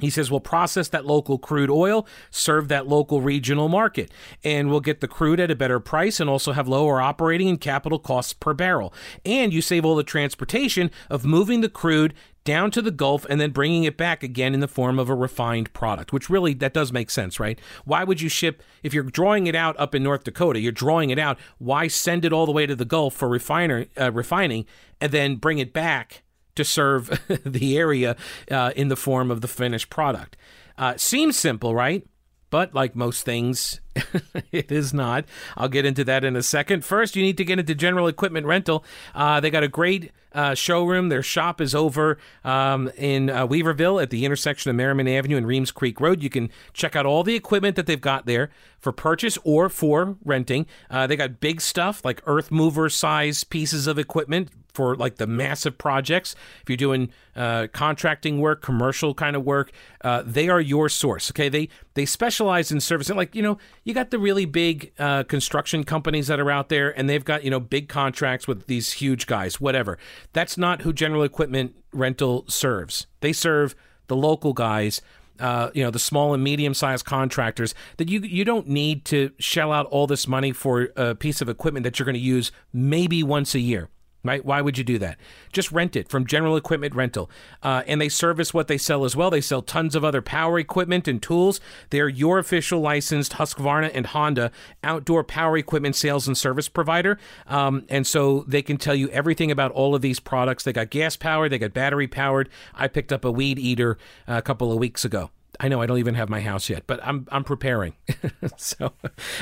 He 0.00 0.10
says 0.10 0.28
we'll 0.30 0.40
process 0.40 0.88
that 0.88 1.06
local 1.06 1.38
crude 1.38 1.70
oil, 1.70 2.06
serve 2.30 2.66
that 2.68 2.88
local 2.88 3.20
regional 3.20 3.68
market, 3.68 4.10
and 4.42 4.68
we'll 4.68 4.80
get 4.80 5.00
the 5.00 5.06
crude 5.06 5.38
at 5.38 5.52
a 5.52 5.56
better 5.56 5.78
price 5.78 6.18
and 6.18 6.28
also 6.28 6.52
have 6.52 6.66
lower 6.66 7.00
operating 7.00 7.48
and 7.48 7.60
capital 7.60 8.00
costs 8.00 8.32
per 8.32 8.54
barrel. 8.54 8.92
And 9.24 9.52
you 9.52 9.62
save 9.62 9.84
all 9.84 9.94
the 9.94 10.02
transportation 10.02 10.90
of 11.08 11.24
moving 11.24 11.60
the 11.60 11.68
crude 11.68 12.12
down 12.44 12.70
to 12.70 12.82
the 12.82 12.90
Gulf 12.90 13.26
and 13.28 13.40
then 13.40 13.50
bringing 13.50 13.84
it 13.84 13.96
back 13.96 14.22
again 14.22 14.54
in 14.54 14.60
the 14.60 14.68
form 14.68 14.98
of 14.98 15.08
a 15.08 15.14
refined 15.14 15.72
product, 15.72 16.12
which 16.12 16.28
really 16.30 16.54
that 16.54 16.74
does 16.74 16.92
make 16.92 17.10
sense, 17.10 17.40
right? 17.40 17.58
Why 17.84 18.04
would 18.04 18.20
you 18.20 18.28
ship 18.28 18.62
if 18.82 18.94
you're 18.94 19.04
drawing 19.04 19.46
it 19.46 19.54
out 19.54 19.78
up 19.78 19.94
in 19.94 20.02
North 20.02 20.24
Dakota, 20.24 20.60
you're 20.60 20.72
drawing 20.72 21.10
it 21.10 21.18
out, 21.18 21.38
why 21.58 21.88
send 21.88 22.24
it 22.24 22.32
all 22.32 22.46
the 22.46 22.52
way 22.52 22.66
to 22.66 22.76
the 22.76 22.84
Gulf 22.84 23.14
for 23.14 23.28
refiner 23.28 23.86
uh, 23.98 24.12
refining 24.12 24.66
and 25.00 25.10
then 25.10 25.36
bring 25.36 25.58
it 25.58 25.72
back 25.72 26.22
to 26.54 26.64
serve 26.64 27.20
the 27.44 27.76
area 27.76 28.16
uh, 28.50 28.72
in 28.76 28.88
the 28.88 28.96
form 28.96 29.30
of 29.30 29.40
the 29.40 29.48
finished 29.48 29.90
product. 29.90 30.36
Uh, 30.76 30.94
seems 30.96 31.36
simple, 31.36 31.74
right? 31.74 32.06
But 32.50 32.74
like 32.74 32.94
most 32.94 33.24
things, 33.24 33.80
it 34.52 34.70
is 34.70 34.94
not. 34.94 35.24
I'll 35.56 35.68
get 35.68 35.84
into 35.84 36.04
that 36.04 36.24
in 36.24 36.36
a 36.36 36.42
second. 36.42 36.84
First, 36.84 37.16
you 37.16 37.22
need 37.22 37.36
to 37.38 37.44
get 37.44 37.58
into 37.58 37.74
General 37.74 38.06
Equipment 38.06 38.46
Rental. 38.46 38.84
Uh, 39.14 39.40
they 39.40 39.50
got 39.50 39.64
a 39.64 39.68
great 39.68 40.12
uh, 40.34 40.54
showroom. 40.54 41.08
Their 41.08 41.22
shop 41.22 41.60
is 41.60 41.74
over 41.74 42.18
um, 42.44 42.90
in 42.96 43.30
uh, 43.30 43.46
Weaverville 43.46 44.02
at 44.02 44.10
the 44.10 44.24
intersection 44.24 44.70
of 44.70 44.76
Merrimon 44.76 45.08
Avenue 45.08 45.36
and 45.36 45.46
Reems 45.46 45.70
Creek 45.70 46.00
Road. 46.00 46.22
You 46.22 46.30
can 46.30 46.50
check 46.72 46.96
out 46.96 47.06
all 47.06 47.22
the 47.22 47.34
equipment 47.34 47.76
that 47.76 47.86
they've 47.86 48.00
got 48.00 48.26
there 48.26 48.50
for 48.78 48.92
purchase 48.92 49.38
or 49.44 49.68
for 49.68 50.16
renting. 50.24 50.66
Uh, 50.90 51.06
they 51.06 51.16
got 51.16 51.40
big 51.40 51.60
stuff 51.60 52.04
like 52.04 52.22
earth 52.26 52.50
mover 52.50 52.88
size 52.88 53.44
pieces 53.44 53.86
of 53.86 53.98
equipment 53.98 54.50
for 54.74 54.96
like 54.96 55.16
the 55.16 55.26
massive 55.26 55.78
projects. 55.78 56.34
If 56.62 56.68
you're 56.68 56.76
doing 56.76 57.10
uh, 57.34 57.68
contracting 57.72 58.40
work, 58.40 58.60
commercial 58.60 59.14
kind 59.14 59.36
of 59.36 59.44
work, 59.44 59.70
uh, 60.02 60.22
they 60.26 60.48
are 60.48 60.60
your 60.60 60.88
source. 60.88 61.30
Okay, 61.30 61.48
they 61.48 61.68
they 61.94 62.04
specialize 62.04 62.70
in 62.70 62.80
servicing. 62.80 63.16
Like 63.16 63.34
you 63.34 63.42
know, 63.42 63.58
you 63.84 63.94
got 63.94 64.10
the 64.10 64.18
really 64.18 64.44
big 64.44 64.92
uh, 64.98 65.22
construction 65.22 65.84
companies 65.84 66.26
that 66.26 66.40
are 66.40 66.50
out 66.50 66.68
there, 66.68 66.96
and 66.98 67.08
they've 67.08 67.24
got 67.24 67.44
you 67.44 67.50
know 67.50 67.60
big 67.60 67.88
contracts 67.88 68.46
with 68.46 68.66
these 68.66 68.92
huge 68.92 69.26
guys. 69.26 69.60
Whatever. 69.60 69.96
That's 70.32 70.58
not 70.58 70.82
who 70.82 70.92
General 70.92 71.22
Equipment 71.22 71.74
Rental 71.92 72.44
serves. 72.48 73.06
They 73.20 73.32
serve 73.32 73.74
the 74.08 74.16
local 74.16 74.52
guys. 74.52 75.00
Uh, 75.40 75.68
you 75.74 75.82
know 75.82 75.90
the 75.90 75.98
small 75.98 76.32
and 76.32 76.44
medium 76.44 76.72
sized 76.74 77.04
contractors 77.04 77.74
that 77.96 78.08
you 78.08 78.20
you 78.20 78.44
don't 78.44 78.68
need 78.68 79.04
to 79.04 79.32
shell 79.40 79.72
out 79.72 79.84
all 79.86 80.06
this 80.06 80.28
money 80.28 80.52
for 80.52 80.90
a 80.94 81.16
piece 81.16 81.40
of 81.40 81.48
equipment 81.48 81.82
that 81.82 81.98
you're 81.98 82.04
going 82.04 82.14
to 82.14 82.20
use 82.20 82.52
maybe 82.72 83.20
once 83.20 83.52
a 83.52 83.58
year 83.58 83.88
right? 84.24 84.44
Why 84.44 84.60
would 84.60 84.78
you 84.78 84.84
do 84.84 84.98
that? 84.98 85.18
Just 85.52 85.70
rent 85.70 85.94
it 85.94 86.08
from 86.08 86.26
General 86.26 86.56
Equipment 86.56 86.94
Rental. 86.94 87.30
Uh, 87.62 87.82
and 87.86 88.00
they 88.00 88.08
service 88.08 88.52
what 88.52 88.66
they 88.66 88.78
sell 88.78 89.04
as 89.04 89.14
well. 89.14 89.30
They 89.30 89.40
sell 89.40 89.62
tons 89.62 89.94
of 89.94 90.04
other 90.04 90.22
power 90.22 90.58
equipment 90.58 91.06
and 91.06 91.22
tools. 91.22 91.60
They're 91.90 92.08
your 92.08 92.38
official 92.38 92.80
licensed 92.80 93.34
Husqvarna 93.34 93.90
and 93.94 94.06
Honda 94.06 94.50
outdoor 94.82 95.22
power 95.22 95.56
equipment 95.56 95.94
sales 95.94 96.26
and 96.26 96.36
service 96.36 96.68
provider. 96.68 97.18
Um, 97.46 97.84
and 97.88 98.06
so 98.06 98.44
they 98.48 98.62
can 98.62 98.78
tell 98.78 98.94
you 98.94 99.08
everything 99.10 99.50
about 99.50 99.70
all 99.72 99.94
of 99.94 100.02
these 100.02 100.18
products. 100.18 100.64
They 100.64 100.72
got 100.72 100.90
gas 100.90 101.16
powered, 101.16 101.52
they 101.52 101.58
got 101.58 101.74
battery 101.74 102.08
powered. 102.08 102.48
I 102.74 102.88
picked 102.88 103.12
up 103.12 103.24
a 103.24 103.30
weed 103.30 103.58
eater 103.58 103.98
a 104.26 104.42
couple 104.42 104.72
of 104.72 104.78
weeks 104.78 105.04
ago. 105.04 105.30
I 105.60 105.68
know 105.68 105.80
I 105.80 105.86
don't 105.86 105.98
even 105.98 106.14
have 106.14 106.28
my 106.28 106.40
house 106.40 106.68
yet, 106.68 106.86
but 106.86 107.00
I'm 107.02 107.26
I'm 107.30 107.44
preparing. 107.44 107.94
so 108.56 108.92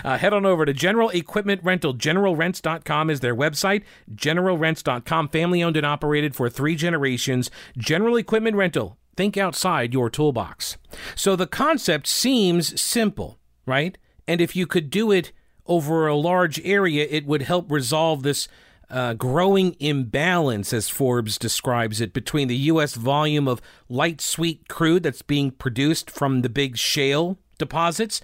uh, 0.05 0.19
head 0.19 0.33
on 0.33 0.47
over 0.47 0.65
to 0.65 0.73
General 0.73 1.11
Equipment 1.11 1.63
Rental. 1.65 1.95
GeneralRents.com 1.95 3.11
is 3.11 3.21
their 3.21 3.35
website. 3.35 3.83
GeneralRents.com, 4.15 5.29
family 5.29 5.63
owned 5.63 5.77
and 5.77 5.87
operated 5.87 6.35
for 6.35 6.49
three 6.49 6.77
generations. 6.77 7.51
General 7.77 8.17
Equipment 8.17 8.57
Rental. 8.57 8.99
Think 9.17 9.37
outside 9.37 9.93
your 9.93 10.09
toolbox. 10.09 10.79
So 11.15 11.37
the 11.37 11.47
concept 11.47 12.07
seems 12.07 12.81
simple, 12.81 13.39
right? 13.67 13.99
And 14.27 14.41
if 14.41 14.57
you 14.57 14.67
could 14.67 14.89
do 14.89 15.11
it 15.11 15.33
over 15.67 16.07
a 16.07 16.17
large 16.17 16.61
area, 16.65 17.07
it 17.11 17.27
would 17.27 17.43
help 17.43 17.71
resolve 17.71 18.23
this 18.23 18.49
uh, 18.93 19.15
growing 19.15 19.75
imbalance, 19.81 20.73
as 20.73 20.91
Forbes 20.91 21.39
describes 21.39 22.01
it, 22.01 22.13
between 22.13 22.49
the 22.49 22.57
U.S. 22.57 22.95
volume 22.95 23.49
of 23.49 23.63
light 23.89 24.21
sweet 24.21 24.69
crude 24.69 25.03
that's 25.03 25.23
being 25.23 25.51
produced 25.51 26.11
from 26.11 26.43
the 26.43 26.51
big 26.51 26.77
shale 26.77 27.39
deposits 27.59 28.21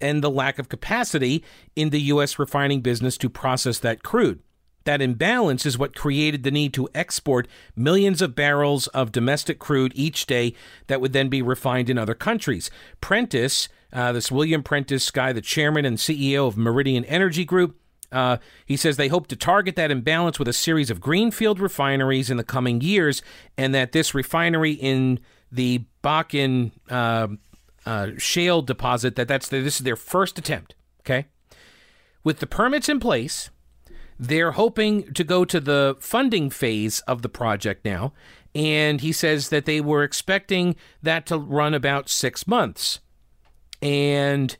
and 0.00 0.22
the 0.22 0.30
lack 0.30 0.58
of 0.58 0.68
capacity 0.68 1.44
in 1.76 1.90
the 1.90 2.00
U.S. 2.02 2.38
refining 2.38 2.80
business 2.80 3.16
to 3.18 3.30
process 3.30 3.78
that 3.78 4.02
crude. 4.02 4.40
That 4.84 5.02
imbalance 5.02 5.66
is 5.66 5.78
what 5.78 5.94
created 5.94 6.42
the 6.42 6.50
need 6.50 6.72
to 6.74 6.88
export 6.94 7.46
millions 7.76 8.20
of 8.20 8.34
barrels 8.34 8.86
of 8.88 9.12
domestic 9.12 9.58
crude 9.58 9.92
each 9.94 10.26
day 10.26 10.54
that 10.86 11.00
would 11.00 11.12
then 11.12 11.28
be 11.28 11.42
refined 11.42 11.90
in 11.90 11.98
other 11.98 12.14
countries. 12.14 12.70
Prentice, 13.00 13.68
uh, 13.92 14.12
this 14.12 14.32
William 14.32 14.62
Prentice 14.62 15.10
guy, 15.10 15.32
the 15.32 15.40
chairman 15.40 15.84
and 15.84 15.98
CEO 15.98 16.48
of 16.48 16.56
Meridian 16.56 17.04
Energy 17.04 17.44
Group, 17.44 17.78
uh, 18.10 18.38
he 18.64 18.76
says 18.76 18.96
they 18.96 19.08
hope 19.08 19.26
to 19.28 19.36
target 19.36 19.76
that 19.76 19.90
imbalance 19.90 20.38
with 20.38 20.48
a 20.48 20.52
series 20.52 20.90
of 20.90 21.00
greenfield 21.00 21.60
refineries 21.60 22.30
in 22.30 22.36
the 22.36 22.44
coming 22.44 22.80
years, 22.80 23.22
and 23.56 23.74
that 23.74 23.92
this 23.92 24.14
refinery 24.14 24.72
in 24.72 25.20
the 25.52 25.84
Bakken 26.02 26.72
uh, 26.90 27.28
uh, 27.84 28.10
shale 28.16 28.62
deposit 28.62 29.16
that 29.16 29.28
that's 29.28 29.48
the, 29.48 29.60
this 29.60 29.76
is 29.76 29.84
their 29.84 29.96
first 29.96 30.38
attempt. 30.38 30.74
Okay, 31.00 31.26
with 32.24 32.38
the 32.38 32.46
permits 32.46 32.88
in 32.88 33.00
place, 33.00 33.50
they're 34.18 34.52
hoping 34.52 35.12
to 35.12 35.24
go 35.24 35.44
to 35.44 35.60
the 35.60 35.96
funding 36.00 36.50
phase 36.50 37.00
of 37.00 37.22
the 37.22 37.28
project 37.28 37.84
now, 37.84 38.12
and 38.54 39.00
he 39.02 39.12
says 39.12 39.50
that 39.50 39.66
they 39.66 39.80
were 39.80 40.02
expecting 40.02 40.76
that 41.02 41.26
to 41.26 41.38
run 41.38 41.74
about 41.74 42.08
six 42.08 42.46
months, 42.46 43.00
and 43.82 44.56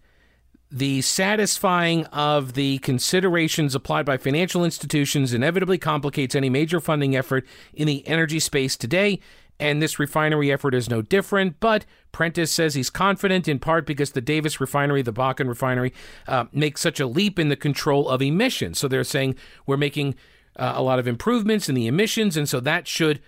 the 0.71 1.01
satisfying 1.01 2.05
of 2.07 2.53
the 2.53 2.79
considerations 2.79 3.75
applied 3.75 4.05
by 4.05 4.19
financial 4.19 4.65
institutions 4.65 5.33
inevitably 5.33 5.79
complicates 5.79 6.35
any 6.35 6.51
major 6.51 6.81
funding 6.81 7.17
effort 7.17 7.47
in 7.73 7.87
the 7.87 8.07
energy 8.07 8.39
space 8.39 8.77
today, 8.77 9.19
and 9.59 9.83
this 9.83 9.99
refinery 9.99 10.53
effort 10.53 10.75
is 10.75 10.91
no 10.91 11.01
different. 11.01 11.59
But 11.59 11.87
Prentice 12.13 12.53
says 12.53 12.75
he's 12.75 12.91
confident 12.91 13.49
in 13.49 13.59
part 13.59 13.87
because 13.87 14.13
the 14.13 14.21
Davis 14.21 14.61
refinery, 14.61 15.03
the 15.03 15.13
Bakken 15.13 15.49
refinery, 15.49 15.93
uh, 16.27 16.45
makes 16.53 16.81
such 16.81 17.01
a 17.01 17.07
leap 17.07 17.39
in 17.39 17.49
the 17.49 17.57
control 17.57 18.09
of 18.09 18.21
emissions. 18.21 18.79
So 18.79 18.89
they're 18.89 19.05
saying 19.05 19.37
we're 19.67 19.77
making 19.79 20.17
uh, 20.57 20.75
a 20.77 20.83
lot 20.83 20.99
of 20.99 21.09
improvements 21.09 21.69
in 21.69 21.75
the 21.75 21.87
emissions, 21.87 22.37
and 22.37 22.49
so 22.49 22.61
that 22.61 22.87
should 22.87 23.21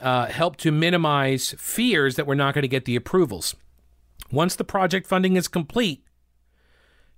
uh, 0.00 0.26
help 0.26 0.56
to 0.56 0.72
minimize 0.72 1.54
fears 1.58 2.16
that 2.16 2.26
we're 2.26 2.34
not 2.34 2.54
going 2.54 2.62
to 2.62 2.68
get 2.68 2.86
the 2.86 2.96
approvals. 2.96 3.54
Once 4.30 4.56
the 4.56 4.64
project 4.64 5.06
funding 5.06 5.36
is 5.36 5.48
complete, 5.48 6.02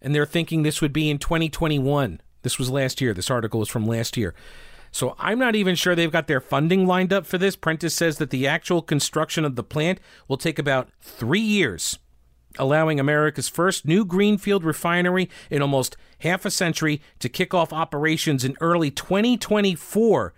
and 0.02 0.14
they're 0.14 0.26
thinking 0.26 0.62
this 0.62 0.80
would 0.80 0.92
be 0.92 1.10
in 1.10 1.18
2021. 1.18 2.20
This 2.42 2.58
was 2.58 2.70
last 2.70 3.00
year. 3.00 3.12
This 3.12 3.30
article 3.30 3.62
is 3.62 3.68
from 3.68 3.86
last 3.86 4.16
year. 4.16 4.34
So 4.92 5.14
I'm 5.18 5.38
not 5.38 5.54
even 5.54 5.76
sure 5.76 5.94
they've 5.94 6.10
got 6.10 6.26
their 6.26 6.40
funding 6.40 6.86
lined 6.86 7.12
up 7.12 7.26
for 7.26 7.38
this. 7.38 7.56
Prentice 7.56 7.94
says 7.94 8.18
that 8.18 8.30
the 8.30 8.46
actual 8.46 8.82
construction 8.82 9.44
of 9.44 9.56
the 9.56 9.62
plant 9.62 10.00
will 10.26 10.36
take 10.36 10.58
about 10.58 10.88
three 11.00 11.40
years, 11.40 11.98
allowing 12.58 12.98
America's 12.98 13.48
first 13.48 13.86
new 13.86 14.04
greenfield 14.04 14.64
refinery 14.64 15.30
in 15.48 15.62
almost 15.62 15.96
half 16.20 16.44
a 16.44 16.50
century 16.50 17.00
to 17.20 17.28
kick 17.28 17.54
off 17.54 17.72
operations 17.72 18.44
in 18.44 18.56
early 18.60 18.90
2024, 18.90 20.34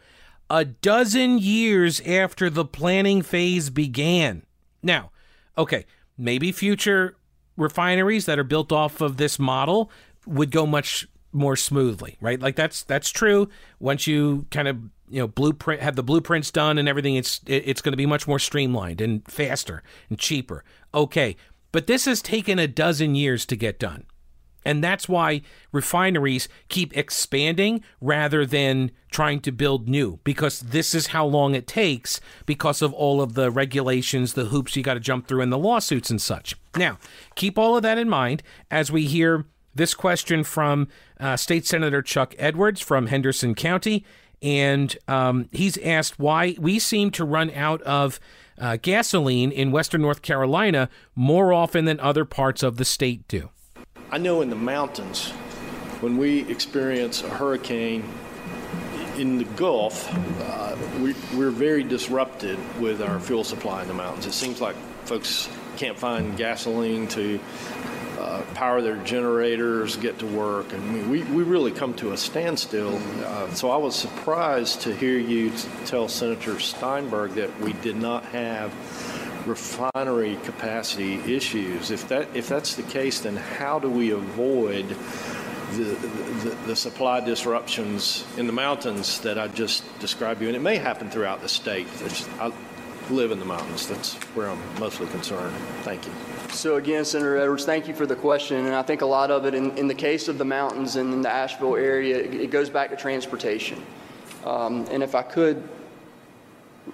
a 0.50 0.64
dozen 0.66 1.38
years 1.38 2.00
after 2.02 2.50
the 2.50 2.64
planning 2.64 3.22
phase 3.22 3.70
began. 3.70 4.42
Now, 4.82 5.12
okay, 5.56 5.86
maybe 6.18 6.52
future 6.52 7.16
refineries 7.62 8.26
that 8.26 8.38
are 8.38 8.44
built 8.44 8.72
off 8.72 9.00
of 9.00 9.16
this 9.16 9.38
model 9.38 9.90
would 10.26 10.50
go 10.50 10.66
much 10.66 11.06
more 11.32 11.56
smoothly, 11.56 12.16
right? 12.20 12.40
Like 12.40 12.56
that's 12.56 12.82
that's 12.82 13.10
true. 13.10 13.48
Once 13.80 14.06
you 14.06 14.46
kind 14.50 14.68
of 14.68 14.76
you 15.08 15.20
know 15.20 15.28
blueprint 15.28 15.80
have 15.80 15.96
the 15.96 16.02
blueprints 16.02 16.50
done 16.50 16.78
and 16.78 16.88
everything, 16.88 17.16
it's 17.16 17.40
it's 17.46 17.80
going 17.80 17.92
to 17.92 17.96
be 17.96 18.06
much 18.06 18.28
more 18.28 18.38
streamlined 18.38 19.00
and 19.00 19.26
faster 19.26 19.82
and 20.10 20.18
cheaper. 20.18 20.64
Okay, 20.94 21.36
but 21.72 21.86
this 21.86 22.04
has 22.04 22.20
taken 22.20 22.58
a 22.58 22.68
dozen 22.68 23.14
years 23.14 23.46
to 23.46 23.56
get 23.56 23.78
done. 23.78 24.04
And 24.64 24.82
that's 24.82 25.08
why 25.08 25.42
refineries 25.72 26.48
keep 26.68 26.96
expanding 26.96 27.82
rather 28.00 28.46
than 28.46 28.90
trying 29.10 29.40
to 29.40 29.52
build 29.52 29.88
new, 29.88 30.18
because 30.24 30.60
this 30.60 30.94
is 30.94 31.08
how 31.08 31.26
long 31.26 31.54
it 31.54 31.66
takes 31.66 32.20
because 32.46 32.80
of 32.80 32.92
all 32.92 33.20
of 33.20 33.34
the 33.34 33.50
regulations, 33.50 34.34
the 34.34 34.46
hoops 34.46 34.76
you 34.76 34.82
got 34.82 34.94
to 34.94 35.00
jump 35.00 35.26
through, 35.26 35.42
and 35.42 35.52
the 35.52 35.58
lawsuits 35.58 36.10
and 36.10 36.20
such. 36.20 36.56
Now, 36.76 36.98
keep 37.34 37.58
all 37.58 37.76
of 37.76 37.82
that 37.82 37.98
in 37.98 38.08
mind 38.08 38.42
as 38.70 38.90
we 38.90 39.06
hear 39.06 39.44
this 39.74 39.94
question 39.94 40.44
from 40.44 40.88
uh, 41.18 41.36
State 41.36 41.66
Senator 41.66 42.02
Chuck 42.02 42.34
Edwards 42.38 42.80
from 42.80 43.06
Henderson 43.06 43.54
County. 43.54 44.04
And 44.40 44.96
um, 45.06 45.48
he's 45.52 45.78
asked 45.78 46.18
why 46.18 46.56
we 46.58 46.78
seem 46.78 47.10
to 47.12 47.24
run 47.24 47.50
out 47.52 47.80
of 47.82 48.18
uh, 48.58 48.76
gasoline 48.80 49.52
in 49.52 49.70
Western 49.70 50.02
North 50.02 50.20
Carolina 50.20 50.88
more 51.14 51.52
often 51.52 51.84
than 51.84 52.00
other 52.00 52.24
parts 52.24 52.62
of 52.62 52.76
the 52.76 52.84
state 52.84 53.26
do. 53.28 53.50
I 54.12 54.18
know 54.18 54.42
in 54.42 54.50
the 54.50 54.56
mountains, 54.56 55.30
when 56.02 56.18
we 56.18 56.40
experience 56.50 57.22
a 57.22 57.30
hurricane 57.30 58.04
in 59.16 59.38
the 59.38 59.44
Gulf, 59.44 60.06
uh, 60.42 60.76
we, 61.00 61.14
we're 61.34 61.48
very 61.48 61.82
disrupted 61.82 62.58
with 62.78 63.00
our 63.00 63.18
fuel 63.18 63.42
supply 63.42 63.80
in 63.80 63.88
the 63.88 63.94
mountains. 63.94 64.26
It 64.26 64.34
seems 64.34 64.60
like 64.60 64.76
folks 65.06 65.48
can't 65.78 65.98
find 65.98 66.36
gasoline 66.36 67.08
to 67.08 67.40
uh, 68.18 68.42
power 68.52 68.82
their 68.82 68.98
generators, 68.98 69.96
get 69.96 70.18
to 70.18 70.26
work. 70.26 70.74
and 70.74 71.10
we, 71.10 71.22
we 71.22 71.42
really 71.42 71.72
come 71.72 71.94
to 71.94 72.12
a 72.12 72.16
standstill. 72.18 73.00
Uh, 73.24 73.50
so 73.54 73.70
I 73.70 73.78
was 73.78 73.96
surprised 73.96 74.82
to 74.82 74.94
hear 74.94 75.18
you 75.18 75.50
tell 75.86 76.06
Senator 76.06 76.56
Steinburg 76.60 77.32
that 77.36 77.58
we 77.60 77.72
did 77.72 77.96
not 77.96 78.26
have 78.26 78.74
refinery 79.46 80.36
capacity 80.44 81.14
issues. 81.34 81.90
If 81.90 82.08
that 82.08 82.28
if 82.34 82.48
that's 82.48 82.74
the 82.74 82.82
case, 82.82 83.20
then 83.20 83.36
how 83.36 83.78
do 83.78 83.90
we 83.90 84.10
avoid 84.10 84.88
the, 85.72 85.84
the, 85.84 86.56
the, 86.66 86.76
supply 86.76 87.20
disruptions 87.20 88.24
in 88.36 88.46
the 88.46 88.52
mountains 88.52 89.20
that 89.20 89.38
I 89.38 89.48
just 89.48 89.84
described 90.00 90.42
you? 90.42 90.48
And 90.48 90.56
it 90.56 90.60
may 90.60 90.76
happen 90.76 91.10
throughout 91.10 91.40
the 91.40 91.48
state. 91.48 91.86
I 92.38 92.52
live 93.10 93.30
in 93.30 93.38
the 93.38 93.44
mountains. 93.44 93.86
That's 93.88 94.14
where 94.34 94.50
I'm 94.50 94.60
mostly 94.78 95.06
concerned. 95.08 95.54
Thank 95.82 96.06
you. 96.06 96.12
So 96.50 96.76
again, 96.76 97.04
Senator 97.04 97.38
Edwards, 97.38 97.64
thank 97.64 97.88
you 97.88 97.94
for 97.94 98.06
the 98.06 98.16
question. 98.16 98.66
And 98.66 98.74
I 98.74 98.82
think 98.82 99.00
a 99.00 99.06
lot 99.06 99.30
of 99.30 99.46
it, 99.46 99.54
in, 99.54 99.76
in 99.78 99.88
the 99.88 99.94
case 99.94 100.28
of 100.28 100.38
the 100.38 100.44
mountains 100.44 100.96
and 100.96 101.12
in 101.12 101.22
the 101.22 101.30
Asheville 101.30 101.76
area, 101.76 102.18
it, 102.18 102.34
it 102.34 102.50
goes 102.50 102.68
back 102.68 102.90
to 102.90 102.96
transportation. 102.96 103.82
Um, 104.44 104.86
and 104.90 105.02
if 105.02 105.14
I 105.14 105.22
could 105.22 105.66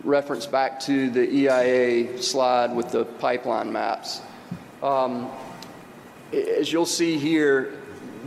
reference 0.05 0.47
back 0.47 0.80
to 0.80 1.11
the 1.11 1.28
EIA 1.28 2.20
slide 2.22 2.74
with 2.74 2.91
the 2.91 3.05
pipeline 3.05 3.72
maps. 3.72 4.20
Um, 4.82 5.30
as 6.32 6.72
you'll 6.72 6.86
see 6.86 7.18
here, 7.18 7.74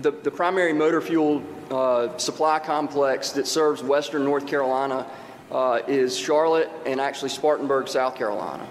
the, 0.01 0.11
the 0.11 0.31
primary 0.31 0.73
motor 0.73 1.01
fuel 1.01 1.43
uh, 1.69 2.17
supply 2.17 2.59
complex 2.59 3.31
that 3.31 3.47
serves 3.47 3.83
western 3.83 4.23
North 4.23 4.47
Carolina 4.47 5.07
uh, 5.51 5.81
is 5.87 6.17
Charlotte 6.17 6.69
and 6.85 6.99
actually 6.99 7.29
Spartanburg, 7.29 7.87
South 7.87 8.15
Carolina. 8.15 8.67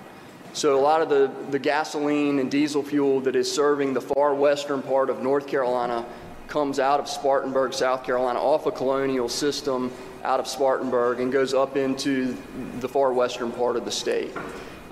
So 0.53 0.79
a 0.79 0.81
lot 0.81 1.01
of 1.01 1.09
the, 1.09 1.31
the 1.51 1.59
gasoline 1.59 2.41
and 2.41 2.51
diesel 2.51 2.83
fuel 2.83 3.21
that 3.21 3.37
is 3.37 3.51
serving 3.51 3.95
the 3.95 4.01
far 4.01 4.35
western 4.35 4.83
part 4.83 5.09
of 5.09 5.23
North 5.23 5.47
Carolina 5.47 6.05
comes 6.51 6.79
out 6.79 7.01
of 7.01 7.09
Spartanburg, 7.09 7.73
South 7.73 8.05
Carolina, 8.05 8.39
off 8.39 8.67
a 8.67 8.73
colonial 8.73 9.29
system 9.29 9.91
out 10.25 10.41
of 10.41 10.47
Spartanburg 10.47 11.21
and 11.21 11.33
goes 11.33 11.55
up 11.55 11.77
into 11.77 12.37
the 12.81 12.89
far 12.89 13.13
western 13.13 13.51
part 13.53 13.77
of 13.77 13.85
the 13.85 13.91
state. 13.91 14.33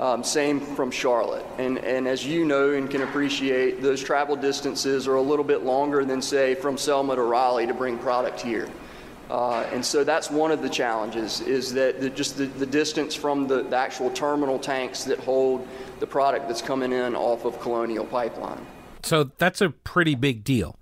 Um, 0.01 0.23
same 0.23 0.61
from 0.61 0.93
Charlotte. 0.93 1.45
And, 1.59 1.79
and 1.79 2.07
as 2.07 2.25
you 2.25 2.45
know 2.45 2.71
and 2.71 2.89
can 2.89 3.03
appreciate, 3.03 3.83
those 3.83 4.03
travel 4.03 4.37
distances 4.37 5.09
are 5.09 5.17
a 5.17 5.23
little 5.23 5.45
bit 5.45 5.65
longer 5.65 6.05
than, 6.05 6.23
say, 6.23 6.55
from 6.55 6.79
Selma 6.79 7.17
to 7.17 7.23
Raleigh 7.23 7.67
to 7.67 7.75
bring 7.75 7.99
product 7.99 8.41
here. 8.41 8.69
Uh, 9.29 9.67
and 9.73 9.85
so 9.85 10.05
that's 10.05 10.31
one 10.31 10.51
of 10.51 10.63
the 10.63 10.69
challenges 10.69 11.41
is 11.43 11.75
that 11.75 12.01
the, 12.01 12.09
just 12.09 12.39
the, 12.39 12.47
the 12.47 12.65
distance 12.65 13.15
from 13.15 13.47
the, 13.47 13.65
the 13.65 13.77
actual 13.77 14.09
terminal 14.11 14.59
tanks 14.59 15.05
that 15.05 15.19
hold 15.19 15.67
the 15.99 16.07
product 16.07 16.47
that's 16.47 16.63
coming 16.63 16.93
in 16.93 17.15
off 17.15 17.45
of 17.45 17.61
Colonial 17.61 18.07
Pipeline. 18.07 18.65
So 19.03 19.31
that's 19.37 19.61
a 19.61 19.71
pretty 19.71 20.15
big 20.15 20.45
deal. 20.45 20.78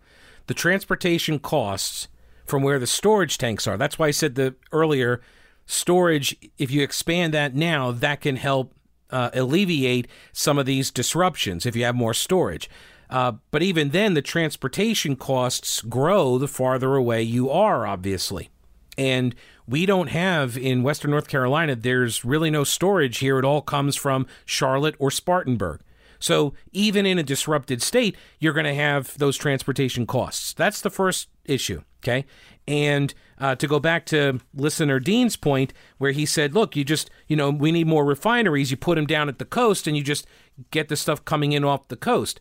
The 0.47 0.55
transportation 0.55 1.39
costs 1.39 2.09
from 2.45 2.63
where 2.63 2.79
the 2.79 2.87
storage 2.87 3.39
tanks 3.39 3.67
are. 3.67 3.77
That's 3.77 3.99
why 3.99 4.09
I 4.09 4.13
said 4.13 4.35
the 4.35 4.55
earlier 4.73 5.21
storage. 5.67 6.37
If 6.59 6.71
you 6.71 6.83
expand 6.83 7.35
that 7.35 7.55
now, 7.55 7.91
that 7.91 8.21
can 8.21 8.37
help 8.37 8.75
uh, 9.11 9.31
alleviate 9.35 10.09
some 10.33 10.59
of 10.59 10.67
these 10.67 10.91
disruptions 10.91 11.67
if 11.67 11.77
you 11.77 11.85
have 11.85 11.95
more 11.95 12.15
storage. 12.15 12.71
Uh, 13.09 13.33
but 13.51 13.63
even 13.63 13.91
then, 13.91 14.15
the 14.15 14.23
transportation 14.23 15.17
costs 15.17 15.81
grow 15.83 16.39
the 16.39 16.49
farther 16.49 16.97
away 16.97 17.23
you 17.23 17.51
are, 17.51 17.87
obviously. 17.87 18.51
And 18.99 19.35
we 19.69 19.87
don't 19.87 20.09
have 20.09 20.57
in 20.57 20.83
Western 20.83 21.11
North 21.11 21.29
Carolina, 21.29 21.77
there's 21.77 22.25
really 22.25 22.51
no 22.51 22.65
storage 22.65 23.19
here. 23.19 23.39
It 23.39 23.45
all 23.45 23.63
comes 23.63 23.95
from 23.97 24.27
Charlotte 24.45 24.97
or 24.99 25.11
Spartanburg. 25.11 25.81
So 26.19 26.55
even 26.73 27.07
in 27.07 27.19
a 27.19 27.23
disrupted 27.23 27.83
state, 27.83 28.17
you're 28.39 28.53
going 28.53 28.67
to 28.67 28.75
have 28.75 29.17
those 29.19 29.37
transportation 29.37 30.07
costs. 30.07 30.53
That's 30.53 30.81
the 30.81 30.91
first 30.91 31.29
issue. 31.45 31.83
Okay. 32.03 32.25
And 32.69 33.15
uh, 33.39 33.55
to 33.57 33.67
go 33.67 33.79
back 33.79 34.07
to 34.07 34.41
listener 34.55 34.99
Dean's 34.99 35.37
point, 35.37 35.73
where 35.99 36.13
he 36.13 36.27
said, 36.27 36.55
look, 36.55 36.75
you 36.75 36.85
just, 36.85 37.11
you 37.29 37.37
know, 37.37 37.51
we 37.51 37.71
need 37.71 37.87
more 37.87 38.05
refineries. 38.05 38.71
You 38.71 38.77
put 38.77 38.97
them 38.97 39.07
down 39.07 39.29
at 39.29 39.39
the 39.39 39.45
coast 39.45 39.87
and 39.87 39.97
you 39.97 40.03
just 40.03 40.27
get 40.71 40.89
the 40.89 40.97
stuff 40.97 41.25
coming 41.25 41.53
in 41.53 41.65
off 41.65 41.89
the 41.89 41.97
coast. 41.97 42.41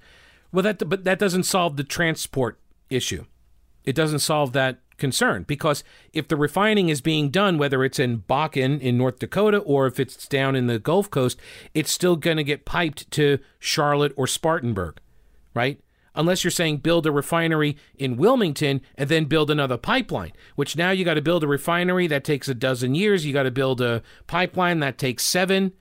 Well, 0.52 0.64
that, 0.64 0.88
but 0.88 1.04
that 1.04 1.20
doesn't 1.20 1.44
solve 1.44 1.78
the 1.78 1.84
transport 1.84 2.60
issue. 2.90 3.26
It 3.84 3.96
doesn't 3.96 4.20
solve 4.20 4.54
that 4.54 4.80
concern 4.98 5.44
because 5.44 5.84
if 6.14 6.28
the 6.28 6.36
refining 6.36 6.90
is 6.90 7.02
being 7.02 7.30
done, 7.30 7.58
whether 7.58 7.84
it's 7.84 8.00
in 8.00 8.20
Bakken 8.20 8.80
in 8.80 8.98
North 8.98 9.20
Dakota 9.20 9.58
or 9.60 9.88
if 9.88 10.00
it's 10.00 10.28
down 10.28 10.56
in 10.56 10.68
the 10.68 10.80
Gulf 10.80 11.10
Coast, 11.10 11.40
it's 11.74 11.92
still 11.92 12.16
going 12.16 12.38
to 12.38 12.44
get 12.44 12.66
piped 12.66 13.10
to 13.12 13.40
Charlotte 13.60 14.14
or 14.16 14.28
Spartanburg, 14.28 15.00
right? 15.54 15.80
unless 16.16 16.44
you're 16.44 16.52
saying 16.52 16.78
build 16.78 17.06
a 17.06 17.12
refinery 17.12 17.78
in 17.98 18.18
Wilmington 18.18 18.82
and 18.98 19.10
then 19.10 19.26
build 19.26 19.52
another 19.52 19.78
pipeline, 19.78 20.32
which 20.56 20.76
now 20.76 20.92
you 20.92 21.06
got 21.06 21.16
to 21.16 21.22
build 21.22 21.44
a 21.44 21.48
refinery 21.48 22.08
that 22.08 22.24
takes 22.24 22.48
a 22.48 22.54
dozen 22.54 22.96
years. 22.96 23.26
You 23.26 23.34
got 23.34 23.44
to 23.44 23.52
build 23.52 23.82
a 23.82 24.02
pipeline 24.28 24.80
that 24.80 24.98
takes 24.98 25.26
seven. 25.26 25.74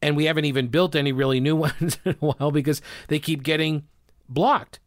And 0.00 0.16
we 0.16 0.26
haven't 0.26 0.44
even 0.44 0.68
built 0.68 0.94
any 0.94 1.12
really 1.12 1.40
new 1.40 1.56
ones 1.68 1.98
in 2.04 2.12
a 2.12 2.16
while 2.16 2.50
because 2.50 2.82
they 3.08 3.18
keep 3.18 3.42
getting 3.42 3.84
blocked. 4.28 4.80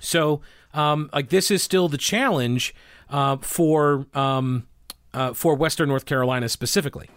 So, 0.00 0.40
um, 0.74 1.08
like, 1.12 1.30
this 1.30 1.50
is 1.50 1.62
still 1.62 1.88
the 1.88 1.98
challenge 1.98 2.74
uh, 3.08 3.36
for 3.38 4.06
um, 4.14 4.66
uh, 5.12 5.32
for 5.32 5.54
Western 5.54 5.88
North 5.88 6.06
Carolina 6.06 6.48
specifically. 6.48 7.08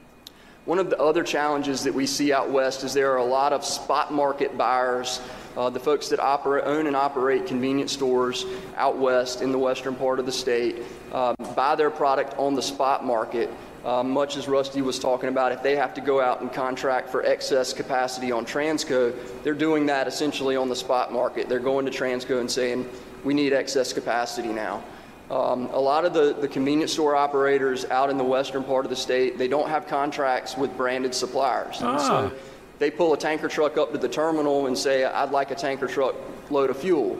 One 0.66 0.80
of 0.80 0.90
the 0.90 1.00
other 1.02 1.24
challenges 1.24 1.84
that 1.84 1.94
we 1.94 2.06
see 2.06 2.34
out 2.34 2.52
west 2.52 2.84
is 2.84 2.94
there 2.94 3.12
are 3.14 3.18
a 3.18 3.26
lot 3.26 3.54
of 3.54 3.64
spot 3.66 4.14
market 4.14 4.58
buyers 4.58 5.22
uh, 5.58 5.70
the 5.72 5.80
folks 5.80 6.08
that 6.10 6.20
own 6.24 6.86
and 6.86 6.96
operate 6.96 7.48
convenience 7.48 7.92
stores 7.92 8.46
out 8.76 8.98
west 8.98 9.42
in 9.42 9.52
the 9.52 9.58
western 9.58 9.96
part 9.96 10.20
of 10.20 10.26
the 10.28 10.32
state 10.32 10.84
um, 11.12 11.36
buy 11.56 11.76
their 11.76 11.90
product 11.90 12.36
on 12.38 12.54
the 12.54 12.62
spot 12.62 13.04
market. 13.04 13.50
Uh, 13.84 14.04
much 14.04 14.36
as 14.36 14.48
Rusty 14.48 14.82
was 14.82 15.00
talking 15.00 15.30
about, 15.30 15.54
if 15.54 15.64
they 15.64 15.76
have 15.76 15.94
to 15.94 16.02
go 16.02 16.20
out 16.20 16.42
and 16.42 16.52
contract 16.52 17.10
for 17.10 17.26
excess 17.26 17.72
capacity 17.72 18.32
on 18.32 18.46
Transco, 18.46 19.16
they're 19.44 19.54
doing 19.54 19.86
that 19.86 20.08
essentially 20.08 20.58
on 20.58 20.68
the 20.68 20.76
spot 20.76 21.14
market. 21.14 21.48
They're 21.48 21.60
going 21.60 21.86
to 21.86 21.92
Transco 21.92 22.42
and 22.42 22.52
saying, 22.52 22.88
we 23.28 23.34
need 23.34 23.52
excess 23.54 23.92
capacity 23.92 24.48
now. 24.48 24.82
Um, 25.30 25.66
a 25.74 25.80
lot 25.80 26.06
of 26.06 26.14
the, 26.14 26.34
the 26.40 26.48
convenience 26.48 26.94
store 26.94 27.14
operators 27.14 27.84
out 27.86 28.10
in 28.10 28.18
the 28.18 28.24
western 28.24 28.64
part 28.64 28.86
of 28.86 28.90
the 28.90 28.96
state, 28.96 29.38
they 29.38 29.50
don't 29.50 29.68
have 29.70 29.86
contracts 29.86 30.56
with 30.56 30.76
branded 30.78 31.14
suppliers. 31.14 31.76
Ah. 31.82 31.98
so 31.98 32.32
they 32.80 32.90
pull 32.90 33.14
a 33.14 33.18
tanker 33.18 33.50
truck 33.50 33.78
up 33.78 33.92
to 33.92 33.98
the 33.98 34.08
terminal 34.08 34.68
and 34.68 34.78
say, 34.78 35.04
I'd 35.04 35.32
like 35.32 35.52
a 35.52 35.56
tanker 35.56 35.88
truck 35.88 36.16
load 36.50 36.70
of 36.70 36.78
fuel. 36.78 37.18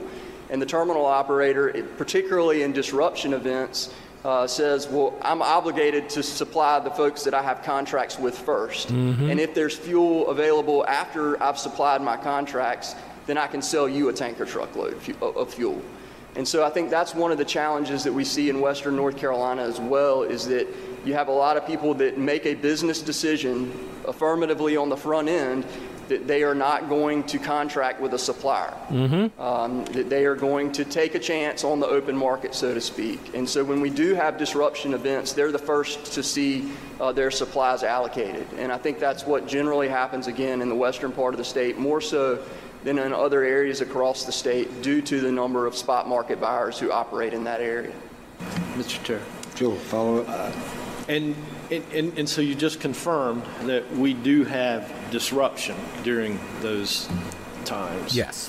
And 0.48 0.62
the 0.62 0.66
terminal 0.66 1.04
operator, 1.04 1.68
it- 1.68 1.98
particularly 1.98 2.62
in 2.62 2.72
disruption 2.72 3.34
events, 3.34 3.92
uh, 4.24 4.46
says, 4.46 4.88
Well, 4.88 5.14
I'm 5.20 5.42
obligated 5.42 6.08
to 6.10 6.22
supply 6.22 6.78
the 6.80 6.90
folks 6.90 7.22
that 7.24 7.34
I 7.34 7.42
have 7.42 7.62
contracts 7.62 8.18
with 8.18 8.34
1st 8.34 8.88
And 9.30 9.38
if 9.38 9.52
there's 9.52 9.76
fuel 9.76 10.28
available 10.30 10.86
after 10.86 11.40
I've 11.42 11.58
supplied 11.58 12.00
my 12.00 12.16
contracts, 12.16 12.94
then 13.26 13.36
I 13.36 13.46
can 13.48 13.60
sell 13.60 13.86
you 13.86 14.08
a 14.08 14.12
tanker 14.14 14.46
truckload 14.46 14.94
of 14.94 15.02
fu- 15.02 15.24
of 15.26 15.52
fuel. 15.52 15.82
And 16.38 16.46
so 16.46 16.64
I 16.64 16.70
think 16.70 16.88
that's 16.88 17.16
one 17.16 17.32
of 17.32 17.36
the 17.36 17.44
challenges 17.44 18.04
that 18.04 18.12
we 18.12 18.24
see 18.24 18.48
in 18.48 18.60
Western 18.60 18.94
North 18.94 19.16
Carolina 19.16 19.62
as 19.62 19.80
well 19.80 20.22
is 20.22 20.46
that 20.46 20.68
you 21.04 21.12
have 21.14 21.26
a 21.26 21.32
lot 21.32 21.56
of 21.56 21.66
people 21.66 21.94
that 21.94 22.16
make 22.16 22.46
a 22.46 22.54
business 22.54 23.02
decision 23.02 23.72
affirmatively 24.06 24.76
on 24.76 24.88
the 24.88 24.96
front 24.96 25.28
end 25.28 25.66
that 26.06 26.28
they 26.28 26.44
are 26.44 26.54
not 26.54 26.88
going 26.88 27.24
to 27.24 27.38
contract 27.38 28.00
with 28.00 28.14
a 28.14 28.18
supplier. 28.18 28.72
Um, 29.38 29.84
that 29.86 30.08
they 30.08 30.24
are 30.26 30.36
going 30.36 30.70
to 30.72 30.84
take 30.84 31.16
a 31.16 31.18
chance 31.18 31.64
on 31.64 31.80
the 31.80 31.88
open 31.88 32.16
market, 32.16 32.54
so 32.54 32.72
to 32.72 32.80
speak. 32.80 33.34
And 33.34 33.46
so 33.46 33.64
when 33.64 33.80
we 33.80 33.90
do 33.90 34.14
have 34.14 34.38
disruption 34.38 34.94
events, 34.94 35.32
they're 35.32 35.52
the 35.52 35.58
first 35.58 36.12
to 36.12 36.22
see 36.22 36.70
uh, 37.00 37.10
their 37.10 37.32
supplies 37.32 37.82
allocated. 37.82 38.46
And 38.56 38.70
I 38.70 38.78
think 38.78 39.00
that's 39.00 39.26
what 39.26 39.48
generally 39.48 39.88
happens 39.88 40.28
again 40.28 40.62
in 40.62 40.68
the 40.68 40.74
western 40.74 41.10
part 41.10 41.34
of 41.34 41.38
the 41.38 41.44
state, 41.44 41.78
more 41.78 42.00
so 42.00 42.42
than 42.88 42.98
in 42.98 43.12
other 43.12 43.44
areas 43.44 43.82
across 43.82 44.24
the 44.24 44.32
state 44.32 44.80
due 44.80 45.02
to 45.02 45.20
the 45.20 45.30
number 45.30 45.66
of 45.66 45.76
spot 45.76 46.08
market 46.08 46.40
buyers 46.40 46.78
who 46.78 46.90
operate 46.90 47.34
in 47.34 47.44
that 47.44 47.60
area. 47.60 47.92
Mr. 48.76 49.02
Chair. 49.04 49.20
Joe, 49.54 49.74
follow 49.74 50.22
up? 50.22 50.28
Uh, 50.28 50.52
and, 51.08 51.34
and, 51.70 51.84
and, 51.92 52.18
and 52.18 52.28
so 52.28 52.40
you 52.40 52.54
just 52.54 52.80
confirmed 52.80 53.42
that 53.64 53.90
we 53.92 54.14
do 54.14 54.42
have 54.44 54.90
disruption 55.10 55.76
during 56.02 56.40
those 56.60 57.10
times. 57.66 58.16
Yes. 58.16 58.48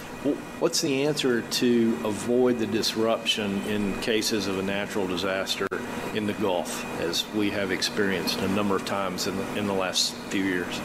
What's 0.59 0.79
the 0.79 1.03
answer 1.03 1.41
to 1.41 1.99
avoid 2.05 2.59
the 2.59 2.67
disruption 2.67 3.61
in 3.63 3.99
cases 3.99 4.47
of 4.47 4.57
a 4.57 4.63
natural 4.63 5.05
disaster 5.05 5.67
in 6.13 6.27
the 6.27 6.33
Gulf, 6.33 6.85
as 7.01 7.25
we 7.33 7.49
have 7.49 7.71
experienced 7.71 8.39
a 8.39 8.47
number 8.49 8.77
of 8.77 8.85
times 8.85 9.27
in 9.27 9.35
the, 9.35 9.57
in 9.57 9.67
the 9.67 9.73
last 9.73 10.13
few 10.29 10.43
years? 10.43 10.79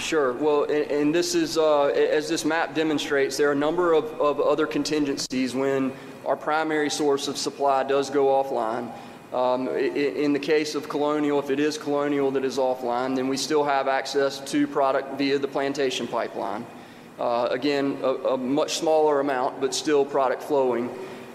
Sure. 0.00 0.32
Well, 0.32 0.64
and, 0.64 0.90
and 0.90 1.14
this 1.14 1.34
is, 1.34 1.58
uh, 1.58 1.84
as 1.88 2.28
this 2.28 2.44
map 2.44 2.74
demonstrates, 2.74 3.36
there 3.36 3.48
are 3.48 3.52
a 3.52 3.56
number 3.56 3.92
of, 3.92 4.04
of 4.20 4.40
other 4.40 4.66
contingencies 4.66 5.54
when 5.54 5.92
our 6.24 6.36
primary 6.36 6.90
source 6.90 7.28
of 7.28 7.36
supply 7.36 7.84
does 7.84 8.08
go 8.08 8.26
offline. 8.26 8.90
Um, 9.32 9.68
in 9.68 10.32
the 10.32 10.38
case 10.38 10.74
of 10.74 10.88
Colonial, 10.88 11.38
if 11.38 11.50
it 11.50 11.60
is 11.60 11.78
Colonial 11.78 12.30
that 12.32 12.44
is 12.44 12.56
offline, 12.58 13.14
then 13.14 13.28
we 13.28 13.36
still 13.36 13.62
have 13.62 13.86
access 13.86 14.40
to 14.50 14.66
product 14.66 15.16
via 15.18 15.38
the 15.38 15.46
plantation 15.46 16.08
pipeline. 16.08 16.66
Uh, 17.18 17.48
again, 17.50 17.98
a, 18.02 18.14
a 18.14 18.36
much 18.36 18.78
smaller 18.78 19.20
amount, 19.20 19.60
but 19.60 19.74
still 19.74 20.04
product 20.04 20.42
flowing. 20.42 20.88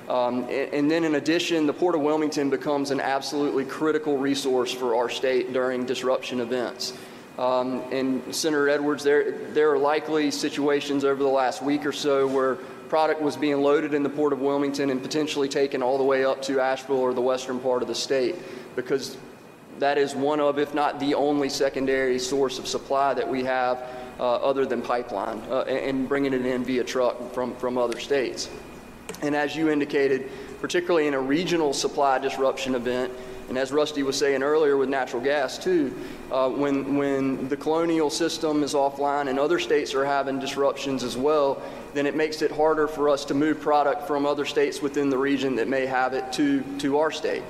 Um, 0.09 0.43
and, 0.43 0.73
and 0.73 0.91
then 0.91 1.03
in 1.03 1.15
addition, 1.15 1.67
the 1.67 1.73
Port 1.73 1.95
of 1.95 2.01
Wilmington 2.01 2.49
becomes 2.49 2.91
an 2.91 2.99
absolutely 2.99 3.63
critical 3.63 4.17
resource 4.17 4.73
for 4.73 4.95
our 4.95 5.09
state 5.09 5.53
during 5.53 5.85
disruption 5.85 6.41
events. 6.41 6.93
Um, 7.37 7.81
and 7.91 8.33
Senator 8.33 8.69
Edwards, 8.69 9.03
there, 9.03 9.39
there 9.49 9.71
are 9.71 9.77
likely 9.77 10.31
situations 10.31 11.03
over 11.03 11.21
the 11.21 11.29
last 11.29 11.61
week 11.61 11.85
or 11.85 11.91
so 11.91 12.27
where 12.27 12.55
product 12.87 13.21
was 13.21 13.35
being 13.35 13.61
loaded 13.61 13.93
in 13.93 14.03
the 14.03 14.09
Port 14.09 14.31
of 14.31 14.39
Wilmington 14.39 14.89
and 14.89 15.01
potentially 15.01 15.49
taken 15.49 15.83
all 15.83 15.97
the 15.97 16.03
way 16.03 16.23
up 16.23 16.41
to 16.43 16.61
Asheville 16.61 16.97
or 16.97 17.13
the 17.13 17.21
western 17.21 17.59
part 17.59 17.81
of 17.81 17.87
the 17.87 17.95
state 17.95 18.35
because 18.75 19.17
that 19.79 19.97
is 19.97 20.15
one 20.15 20.39
of, 20.39 20.59
if 20.59 20.73
not 20.73 20.99
the 20.99 21.13
only 21.13 21.49
secondary 21.49 22.19
source 22.19 22.59
of 22.59 22.67
supply 22.67 23.13
that 23.13 23.27
we 23.27 23.43
have 23.43 23.83
uh, 24.19 24.35
other 24.35 24.65
than 24.65 24.81
pipeline 24.81 25.41
uh, 25.49 25.61
and, 25.63 26.07
bringing 26.07 26.33
it 26.33 26.45
in 26.45 26.63
via 26.63 26.83
truck 26.83 27.33
from, 27.33 27.53
from 27.55 27.77
other 27.77 27.99
states. 27.99 28.49
And 29.21 29.35
as 29.35 29.55
you 29.55 29.69
indicated, 29.69 30.31
particularly 30.61 31.07
in 31.07 31.13
a 31.13 31.19
regional 31.19 31.73
supply 31.73 32.17
disruption 32.19 32.75
event, 32.75 33.11
and 33.49 33.57
as 33.57 33.71
Rusty 33.71 34.01
was 34.03 34.17
saying 34.17 34.41
earlier 34.41 34.75
with 34.77 34.89
natural 34.89 35.21
gas 35.21 35.57
too, 35.57 35.93
uh, 36.31 36.49
when, 36.49 36.97
when 36.97 37.47
the 37.47 37.57
colonial 37.57 38.09
system 38.09 38.63
is 38.63 38.73
offline 38.73 39.29
and 39.29 39.37
other 39.39 39.59
states 39.59 39.93
are 39.93 40.05
having 40.05 40.39
disruptions 40.39 41.03
as 41.03 41.15
well, 41.15 41.61
then 41.93 42.05
it 42.05 42.15
makes 42.15 42.41
it 42.41 42.51
harder 42.51 42.87
for 42.87 43.07
us 43.09 43.23
to 43.25 43.33
move 43.33 43.61
product 43.61 44.07
from 44.07 44.25
other 44.25 44.45
states 44.45 44.81
within 44.81 45.09
the 45.09 45.17
region 45.17 45.55
that 45.55 45.67
may 45.67 45.85
have 45.85 46.13
it 46.13 46.31
to, 46.33 46.63
to 46.79 46.97
our 46.97 47.11
state. 47.11 47.43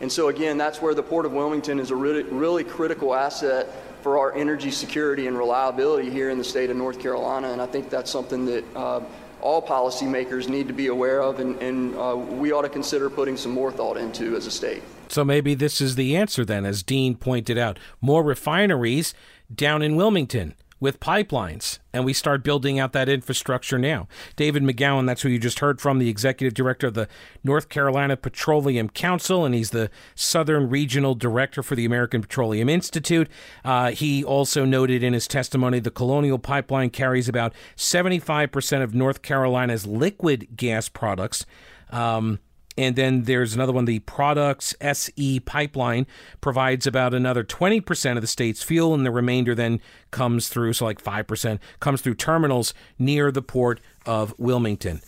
And 0.00 0.12
so 0.12 0.28
again, 0.28 0.58
that's 0.58 0.80
where 0.80 0.94
the 0.94 1.02
Port 1.02 1.26
of 1.26 1.32
Wilmington 1.32 1.80
is 1.80 1.90
a 1.90 1.96
really, 1.96 2.22
really 2.24 2.62
critical 2.62 3.14
asset 3.14 3.68
for 4.02 4.18
our 4.18 4.34
energy 4.34 4.70
security 4.70 5.26
and 5.26 5.36
reliability 5.36 6.10
here 6.10 6.30
in 6.30 6.38
the 6.38 6.44
state 6.44 6.70
of 6.70 6.76
North 6.76 7.00
Carolina. 7.00 7.50
And 7.50 7.60
I 7.60 7.66
think 7.66 7.90
that's 7.90 8.10
something 8.10 8.44
that 8.46 8.64
uh, 8.76 9.00
all 9.40 9.60
policymakers 9.60 10.48
need 10.48 10.68
to 10.68 10.74
be 10.74 10.88
aware 10.88 11.22
of, 11.22 11.40
and, 11.40 11.60
and 11.62 11.96
uh, 11.96 12.16
we 12.16 12.52
ought 12.52 12.62
to 12.62 12.68
consider 12.68 13.08
putting 13.08 13.36
some 13.36 13.52
more 13.52 13.72
thought 13.72 13.96
into 13.96 14.36
as 14.36 14.46
a 14.46 14.50
state. 14.50 14.82
So 15.08 15.24
maybe 15.24 15.54
this 15.54 15.80
is 15.80 15.94
the 15.94 16.16
answer 16.16 16.44
then, 16.44 16.64
as 16.64 16.82
Dean 16.82 17.16
pointed 17.16 17.58
out. 17.58 17.78
More 18.00 18.22
refineries 18.22 19.14
down 19.54 19.82
in 19.82 19.96
Wilmington 19.96 20.54
with 20.80 21.00
pipelines, 21.00 21.80
and 21.92 22.04
we 22.04 22.12
start 22.12 22.44
building 22.44 22.78
out 22.78 22.92
that 22.92 23.08
infrastructure 23.08 23.78
now. 23.78 24.06
David 24.36 24.62
McGowan, 24.62 25.06
that's 25.06 25.22
who 25.22 25.28
you 25.28 25.38
just 25.38 25.58
heard 25.58 25.80
from, 25.80 25.98
the 25.98 26.08
executive 26.08 26.54
director 26.54 26.86
of 26.86 26.94
the 26.94 27.08
North 27.42 27.68
Carolina 27.68 28.16
Petroleum 28.16 28.88
Council, 28.88 29.44
and 29.44 29.54
he's 29.54 29.70
the 29.70 29.90
Southern 30.14 30.70
Regional 30.70 31.14
Director 31.16 31.62
for 31.62 31.74
the 31.74 31.84
American 31.84 32.22
Petroleum 32.22 32.68
Institute. 32.68 33.28
Uh, 33.64 33.90
he 33.90 34.22
also 34.22 34.64
noted 34.64 35.02
in 35.02 35.14
his 35.14 35.26
testimony 35.26 35.80
the 35.80 35.90
Colonial 35.90 36.38
Pipeline 36.38 36.90
carries 36.90 37.28
about 37.28 37.52
75% 37.76 38.82
of 38.82 38.94
North 38.94 39.22
Carolina's 39.22 39.86
liquid 39.86 40.48
gas 40.56 40.88
products. 40.88 41.44
Um, 41.90 42.38
and 42.78 42.94
then 42.94 43.24
there's 43.24 43.54
another 43.54 43.72
one, 43.72 43.86
the 43.86 43.98
Products 43.98 44.72
SE 44.80 45.40
pipeline 45.40 46.06
provides 46.40 46.86
about 46.86 47.12
another 47.12 47.42
20% 47.42 48.14
of 48.14 48.20
the 48.20 48.28
state's 48.28 48.62
fuel, 48.62 48.94
and 48.94 49.04
the 49.04 49.10
remainder 49.10 49.52
then 49.52 49.80
comes 50.12 50.48
through, 50.48 50.74
so 50.74 50.84
like 50.84 51.02
5%, 51.02 51.58
comes 51.80 52.00
through 52.00 52.14
terminals 52.14 52.72
near 52.96 53.32
the 53.32 53.42
port 53.42 53.80
of 54.06 54.32
Wilmington. 54.38 55.00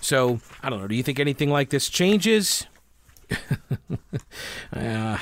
So, 0.00 0.40
I 0.62 0.70
don't 0.70 0.80
know, 0.80 0.88
do 0.88 0.94
you 0.94 1.02
think 1.02 1.20
anything 1.20 1.50
like 1.50 1.68
this 1.68 1.90
changes? 1.90 2.66
uh, 4.72 5.18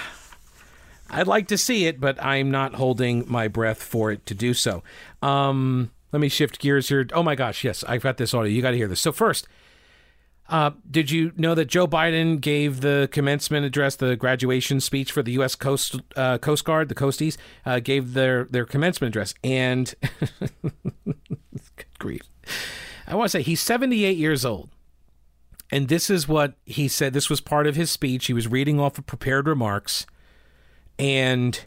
I'd 1.11 1.27
like 1.27 1.49
to 1.49 1.59
see 1.59 1.87
it, 1.87 1.99
but 2.01 2.23
I'm 2.23 2.53
not 2.53 2.75
holding 2.77 3.25
my 3.27 3.49
breath 3.49 3.83
for 3.83 4.13
it 4.13 4.25
to 4.27 4.35
do 4.35 4.55
so. 4.55 4.85
Um, 5.21 5.91
let 6.13 6.21
me 6.21 6.29
shift 6.29 6.61
gears 6.61 6.91
here. 6.91 7.09
Oh 7.13 7.25
my 7.25 7.35
gosh, 7.35 7.65
yes, 7.65 7.83
I've 7.89 8.03
got 8.03 8.19
this 8.19 8.33
audio. 8.35 8.53
You 8.53 8.63
got 8.63 8.71
to 8.71 8.77
hear 8.77 8.87
this. 8.87 9.01
So, 9.01 9.11
first, 9.11 9.49
uh, 10.49 10.71
did 10.91 11.11
you 11.11 11.33
know 11.37 11.55
that 11.55 11.67
Joe 11.67 11.87
Biden 11.87 12.41
gave 12.41 12.81
the 12.81 13.09
commencement 13.13 13.67
address, 13.67 13.97
the 13.97 14.17
graduation 14.17 14.81
speech 14.81 15.13
for 15.13 15.23
the 15.23 15.33
U.S. 15.33 15.55
Coast 15.55 15.97
uh, 16.17 16.39
Coast 16.39 16.65
Guard, 16.65 16.89
the 16.89 16.95
Coasties, 16.95 17.37
uh, 17.67 17.81
gave 17.81 18.15
their 18.15 18.45
their 18.45 18.65
commencement 18.65 19.15
address, 19.15 19.35
and 19.45 19.95
good 20.41 21.87
grief, 21.99 22.23
I 23.07 23.15
want 23.15 23.31
to 23.31 23.39
say 23.39 23.43
he's 23.43 23.61
78 23.61 24.17
years 24.17 24.45
old, 24.47 24.71
and 25.71 25.89
this 25.89 26.09
is 26.09 26.27
what 26.27 26.55
he 26.65 26.89
said. 26.89 27.13
This 27.13 27.29
was 27.29 27.43
part 27.43 27.67
of 27.67 27.77
his 27.77 27.91
speech. 27.91 28.27
He 28.27 28.33
was 28.33 28.49
reading 28.49 28.81
off 28.81 28.97
of 28.97 29.07
prepared 29.07 29.47
remarks, 29.47 30.07
and 30.99 31.61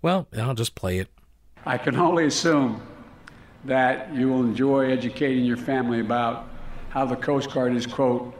well, 0.00 0.28
I'll 0.38 0.54
just 0.54 0.76
play 0.76 0.98
it. 0.98 1.08
I 1.66 1.76
can 1.76 1.96
only 1.96 2.26
assume 2.26 2.80
that 3.64 4.14
you 4.14 4.28
will 4.28 4.44
enjoy 4.44 4.92
educating 4.92 5.44
your 5.44 5.56
family 5.56 5.98
about 5.98 6.48
how 6.90 7.04
the 7.04 7.16
Coast 7.16 7.52
Guard 7.52 7.74
is, 7.74 7.86
quote, 7.86 8.34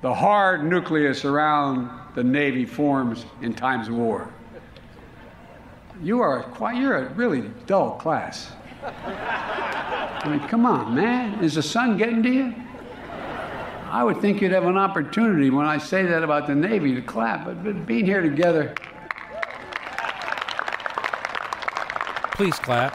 the 0.00 0.12
hard 0.12 0.64
nucleus 0.64 1.24
around 1.24 1.90
the 2.14 2.24
Navy 2.24 2.64
forms 2.64 3.24
in 3.40 3.54
times 3.54 3.88
of 3.88 3.94
war. 3.94 4.28
You 6.02 6.20
are 6.20 6.42
quite, 6.42 6.76
you're 6.76 7.06
a 7.06 7.08
really 7.14 7.42
dull 7.66 7.92
class. 7.92 8.50
I 8.82 10.28
mean, 10.28 10.40
come 10.48 10.66
on, 10.66 10.94
man. 10.94 11.42
Is 11.42 11.54
the 11.54 11.62
sun 11.62 11.96
getting 11.96 12.22
to 12.22 12.30
you? 12.30 12.54
I 13.88 14.02
would 14.02 14.20
think 14.20 14.40
you'd 14.40 14.52
have 14.52 14.64
an 14.64 14.78
opportunity 14.78 15.50
when 15.50 15.66
I 15.66 15.78
say 15.78 16.02
that 16.04 16.24
about 16.24 16.46
the 16.46 16.54
Navy 16.54 16.94
to 16.94 17.02
clap, 17.02 17.44
but, 17.44 17.62
but 17.62 17.86
being 17.86 18.06
here 18.06 18.22
together, 18.22 18.74
Please 22.42 22.58
clap. 22.58 22.94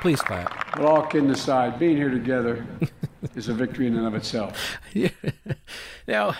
Please 0.00 0.20
clap. 0.20 0.61
But 0.74 0.84
all 0.84 1.06
kidding 1.06 1.30
aside, 1.30 1.78
being 1.78 1.96
here 1.96 2.10
together 2.10 2.66
is 3.34 3.48
a 3.48 3.54
victory 3.54 3.86
in 3.86 3.96
and 3.96 4.06
of 4.06 4.14
itself. 4.14 4.78
Now, 6.08 6.34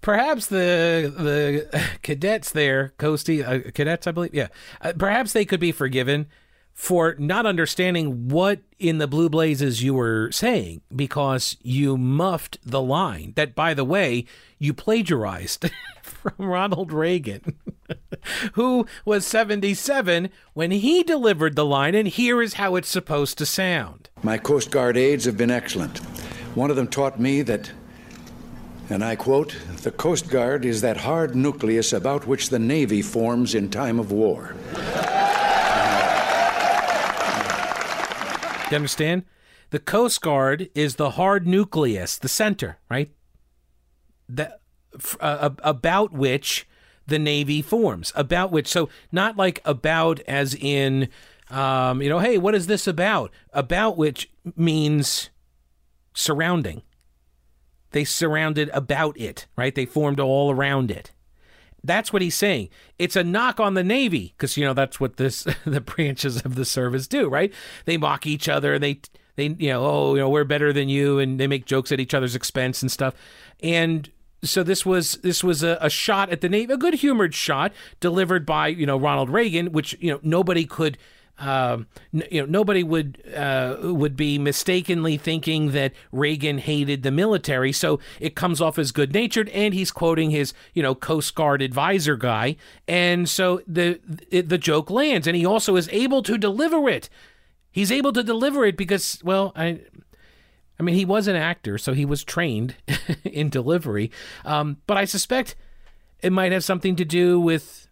perhaps 0.00 0.46
the 0.46 1.12
the 1.16 1.88
cadets 2.02 2.50
there, 2.50 2.92
Coastie 2.98 3.46
uh, 3.46 3.70
cadets, 3.70 4.06
I 4.06 4.12
believe, 4.12 4.34
yeah, 4.34 4.48
uh, 4.80 4.92
perhaps 4.98 5.32
they 5.32 5.44
could 5.44 5.60
be 5.60 5.72
forgiven 5.72 6.26
for 6.78 7.16
not 7.18 7.44
understanding 7.44 8.28
what 8.28 8.60
in 8.78 8.98
the 8.98 9.08
Blue 9.08 9.28
Blazes 9.28 9.82
you 9.82 9.94
were 9.94 10.30
saying 10.30 10.80
because 10.94 11.56
you 11.60 11.96
muffed 11.96 12.56
the 12.64 12.80
line 12.80 13.32
that, 13.34 13.56
by 13.56 13.74
the 13.74 13.84
way, 13.84 14.24
you 14.60 14.72
plagiarized 14.72 15.68
from 16.22 16.46
Ronald 16.46 16.92
Reagan, 16.92 17.56
who 18.54 18.86
was 19.04 19.26
77 19.26 20.30
when 20.54 20.70
he 20.70 21.02
delivered 21.02 21.56
the 21.56 21.64
line, 21.64 21.94
and 21.94 22.08
here 22.08 22.42
is 22.42 22.54
how 22.54 22.76
it's 22.76 22.88
supposed 22.88 23.38
to 23.38 23.46
sound. 23.46 24.10
My 24.22 24.38
Coast 24.38 24.70
Guard 24.70 24.96
aides 24.96 25.24
have 25.24 25.36
been 25.36 25.50
excellent. 25.50 25.98
One 26.54 26.70
of 26.70 26.76
them 26.76 26.88
taught 26.88 27.20
me 27.20 27.42
that, 27.42 27.70
and 28.90 29.04
I 29.04 29.16
quote, 29.16 29.56
the 29.82 29.90
Coast 29.92 30.28
Guard 30.28 30.64
is 30.64 30.80
that 30.80 30.98
hard 30.98 31.36
nucleus 31.36 31.92
about 31.92 32.26
which 32.26 32.50
the 32.50 32.58
Navy 32.58 33.02
forms 33.02 33.54
in 33.54 33.70
time 33.70 33.98
of 33.98 34.10
war. 34.10 34.54
You 38.70 38.76
understand? 38.76 39.24
The 39.70 39.78
Coast 39.78 40.20
Guard 40.20 40.68
is 40.74 40.96
the 40.96 41.10
hard 41.10 41.46
nucleus, 41.46 42.18
the 42.18 42.28
center, 42.28 42.78
right? 42.90 43.10
That 44.28 44.57
uh, 45.20 45.50
about 45.62 46.12
which 46.12 46.66
the 47.06 47.18
Navy 47.18 47.62
forms, 47.62 48.12
about 48.14 48.52
which. 48.52 48.68
So 48.68 48.88
not 49.10 49.36
like 49.36 49.60
about 49.64 50.20
as 50.20 50.54
in, 50.54 51.08
um, 51.50 52.00
you 52.02 52.08
know, 52.08 52.18
hey, 52.18 52.38
what 52.38 52.54
is 52.54 52.66
this 52.66 52.86
about? 52.86 53.32
About 53.52 53.96
which 53.96 54.30
means 54.56 55.30
surrounding. 56.12 56.82
They 57.92 58.04
surrounded 58.04 58.70
about 58.74 59.18
it, 59.18 59.46
right? 59.56 59.74
They 59.74 59.86
formed 59.86 60.20
all 60.20 60.50
around 60.50 60.90
it. 60.90 61.12
That's 61.82 62.12
what 62.12 62.22
he's 62.22 62.34
saying. 62.34 62.68
It's 62.98 63.16
a 63.16 63.24
knock 63.24 63.60
on 63.60 63.74
the 63.74 63.84
Navy 63.84 64.34
because 64.36 64.56
you 64.56 64.64
know 64.64 64.74
that's 64.74 65.00
what 65.00 65.16
this 65.16 65.46
the 65.64 65.80
branches 65.80 66.42
of 66.42 66.54
the 66.54 66.64
service 66.64 67.06
do, 67.06 67.28
right? 67.28 67.52
They 67.84 67.96
mock 67.96 68.26
each 68.26 68.48
other. 68.48 68.78
They 68.78 69.00
they 69.36 69.46
you 69.58 69.70
know 69.70 69.86
oh 69.86 70.14
you 70.14 70.20
know 70.20 70.28
we're 70.28 70.44
better 70.44 70.72
than 70.72 70.88
you, 70.88 71.18
and 71.18 71.38
they 71.38 71.46
make 71.46 71.64
jokes 71.64 71.92
at 71.92 72.00
each 72.00 72.14
other's 72.14 72.34
expense 72.34 72.82
and 72.82 72.90
stuff. 72.90 73.14
And 73.62 74.10
so 74.42 74.62
this 74.62 74.86
was 74.86 75.14
this 75.22 75.42
was 75.42 75.62
a, 75.62 75.78
a 75.80 75.90
shot 75.90 76.30
at 76.30 76.40
the 76.40 76.48
Navy, 76.48 76.72
a 76.72 76.76
good 76.76 76.94
humored 76.94 77.34
shot 77.34 77.72
delivered 78.00 78.46
by 78.46 78.68
you 78.68 78.86
know 78.86 78.96
Ronald 78.96 79.30
Reagan, 79.30 79.72
which 79.72 79.96
you 80.00 80.12
know 80.12 80.20
nobody 80.22 80.64
could 80.64 80.98
uh, 81.38 81.78
you 82.10 82.40
know, 82.40 82.46
nobody 82.46 82.82
would 82.82 83.22
uh, 83.34 83.76
would 83.80 84.16
be 84.16 84.38
mistakenly 84.38 85.16
thinking 85.16 85.70
that 85.70 85.92
Reagan 86.10 86.58
hated 86.58 87.02
the 87.02 87.12
military. 87.12 87.70
So 87.70 88.00
it 88.18 88.34
comes 88.34 88.60
off 88.60 88.78
as 88.78 88.90
good 88.90 89.14
natured, 89.14 89.48
and 89.50 89.72
he's 89.72 89.90
quoting 89.92 90.30
his 90.30 90.52
you 90.74 90.82
know 90.82 90.94
Coast 90.94 91.34
Guard 91.34 91.62
advisor 91.62 92.16
guy, 92.16 92.56
and 92.88 93.28
so 93.28 93.62
the 93.66 94.00
the 94.30 94.58
joke 94.58 94.90
lands, 94.90 95.26
and 95.26 95.36
he 95.36 95.46
also 95.46 95.76
is 95.76 95.88
able 95.92 96.22
to 96.24 96.36
deliver 96.36 96.88
it. 96.88 97.08
He's 97.70 97.92
able 97.92 98.12
to 98.12 98.24
deliver 98.24 98.64
it 98.64 98.76
because, 98.76 99.20
well, 99.22 99.52
I. 99.54 99.80
I 100.78 100.82
mean, 100.82 100.94
he 100.94 101.04
was 101.04 101.26
an 101.26 101.36
actor, 101.36 101.78
so 101.78 101.92
he 101.92 102.04
was 102.04 102.22
trained 102.24 102.76
in 103.24 103.48
delivery. 103.48 104.10
Um, 104.44 104.78
but 104.86 104.96
I 104.96 105.04
suspect 105.04 105.56
it 106.20 106.32
might 106.32 106.52
have 106.52 106.64
something 106.64 106.96
to 106.96 107.04
do 107.04 107.40
with 107.40 107.88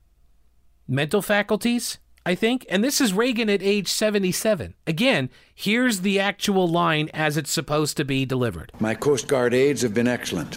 mental 0.89 1.23
faculties 1.23 1.99
I 2.27 2.35
think. 2.35 2.67
And 2.69 2.83
this 2.83 3.01
is 3.01 3.15
Reagan 3.15 3.49
at 3.49 3.63
age 3.63 3.87
77. 3.87 4.75
Again, 4.85 5.31
here's 5.55 6.01
the 6.01 6.19
actual 6.19 6.67
line 6.67 7.09
as 7.15 7.37
it's 7.37 7.53
supposed 7.53 7.97
to 7.99 8.05
be 8.05 8.27
delivered. 8.27 8.73
My 8.81 8.97
Coast 8.97 9.29
Guard 9.29 9.55
aides 9.55 9.83
have 9.83 9.95
been 9.95 10.09
excellent. 10.09 10.57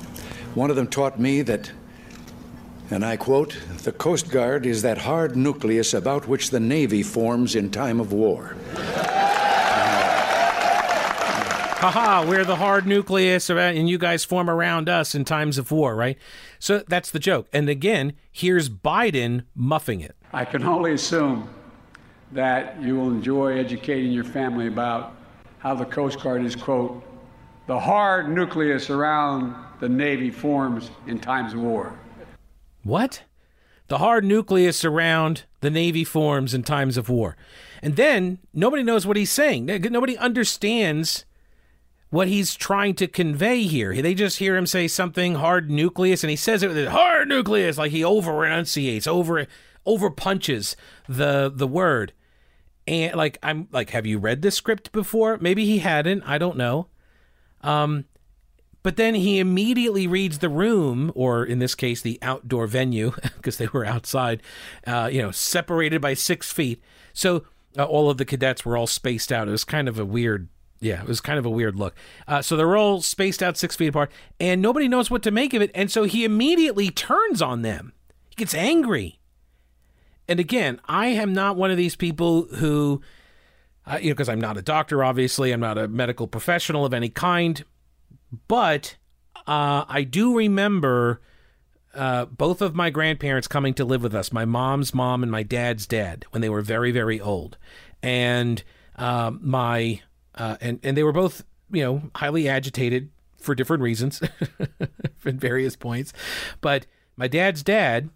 One 0.56 0.72
of 0.72 0.76
them 0.76 0.88
taught 0.88 1.20
me 1.20 1.44
that, 1.44 1.72
and 2.90 3.06
I 3.06 3.18
quote, 3.18 3.56
the 3.84 3.92
Coast 3.92 4.32
Guard 4.32 4.66
is 4.66 4.82
that 4.82 4.98
hard 4.98 5.36
nucleus 5.36 5.94
about 5.94 6.28
which 6.28 6.50
the 6.50 6.60
Navy 6.60 7.04
forms 7.04 7.54
in 7.56 7.70
time 7.70 8.00
of 8.00 8.12
war. 8.12 8.56
Haha, 11.80 12.28
we're 12.28 12.44
the 12.44 12.58
hard 12.58 12.86
nucleus, 12.86 13.50
and 13.50 13.90
you 13.90 13.98
guys 13.98 14.26
form 14.26 14.50
around 14.50 14.90
us 14.90 15.16
in 15.16 15.24
times 15.24 15.58
of 15.58 15.72
war, 15.72 15.96
right? 15.96 16.18
So 16.60 16.84
that's 16.86 17.10
the 17.10 17.20
joke. 17.20 17.48
And 17.54 17.70
again, 17.70 18.14
here's 18.34 18.68
Biden 18.68 19.46
muffing 19.56 20.02
it. 20.02 20.14
I 20.34 20.44
can 20.44 20.64
only 20.66 20.92
assume 20.92 21.50
that 22.34 22.82
you 22.82 22.98
will 22.98 23.10
enjoy 23.10 23.58
educating 23.58 24.12
your 24.12 24.26
family 24.26 24.68
about 24.68 25.16
how 25.60 25.74
the 25.74 25.86
Coast 25.86 26.22
Guard 26.22 26.44
is, 26.44 26.54
quote, 26.54 27.02
the 27.68 27.80
hard 27.80 28.30
nucleus 28.30 28.90
around 28.90 29.56
the 29.80 29.88
Navy 29.88 30.32
forms 30.32 30.92
in 31.08 31.18
times 31.18 31.54
of 31.54 31.62
war. 31.62 31.98
What? 32.84 33.24
The 33.88 34.00
hard 34.00 34.26
nucleus 34.26 34.84
around 34.84 35.46
the 35.62 35.70
Navy 35.70 36.04
forms 36.04 36.54
in 36.54 36.64
times 36.64 36.98
of 36.98 37.08
war. 37.08 37.38
And 37.82 37.96
then 37.96 38.40
nobody 38.54 38.84
knows 38.84 39.08
what 39.08 39.16
he's 39.16 39.32
saying. 39.32 39.66
Nobody 39.66 40.18
understands 40.18 41.24
what 42.10 42.28
he's 42.28 42.55
trying 42.55 42.95
to 42.95 43.07
convey 43.07 43.64
here. 43.64 44.01
They 44.01 44.14
just 44.14 44.39
hear 44.39 44.57
him 44.57 44.66
say 44.66 44.88
something 44.88 45.36
hard 45.36 45.70
nucleus, 45.70 46.24
and 46.24 46.30
he 46.30 46.36
says 46.36 46.64
it 46.64 46.70
with 46.70 46.78
a 46.78 46.91
hard 46.91 47.28
nucleus, 47.28 47.78
like 47.78 47.91
he 47.91 48.03
over 48.03 48.45
enunciates, 48.45 49.07
over 49.07 49.47
over 49.86 50.10
punches 50.10 50.76
the 51.07 51.51
the 51.53 51.68
word 51.68 52.14
and 52.89 53.16
like 53.16 53.38
I'm 53.43 53.68
like, 53.72 53.91
have 53.91 54.07
you 54.07 54.18
read 54.18 54.41
this 54.41 54.55
script 54.55 54.91
before? 54.91 55.38
Maybe 55.39 55.64
he 55.66 55.78
hadn't. 55.80 56.24
I 56.24 56.39
don't 56.39 56.57
know. 56.57 56.88
Um, 57.62 58.05
but 58.82 58.95
then 58.95 59.14
he 59.14 59.39
immediately 59.39 60.07
reads 60.07 60.39
the 60.39 60.49
room, 60.49 61.12
or 61.14 61.45
in 61.45 61.60
this 61.60 61.76
case, 61.76 62.01
the 62.01 62.18
outdoor 62.22 62.66
venue, 62.66 63.12
because 63.36 63.57
they 63.57 63.68
were 63.68 63.86
outside, 63.86 64.41
uh, 64.88 65.10
you 65.12 65.22
know, 65.22 65.32
separated 65.32 66.01
by 66.01 66.16
six 66.16 66.51
feet. 66.51 66.82
So 67.14 67.43
uh, 67.78 67.84
all 67.84 68.10
of 68.10 68.18
the 68.18 68.26
cadets 68.26 68.66
were 68.66 68.76
all 68.76 68.88
spaced 68.88 69.32
out. 69.32 69.47
It 69.47 69.51
was 69.51 69.66
kind 69.66 69.88
of 69.88 69.99
a 69.99 70.05
weird, 70.05 70.47
yeah, 70.80 71.02
it 71.02 71.08
was 71.08 71.22
kind 71.22 71.40
of 71.40 71.46
a 71.46 71.50
weird 71.50 71.76
look. 71.76 71.96
Uh, 72.28 72.42
so 72.42 72.56
they're 72.56 72.78
all 72.78 73.02
spaced 73.02 73.44
out 73.44 73.58
six 73.58 73.76
feet 73.76 73.90
apart, 73.90 74.12
and 74.40 74.62
nobody 74.62 74.88
knows 74.88 75.12
what 75.12 75.24
to 75.24 75.32
make 75.32 75.54
of 75.54 75.62
it. 75.62 75.72
And 75.74 75.92
so 75.92 76.04
he 76.04 76.24
immediately 76.24 76.90
turns 76.90 77.42
on 77.42 77.62
them. 77.62 77.94
He 78.30 78.36
gets 78.36 78.54
angry 78.54 79.20
and 80.30 80.40
again, 80.40 80.80
I 80.88 81.08
am 81.08 81.34
not 81.34 81.58
one 81.58 81.72
of 81.72 81.78
these 81.78 81.96
people 81.96 82.44
who, 82.44 83.02
uh, 83.88 83.98
you 84.00 84.10
know, 84.10 84.14
because 84.14 84.30
I'm 84.30 84.40
not 84.40 84.58
a 84.58 84.62
doctor, 84.62 85.04
obviously, 85.04 85.52
I'm 85.52 85.60
not 85.60 85.80
a 85.80 85.88
medical 85.88 86.28
professional 86.28 86.86
of 86.86 86.94
any 86.94 87.10
kind, 87.10 87.66
but 88.48 88.96
uh, 89.48 89.86
I 89.90 90.04
do 90.04 90.38
remember 90.38 91.20
uh, 91.96 92.26
both 92.26 92.62
of 92.62 92.76
my 92.76 92.92
grandparents 92.92 93.48
coming 93.48 93.74
to 93.74 93.84
live 93.84 94.04
with 94.04 94.14
us, 94.14 94.32
my 94.32 94.46
mom's 94.46 94.94
mom 94.94 95.24
and 95.24 95.32
my 95.32 95.42
dad's 95.42 95.88
dad, 95.88 96.26
when 96.30 96.42
they 96.42 96.50
were 96.50 96.62
very, 96.62 96.92
very 96.92 97.20
old, 97.20 97.58
and 98.04 98.62
um, 98.98 99.40
my 99.42 100.02
uh, 100.40 100.58
and 100.62 100.80
and 100.82 100.98
they 100.98 101.04
were 101.04 101.12
both, 101.12 101.44
you 101.72 101.84
know, 101.84 102.02
highly 102.16 102.50
agitated 102.50 103.10
for 103.38 103.54
different 103.54 103.84
reasons, 103.84 104.22
at 104.80 105.36
various 105.36 105.76
points, 105.76 106.12
but 106.62 106.86
my 107.16 107.28
dad's 107.28 107.62
dad 107.62 108.10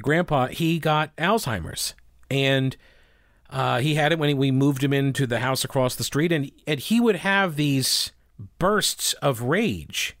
grandpa, 0.00 0.46
he 0.46 0.78
got 0.78 1.14
Alzheimer's. 1.16 1.94
And 2.30 2.76
uh, 3.50 3.80
he 3.80 3.94
had 3.94 4.12
it 4.12 4.18
when 4.18 4.36
we 4.36 4.50
moved 4.50 4.82
him 4.84 4.92
into 4.92 5.26
the 5.26 5.40
house 5.40 5.64
across 5.64 5.94
the 5.94 6.04
street. 6.04 6.32
And, 6.32 6.50
and 6.66 6.80
he 6.80 7.00
would 7.00 7.16
have 7.16 7.56
these 7.56 8.12
bursts 8.58 9.14
of 9.14 9.42
rage 9.42 10.16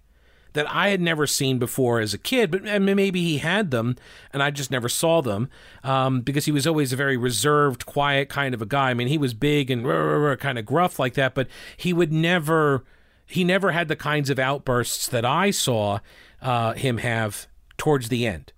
that 0.52 0.70
I 0.70 0.88
had 0.88 1.00
never 1.00 1.26
seen 1.26 1.58
before 1.58 2.00
as 2.00 2.14
a 2.14 2.18
kid, 2.18 2.50
but 2.50 2.62
maybe 2.80 3.22
he 3.22 3.38
had 3.38 3.70
them 3.70 3.96
and 4.32 4.42
I 4.42 4.50
just 4.50 4.70
never 4.70 4.88
saw 4.88 5.20
them 5.22 5.48
um, 5.84 6.20
because 6.20 6.46
he 6.46 6.52
was 6.52 6.66
always 6.66 6.92
a 6.92 6.96
very 6.96 7.16
reserved, 7.16 7.86
quiet 7.86 8.28
kind 8.28 8.54
of 8.54 8.62
a 8.62 8.66
guy. 8.66 8.90
I 8.90 8.94
mean, 8.94 9.08
he 9.08 9.18
was 9.18 9.34
big 9.34 9.70
and 9.70 9.84
kind 10.40 10.58
of 10.58 10.64
gruff 10.64 10.98
like 10.98 11.14
that, 11.14 11.34
but 11.34 11.48
he 11.76 11.92
would 11.92 12.12
never, 12.12 12.84
he 13.26 13.44
never 13.44 13.72
had 13.72 13.88
the 13.88 13.96
kinds 13.96 14.30
of 14.30 14.38
outbursts 14.38 15.06
that 15.08 15.24
I 15.24 15.50
saw 15.50 16.00
uh, 16.40 16.72
him 16.74 16.98
have 16.98 17.46
towards 17.76 18.08
the 18.08 18.26
end. 18.26 18.52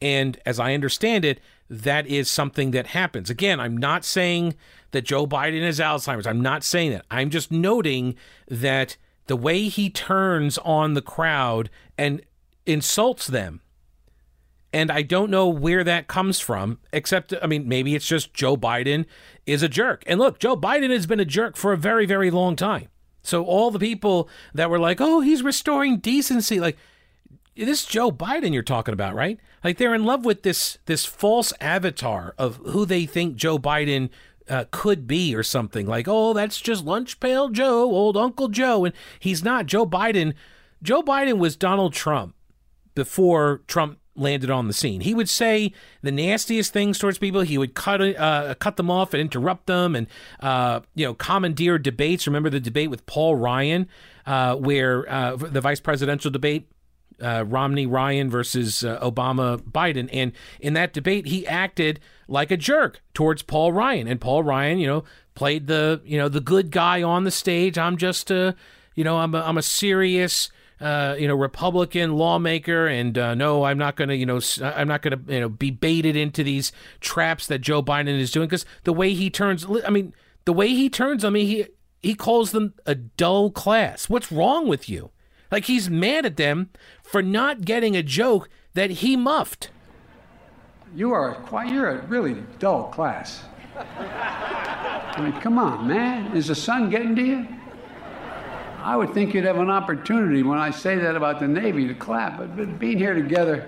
And 0.00 0.38
as 0.44 0.60
I 0.60 0.74
understand 0.74 1.24
it, 1.24 1.40
that 1.68 2.06
is 2.06 2.30
something 2.30 2.70
that 2.72 2.88
happens. 2.88 3.30
Again, 3.30 3.58
I'm 3.58 3.76
not 3.76 4.04
saying 4.04 4.54
that 4.92 5.02
Joe 5.02 5.26
Biden 5.26 5.62
has 5.62 5.80
Alzheimer's. 5.80 6.26
I'm 6.26 6.40
not 6.40 6.62
saying 6.62 6.92
that. 6.92 7.04
I'm 7.10 7.30
just 7.30 7.50
noting 7.50 8.14
that 8.48 8.96
the 9.26 9.36
way 9.36 9.68
he 9.68 9.90
turns 9.90 10.58
on 10.58 10.94
the 10.94 11.02
crowd 11.02 11.70
and 11.98 12.22
insults 12.64 13.26
them. 13.26 13.60
And 14.72 14.90
I 14.90 15.02
don't 15.02 15.30
know 15.30 15.48
where 15.48 15.84
that 15.84 16.06
comes 16.06 16.38
from, 16.38 16.78
except, 16.92 17.32
I 17.40 17.46
mean, 17.46 17.66
maybe 17.68 17.94
it's 17.94 18.06
just 18.06 18.34
Joe 18.34 18.56
Biden 18.56 19.06
is 19.46 19.62
a 19.62 19.68
jerk. 19.68 20.02
And 20.06 20.20
look, 20.20 20.38
Joe 20.38 20.56
Biden 20.56 20.90
has 20.90 21.06
been 21.06 21.20
a 21.20 21.24
jerk 21.24 21.56
for 21.56 21.72
a 21.72 21.78
very, 21.78 22.04
very 22.04 22.30
long 22.30 22.56
time. 22.56 22.88
So 23.22 23.44
all 23.44 23.70
the 23.70 23.78
people 23.78 24.28
that 24.54 24.70
were 24.70 24.78
like, 24.78 25.00
oh, 25.00 25.20
he's 25.20 25.42
restoring 25.42 25.98
decency, 25.98 26.60
like, 26.60 26.76
this 27.56 27.82
is 27.82 27.86
Joe 27.86 28.12
Biden 28.12 28.52
you're 28.52 28.62
talking 28.62 28.92
about, 28.92 29.14
right? 29.14 29.40
Like 29.64 29.78
they're 29.78 29.94
in 29.94 30.04
love 30.04 30.24
with 30.24 30.42
this 30.42 30.78
this 30.86 31.06
false 31.06 31.52
avatar 31.60 32.34
of 32.36 32.56
who 32.56 32.84
they 32.84 33.06
think 33.06 33.36
Joe 33.36 33.58
Biden 33.58 34.10
uh, 34.48 34.64
could 34.70 35.06
be 35.06 35.34
or 35.34 35.42
something. 35.42 35.86
Like, 35.86 36.06
oh, 36.08 36.32
that's 36.32 36.60
just 36.60 36.84
lunch 36.84 37.20
pail 37.20 37.48
Joe, 37.48 37.82
old 37.82 38.16
Uncle 38.16 38.48
Joe, 38.48 38.84
and 38.84 38.94
he's 39.18 39.42
not. 39.42 39.66
Joe 39.66 39.86
Biden, 39.86 40.34
Joe 40.82 41.02
Biden 41.02 41.38
was 41.38 41.56
Donald 41.56 41.92
Trump 41.92 42.34
before 42.94 43.62
Trump 43.66 43.98
landed 44.16 44.50
on 44.50 44.66
the 44.66 44.72
scene. 44.72 45.02
He 45.02 45.14
would 45.14 45.28
say 45.28 45.72
the 46.02 46.10
nastiest 46.10 46.72
things 46.72 46.98
towards 46.98 47.18
people. 47.18 47.42
He 47.42 47.58
would 47.58 47.74
cut 47.74 48.00
uh, 48.00 48.54
cut 48.54 48.76
them 48.76 48.90
off 48.90 49.14
and 49.14 49.20
interrupt 49.20 49.66
them, 49.66 49.94
and 49.94 50.06
uh, 50.40 50.80
you 50.94 51.06
know 51.06 51.14
commandeer 51.14 51.78
debates. 51.78 52.26
Remember 52.26 52.50
the 52.50 52.60
debate 52.60 52.90
with 52.90 53.06
Paul 53.06 53.36
Ryan, 53.36 53.88
uh, 54.26 54.56
where 54.56 55.10
uh, 55.10 55.36
the 55.36 55.60
vice 55.60 55.80
presidential 55.80 56.30
debate. 56.30 56.68
Uh, 57.22 57.44
Romney 57.46 57.86
Ryan 57.86 58.28
versus 58.28 58.84
uh, 58.84 58.98
Obama 59.00 59.58
Biden, 59.58 60.10
and 60.12 60.32
in 60.60 60.74
that 60.74 60.92
debate, 60.92 61.26
he 61.26 61.46
acted 61.46 61.98
like 62.28 62.50
a 62.50 62.56
jerk 62.56 63.02
towards 63.14 63.42
Paul 63.42 63.72
Ryan, 63.72 64.06
and 64.06 64.20
Paul 64.20 64.42
Ryan, 64.42 64.78
you 64.78 64.86
know, 64.86 65.04
played 65.34 65.66
the 65.66 66.02
you 66.04 66.18
know 66.18 66.28
the 66.28 66.40
good 66.40 66.70
guy 66.70 67.02
on 67.02 67.24
the 67.24 67.30
stage. 67.30 67.78
I'm 67.78 67.96
just 67.96 68.30
a 68.30 68.54
you 68.94 69.02
know 69.02 69.18
I'm 69.18 69.34
a, 69.34 69.40
I'm 69.40 69.56
a 69.56 69.62
serious 69.62 70.50
uh, 70.80 71.16
you 71.18 71.26
know, 71.26 71.34
Republican 71.34 72.16
lawmaker, 72.16 72.86
and 72.86 73.16
uh, 73.16 73.34
no, 73.34 73.64
I'm 73.64 73.78
not 73.78 73.96
going 73.96 74.08
to, 74.08 74.16
you 74.16 74.26
know, 74.26 74.40
I'm 74.62 74.88
not 74.88 75.02
going 75.02 75.18
to, 75.18 75.32
you 75.32 75.40
know, 75.40 75.48
be 75.48 75.70
baited 75.70 76.16
into 76.16 76.44
these 76.44 76.70
traps 77.00 77.46
that 77.46 77.60
Joe 77.60 77.82
Biden 77.82 78.18
is 78.18 78.30
doing 78.30 78.46
because 78.46 78.66
the 78.84 78.92
way 78.92 79.14
he 79.14 79.30
turns, 79.30 79.66
I 79.86 79.90
mean, 79.90 80.12
the 80.44 80.52
way 80.52 80.68
he 80.68 80.90
turns 80.90 81.24
on 81.24 81.32
me, 81.32 81.46
he 81.46 81.66
he 82.02 82.14
calls 82.14 82.52
them 82.52 82.74
a 82.84 82.94
dull 82.94 83.50
class. 83.50 84.08
What's 84.08 84.30
wrong 84.30 84.68
with 84.68 84.88
you? 84.88 85.10
Like 85.50 85.64
he's 85.64 85.88
mad 85.88 86.26
at 86.26 86.36
them 86.36 86.70
for 87.02 87.22
not 87.22 87.62
getting 87.62 87.96
a 87.96 88.02
joke 88.02 88.48
that 88.74 88.90
he 88.90 89.16
muffed. 89.16 89.70
You 90.94 91.12
are 91.12 91.34
quite, 91.34 91.72
you're 91.72 91.88
a 91.88 92.06
really 92.06 92.36
dull 92.58 92.84
class. 92.84 93.44
I 93.76 95.20
mean, 95.20 95.40
come 95.40 95.58
on, 95.58 95.86
man. 95.86 96.36
Is 96.36 96.46
the 96.48 96.54
sun 96.54 96.90
getting 96.90 97.14
to 97.16 97.22
you? 97.22 97.48
I 98.82 98.96
would 98.96 99.12
think 99.12 99.34
you'd 99.34 99.44
have 99.44 99.58
an 99.58 99.70
opportunity 99.70 100.42
when 100.42 100.58
I 100.58 100.70
say 100.70 100.96
that 100.96 101.16
about 101.16 101.40
the 101.40 101.48
Navy 101.48 101.88
to 101.88 101.94
clap, 101.94 102.38
but, 102.38 102.56
but 102.56 102.78
being 102.78 102.98
here 102.98 103.14
together. 103.14 103.66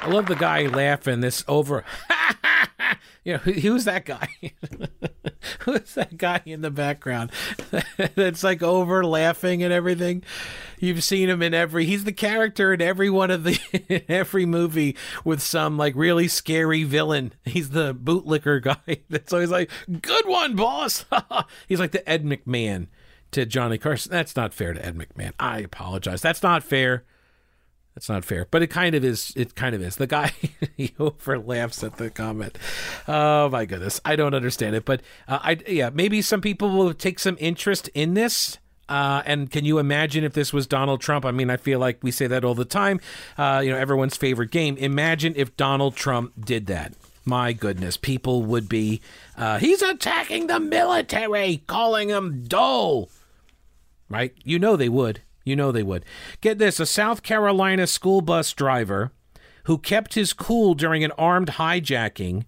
I 0.00 0.08
love 0.10 0.26
the 0.26 0.36
guy 0.36 0.66
laughing 0.66 1.20
this 1.20 1.44
over. 1.48 1.84
you 3.24 3.34
know, 3.34 3.38
who's 3.38 3.84
that 3.84 4.04
guy? 4.04 4.28
who's 5.60 5.94
that 5.94 6.16
guy 6.16 6.40
in 6.46 6.62
the 6.62 6.70
background 6.70 7.30
that's 8.14 8.44
like 8.44 8.62
over 8.62 9.04
laughing 9.04 9.62
and 9.62 9.72
everything? 9.72 10.22
You've 10.78 11.02
seen 11.02 11.28
him 11.28 11.42
in 11.42 11.52
every. 11.52 11.84
He's 11.84 12.04
the 12.04 12.12
character 12.12 12.72
in 12.72 12.80
every 12.80 13.10
one 13.10 13.30
of 13.30 13.44
the 13.44 13.58
in 13.88 14.02
every 14.08 14.46
movie 14.46 14.96
with 15.24 15.42
some 15.42 15.76
like 15.76 15.94
really 15.96 16.28
scary 16.28 16.84
villain. 16.84 17.32
He's 17.44 17.70
the 17.70 17.94
bootlicker 17.94 18.62
guy 18.62 19.00
that's 19.10 19.32
always 19.32 19.50
like, 19.50 19.70
"Good 20.00 20.26
one, 20.26 20.54
boss." 20.54 21.04
He's 21.68 21.80
like 21.80 21.92
the 21.92 22.08
Ed 22.08 22.24
McMahon 22.24 22.86
to 23.32 23.44
Johnny 23.44 23.78
Carson. 23.78 24.12
That's 24.12 24.36
not 24.36 24.54
fair 24.54 24.72
to 24.72 24.84
Ed 24.84 24.96
McMahon. 24.96 25.32
I 25.40 25.58
apologize. 25.58 26.22
That's 26.22 26.42
not 26.42 26.62
fair. 26.62 27.04
That's 27.98 28.08
not 28.08 28.24
fair, 28.24 28.46
but 28.48 28.62
it 28.62 28.68
kind 28.68 28.94
of 28.94 29.04
is. 29.04 29.32
It 29.34 29.56
kind 29.56 29.74
of 29.74 29.82
is. 29.82 29.96
The 29.96 30.06
guy 30.06 30.30
he 30.76 30.94
over 31.00 31.36
laughs 31.36 31.82
at 31.82 31.96
the 31.96 32.10
comment. 32.10 32.56
Oh 33.08 33.48
my 33.48 33.64
goodness, 33.64 34.00
I 34.04 34.14
don't 34.14 34.34
understand 34.34 34.76
it, 34.76 34.84
but 34.84 35.02
uh, 35.26 35.40
I 35.42 35.58
yeah 35.66 35.90
maybe 35.92 36.22
some 36.22 36.40
people 36.40 36.70
will 36.70 36.94
take 36.94 37.18
some 37.18 37.36
interest 37.40 37.88
in 37.94 38.14
this. 38.14 38.58
Uh, 38.88 39.22
and 39.26 39.50
can 39.50 39.64
you 39.64 39.80
imagine 39.80 40.22
if 40.22 40.32
this 40.32 40.52
was 40.52 40.68
Donald 40.68 41.00
Trump? 41.00 41.24
I 41.24 41.32
mean, 41.32 41.50
I 41.50 41.56
feel 41.56 41.80
like 41.80 41.98
we 42.00 42.12
say 42.12 42.28
that 42.28 42.44
all 42.44 42.54
the 42.54 42.64
time. 42.64 43.00
Uh, 43.36 43.62
you 43.64 43.72
know, 43.72 43.76
everyone's 43.76 44.16
favorite 44.16 44.52
game. 44.52 44.76
Imagine 44.76 45.32
if 45.34 45.56
Donald 45.56 45.96
Trump 45.96 46.34
did 46.46 46.66
that. 46.66 46.94
My 47.24 47.52
goodness, 47.52 47.96
people 47.96 48.44
would 48.44 48.68
be. 48.68 49.00
Uh, 49.36 49.58
he's 49.58 49.82
attacking 49.82 50.46
the 50.46 50.60
military, 50.60 51.64
calling 51.66 52.08
them 52.08 52.44
dull. 52.46 53.10
Right? 54.08 54.34
You 54.44 54.60
know 54.60 54.76
they 54.76 54.88
would. 54.88 55.22
You 55.48 55.56
know 55.56 55.72
they 55.72 55.82
would. 55.82 56.04
Get 56.40 56.58
this 56.58 56.78
a 56.78 56.86
South 56.86 57.22
Carolina 57.22 57.86
school 57.86 58.20
bus 58.20 58.52
driver 58.52 59.12
who 59.64 59.78
kept 59.78 60.14
his 60.14 60.32
cool 60.32 60.74
during 60.74 61.04
an 61.04 61.12
armed 61.12 61.48
hijacking 61.48 62.44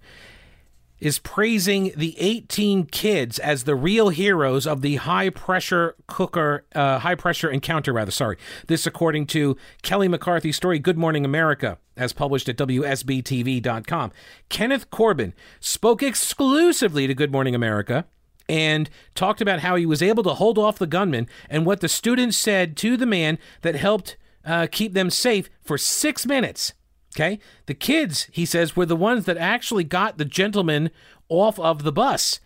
is 1.00 1.18
praising 1.18 1.92
the 1.96 2.14
18 2.18 2.84
kids 2.86 3.38
as 3.38 3.64
the 3.64 3.74
real 3.74 4.10
heroes 4.10 4.66
of 4.66 4.82
the 4.82 4.96
high 4.96 5.30
pressure 5.30 5.96
cooker, 6.06 6.64
uh, 6.74 6.98
high 6.98 7.14
pressure 7.14 7.50
encounter, 7.50 7.92
rather. 7.92 8.10
Sorry. 8.10 8.36
This, 8.66 8.86
according 8.86 9.26
to 9.28 9.56
Kelly 9.82 10.08
McCarthy's 10.08 10.56
story, 10.56 10.78
Good 10.78 10.98
Morning 10.98 11.24
America, 11.24 11.78
as 11.96 12.12
published 12.12 12.48
at 12.48 12.56
WSBTV.com. 12.56 14.12
Kenneth 14.48 14.90
Corbin 14.90 15.34
spoke 15.58 16.02
exclusively 16.02 17.06
to 17.06 17.14
Good 17.14 17.32
Morning 17.32 17.54
America 17.54 18.04
and 18.50 18.90
talked 19.14 19.40
about 19.40 19.60
how 19.60 19.76
he 19.76 19.86
was 19.86 20.02
able 20.02 20.24
to 20.24 20.34
hold 20.34 20.58
off 20.58 20.76
the 20.76 20.86
gunman 20.88 21.28
and 21.48 21.64
what 21.64 21.80
the 21.80 21.88
students 21.88 22.36
said 22.36 22.76
to 22.78 22.96
the 22.96 23.06
man 23.06 23.38
that 23.62 23.76
helped 23.76 24.16
uh, 24.44 24.66
keep 24.70 24.92
them 24.92 25.08
safe 25.08 25.48
for 25.62 25.78
six 25.78 26.26
minutes. 26.26 26.72
Okay. 27.14 27.38
The 27.66 27.74
kids, 27.74 28.26
he 28.32 28.44
says, 28.44 28.74
were 28.74 28.86
the 28.86 28.96
ones 28.96 29.24
that 29.26 29.36
actually 29.36 29.84
got 29.84 30.18
the 30.18 30.24
gentleman 30.24 30.90
off 31.28 31.60
of 31.60 31.84
the 31.84 31.92
bus. 31.92 32.40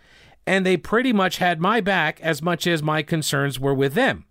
And 0.47 0.67
they 0.67 0.77
pretty 0.77 1.13
much 1.15 1.39
had 1.39 1.59
my 1.59 1.81
back 1.81 2.21
as 2.21 2.43
much 2.43 2.67
as 2.67 2.83
my 2.83 3.03
concerns 3.03 3.59
were 3.59 3.75
with 3.75 3.95
them. 3.95 4.27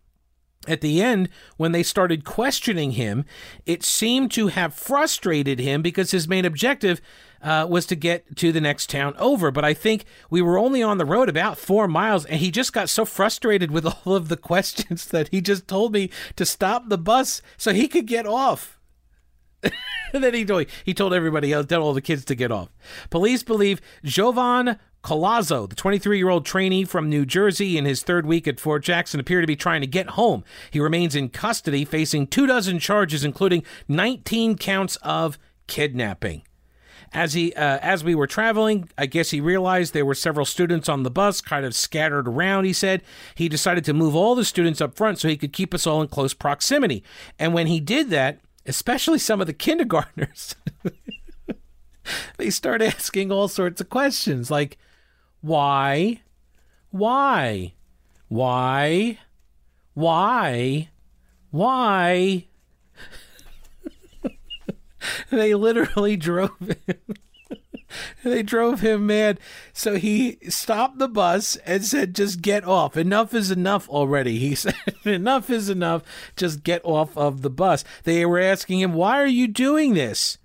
At 0.68 0.82
the 0.82 1.02
end, 1.02 1.28
when 1.58 1.72
they 1.72 1.84
started 1.84 2.24
questioning 2.24 2.92
him, 2.92 3.26
it 3.66 3.84
seemed 3.84 4.32
to 4.34 4.48
have 4.48 4.76
frustrated 4.76 5.60
him 5.60 5.82
because 5.82 6.12
his 6.12 6.28
main 6.28 6.46
objective 6.46 7.02
uh, 7.44 7.68
was 7.70 7.86
to 7.88 7.96
get 7.96 8.36
to 8.38 8.52
the 8.52 8.62
next 8.62 8.89
town 8.89 9.14
over. 9.18 9.52
But 9.52 9.66
I 9.66 9.74
think 9.74 10.06
we 10.30 10.41
were 10.41 10.58
only 10.58 10.82
on 10.82 10.98
the 10.98 11.06
road 11.06 11.30
about 11.30 11.58
four 11.58 11.88
miles, 11.88 12.26
and 12.26 12.39
he 12.39 12.50
just 12.50 12.74
got 12.74 12.89
so 12.89 13.06
frustrated 13.06 13.70
with 13.70 13.86
all 14.06 14.16
of 14.16 14.30
the 14.30 14.38
questions 14.38 15.06
that 15.08 15.28
he 15.30 15.41
just 15.41 15.68
told 15.68 15.94
me 15.94 16.10
to 16.36 16.46
stop 16.46 16.89
the 16.89 16.98
bus 16.98 17.41
so 17.58 17.74
he 17.74 17.88
could 17.88 18.08
get 18.08 18.26
off. 18.26 18.80
and 19.62 20.24
then 20.24 20.34
he 20.34 20.46
told, 20.46 20.66
he 20.84 20.94
told 20.94 21.14
everybody 21.14 21.52
else, 21.54 21.68
told 21.68 21.84
all 21.84 21.94
the 21.94 22.02
kids 22.02 22.26
to 22.26 22.36
get 22.36 22.52
off. 22.52 22.70
Police 23.10 23.44
believe 23.44 23.82
Jovan 24.04 24.78
Collazo, 25.04 25.70
the 25.70 25.76
23 25.76 26.18
year 26.18 26.30
old 26.30 26.46
trainee 26.46 26.86
from 26.86 27.10
New 27.10 27.26
Jersey 27.26 27.78
in 27.78 27.86
his 27.86 28.04
third 28.04 28.26
week 28.26 28.48
at 28.48 28.60
Fort 28.60 28.84
Jackson, 28.84 29.20
appeared 29.20 29.44
to 29.44 29.48
be 29.48 29.56
trying 29.56 29.82
to 29.82 29.88
get 29.88 30.12
home. 30.12 30.44
He 30.72 30.80
remains 30.80 31.16
in 31.16 31.30
custody, 31.30 31.84
facing 31.84 32.28
two 32.28 32.48
dozen 32.48 32.80
charges, 32.80 33.26
including 33.26 33.64
19 33.89 34.58
counts 34.58 34.96
of 34.98 35.38
kidnapping. 35.68 36.44
As 37.14 37.34
he, 37.34 37.53
uh, 37.53 37.78
as 37.82 38.03
we 38.03 38.16
were 38.16 38.26
traveling, 38.26 38.89
I 38.97 39.05
guess 39.05 39.30
he 39.30 39.39
realized 39.39 39.93
there 39.93 40.05
were 40.05 40.16
several 40.16 40.47
students 40.47 40.89
on 40.89 41.03
the 41.03 41.11
bus, 41.11 41.41
kind 41.41 41.64
of 41.64 41.76
scattered 41.76 42.28
around. 42.28 42.66
He 42.66 42.74
said 42.74 43.03
he 43.36 43.47
decided 43.47 43.86
to 43.86 43.93
move 43.93 44.16
all 44.16 44.34
the 44.34 44.43
students 44.43 44.82
up 44.82 44.95
front 44.95 45.20
so 45.20 45.28
he 45.28 45.38
could 45.38 45.53
keep 45.53 45.74
us 45.76 45.86
all 45.86 46.01
in 46.01 46.07
close 46.07 46.34
proximity. 46.34 47.03
And 47.38 47.53
when 47.53 47.68
he 47.68 47.80
did 47.80 48.09
that, 48.09 48.39
especially 48.66 49.20
some 49.20 49.41
of 49.41 49.47
the 49.47 49.53
kindergartners, 49.68 50.55
they 52.38 52.49
start 52.49 52.82
asking 52.82 53.32
all 53.32 53.47
sorts 53.47 53.80
of 53.80 53.89
questions 53.89 54.49
like, 54.49 54.80
why? 55.41 56.22
Why? 56.89 57.74
Why? 58.28 59.20
Why? 59.93 60.89
Why? 61.51 62.47
they 65.30 65.54
literally 65.54 66.18
drove 66.18 66.60
him. 66.60 66.99
they 68.24 68.43
drove 68.43 68.82
him 68.82 69.08
mad. 69.08 69.39
So 69.72 69.95
he 69.95 70.38
stopped 70.49 70.99
the 70.99 71.08
bus 71.08 71.56
and 71.66 71.84
said, 71.84 72.16
Just 72.16 72.41
get 72.41 72.66
off. 72.66 72.97
Enough 72.97 73.34
is 73.34 73.51
enough 73.51 73.89
already. 73.89 74.39
He 74.39 74.56
said, 74.56 74.76
Enough 75.06 75.49
is 75.49 75.70
enough. 75.70 76.04
Just 76.36 76.64
get 76.64 76.82
off 76.84 77.18
of 77.18 77.41
the 77.41 77.49
bus. 77.49 77.84
They 78.04 78.26
were 78.26 78.39
asking 78.39 78.80
him, 78.80 78.93
Why 78.93 79.22
are 79.22 79.28
you 79.28 79.47
doing 79.47 79.93
this? 79.93 80.38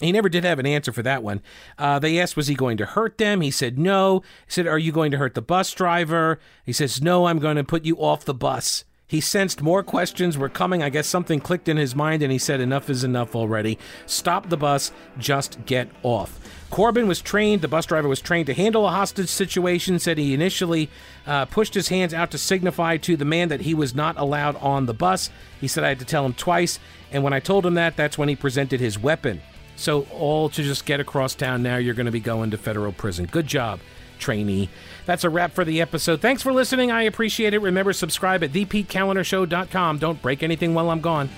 He 0.00 0.10
never 0.10 0.28
did 0.28 0.44
have 0.44 0.58
an 0.58 0.66
answer 0.66 0.92
for 0.92 1.02
that 1.04 1.22
one. 1.22 1.40
Uh, 1.78 2.00
they 2.00 2.18
asked, 2.18 2.36
was 2.36 2.48
he 2.48 2.56
going 2.56 2.76
to 2.78 2.86
hurt 2.86 3.18
them? 3.18 3.40
He 3.40 3.52
said, 3.52 3.78
no. 3.78 4.22
He 4.46 4.50
said, 4.52 4.66
are 4.66 4.78
you 4.78 4.90
going 4.90 5.12
to 5.12 5.18
hurt 5.18 5.34
the 5.34 5.42
bus 5.42 5.72
driver? 5.72 6.40
He 6.64 6.72
says, 6.72 7.00
no, 7.00 7.26
I'm 7.26 7.38
going 7.38 7.54
to 7.54 7.62
put 7.62 7.84
you 7.84 7.96
off 7.98 8.24
the 8.24 8.34
bus. 8.34 8.84
He 9.12 9.20
sensed 9.20 9.60
more 9.60 9.82
questions 9.82 10.38
were 10.38 10.48
coming. 10.48 10.82
I 10.82 10.88
guess 10.88 11.06
something 11.06 11.38
clicked 11.38 11.68
in 11.68 11.76
his 11.76 11.94
mind 11.94 12.22
and 12.22 12.32
he 12.32 12.38
said, 12.38 12.62
enough 12.62 12.88
is 12.88 13.04
enough 13.04 13.36
already. 13.36 13.78
Stop 14.06 14.48
the 14.48 14.56
bus. 14.56 14.90
Just 15.18 15.66
get 15.66 15.90
off. 16.02 16.40
Corbin 16.70 17.06
was 17.06 17.20
trained, 17.20 17.60
the 17.60 17.68
bus 17.68 17.84
driver 17.84 18.08
was 18.08 18.22
trained 18.22 18.46
to 18.46 18.54
handle 18.54 18.86
a 18.88 18.90
hostage 18.90 19.28
situation, 19.28 19.98
said 19.98 20.16
he 20.16 20.32
initially 20.32 20.88
uh, 21.26 21.44
pushed 21.44 21.74
his 21.74 21.88
hands 21.88 22.14
out 22.14 22.30
to 22.30 22.38
signify 22.38 22.96
to 22.96 23.14
the 23.14 23.26
man 23.26 23.50
that 23.50 23.60
he 23.60 23.74
was 23.74 23.94
not 23.94 24.16
allowed 24.16 24.56
on 24.56 24.86
the 24.86 24.94
bus. 24.94 25.28
He 25.60 25.68
said 25.68 25.84
I 25.84 25.88
had 25.88 25.98
to 25.98 26.06
tell 26.06 26.24
him 26.24 26.32
twice, 26.32 26.78
and 27.10 27.22
when 27.22 27.34
I 27.34 27.40
told 27.40 27.66
him 27.66 27.74
that, 27.74 27.98
that's 27.98 28.16
when 28.16 28.30
he 28.30 28.34
presented 28.34 28.80
his 28.80 28.98
weapon. 28.98 29.42
So, 29.76 30.06
all 30.10 30.48
to 30.48 30.62
just 30.62 30.86
get 30.86 31.00
across 31.00 31.34
town 31.34 31.62
now, 31.62 31.76
you're 31.76 31.92
going 31.92 32.06
to 32.06 32.12
be 32.12 32.20
going 32.20 32.50
to 32.52 32.56
federal 32.56 32.92
prison. 32.92 33.26
Good 33.26 33.46
job, 33.46 33.80
trainee. 34.18 34.70
That's 35.06 35.24
a 35.24 35.30
wrap 35.30 35.52
for 35.52 35.64
the 35.64 35.80
episode. 35.80 36.20
Thanks 36.20 36.42
for 36.42 36.52
listening. 36.52 36.90
I 36.90 37.02
appreciate 37.02 37.54
it. 37.54 37.58
Remember, 37.58 37.92
subscribe 37.92 38.44
at 38.44 38.52
thepetekalinershow.com. 38.52 39.98
Don't 39.98 40.22
break 40.22 40.42
anything 40.42 40.74
while 40.74 40.90
I'm 40.90 41.00
gone. 41.00 41.28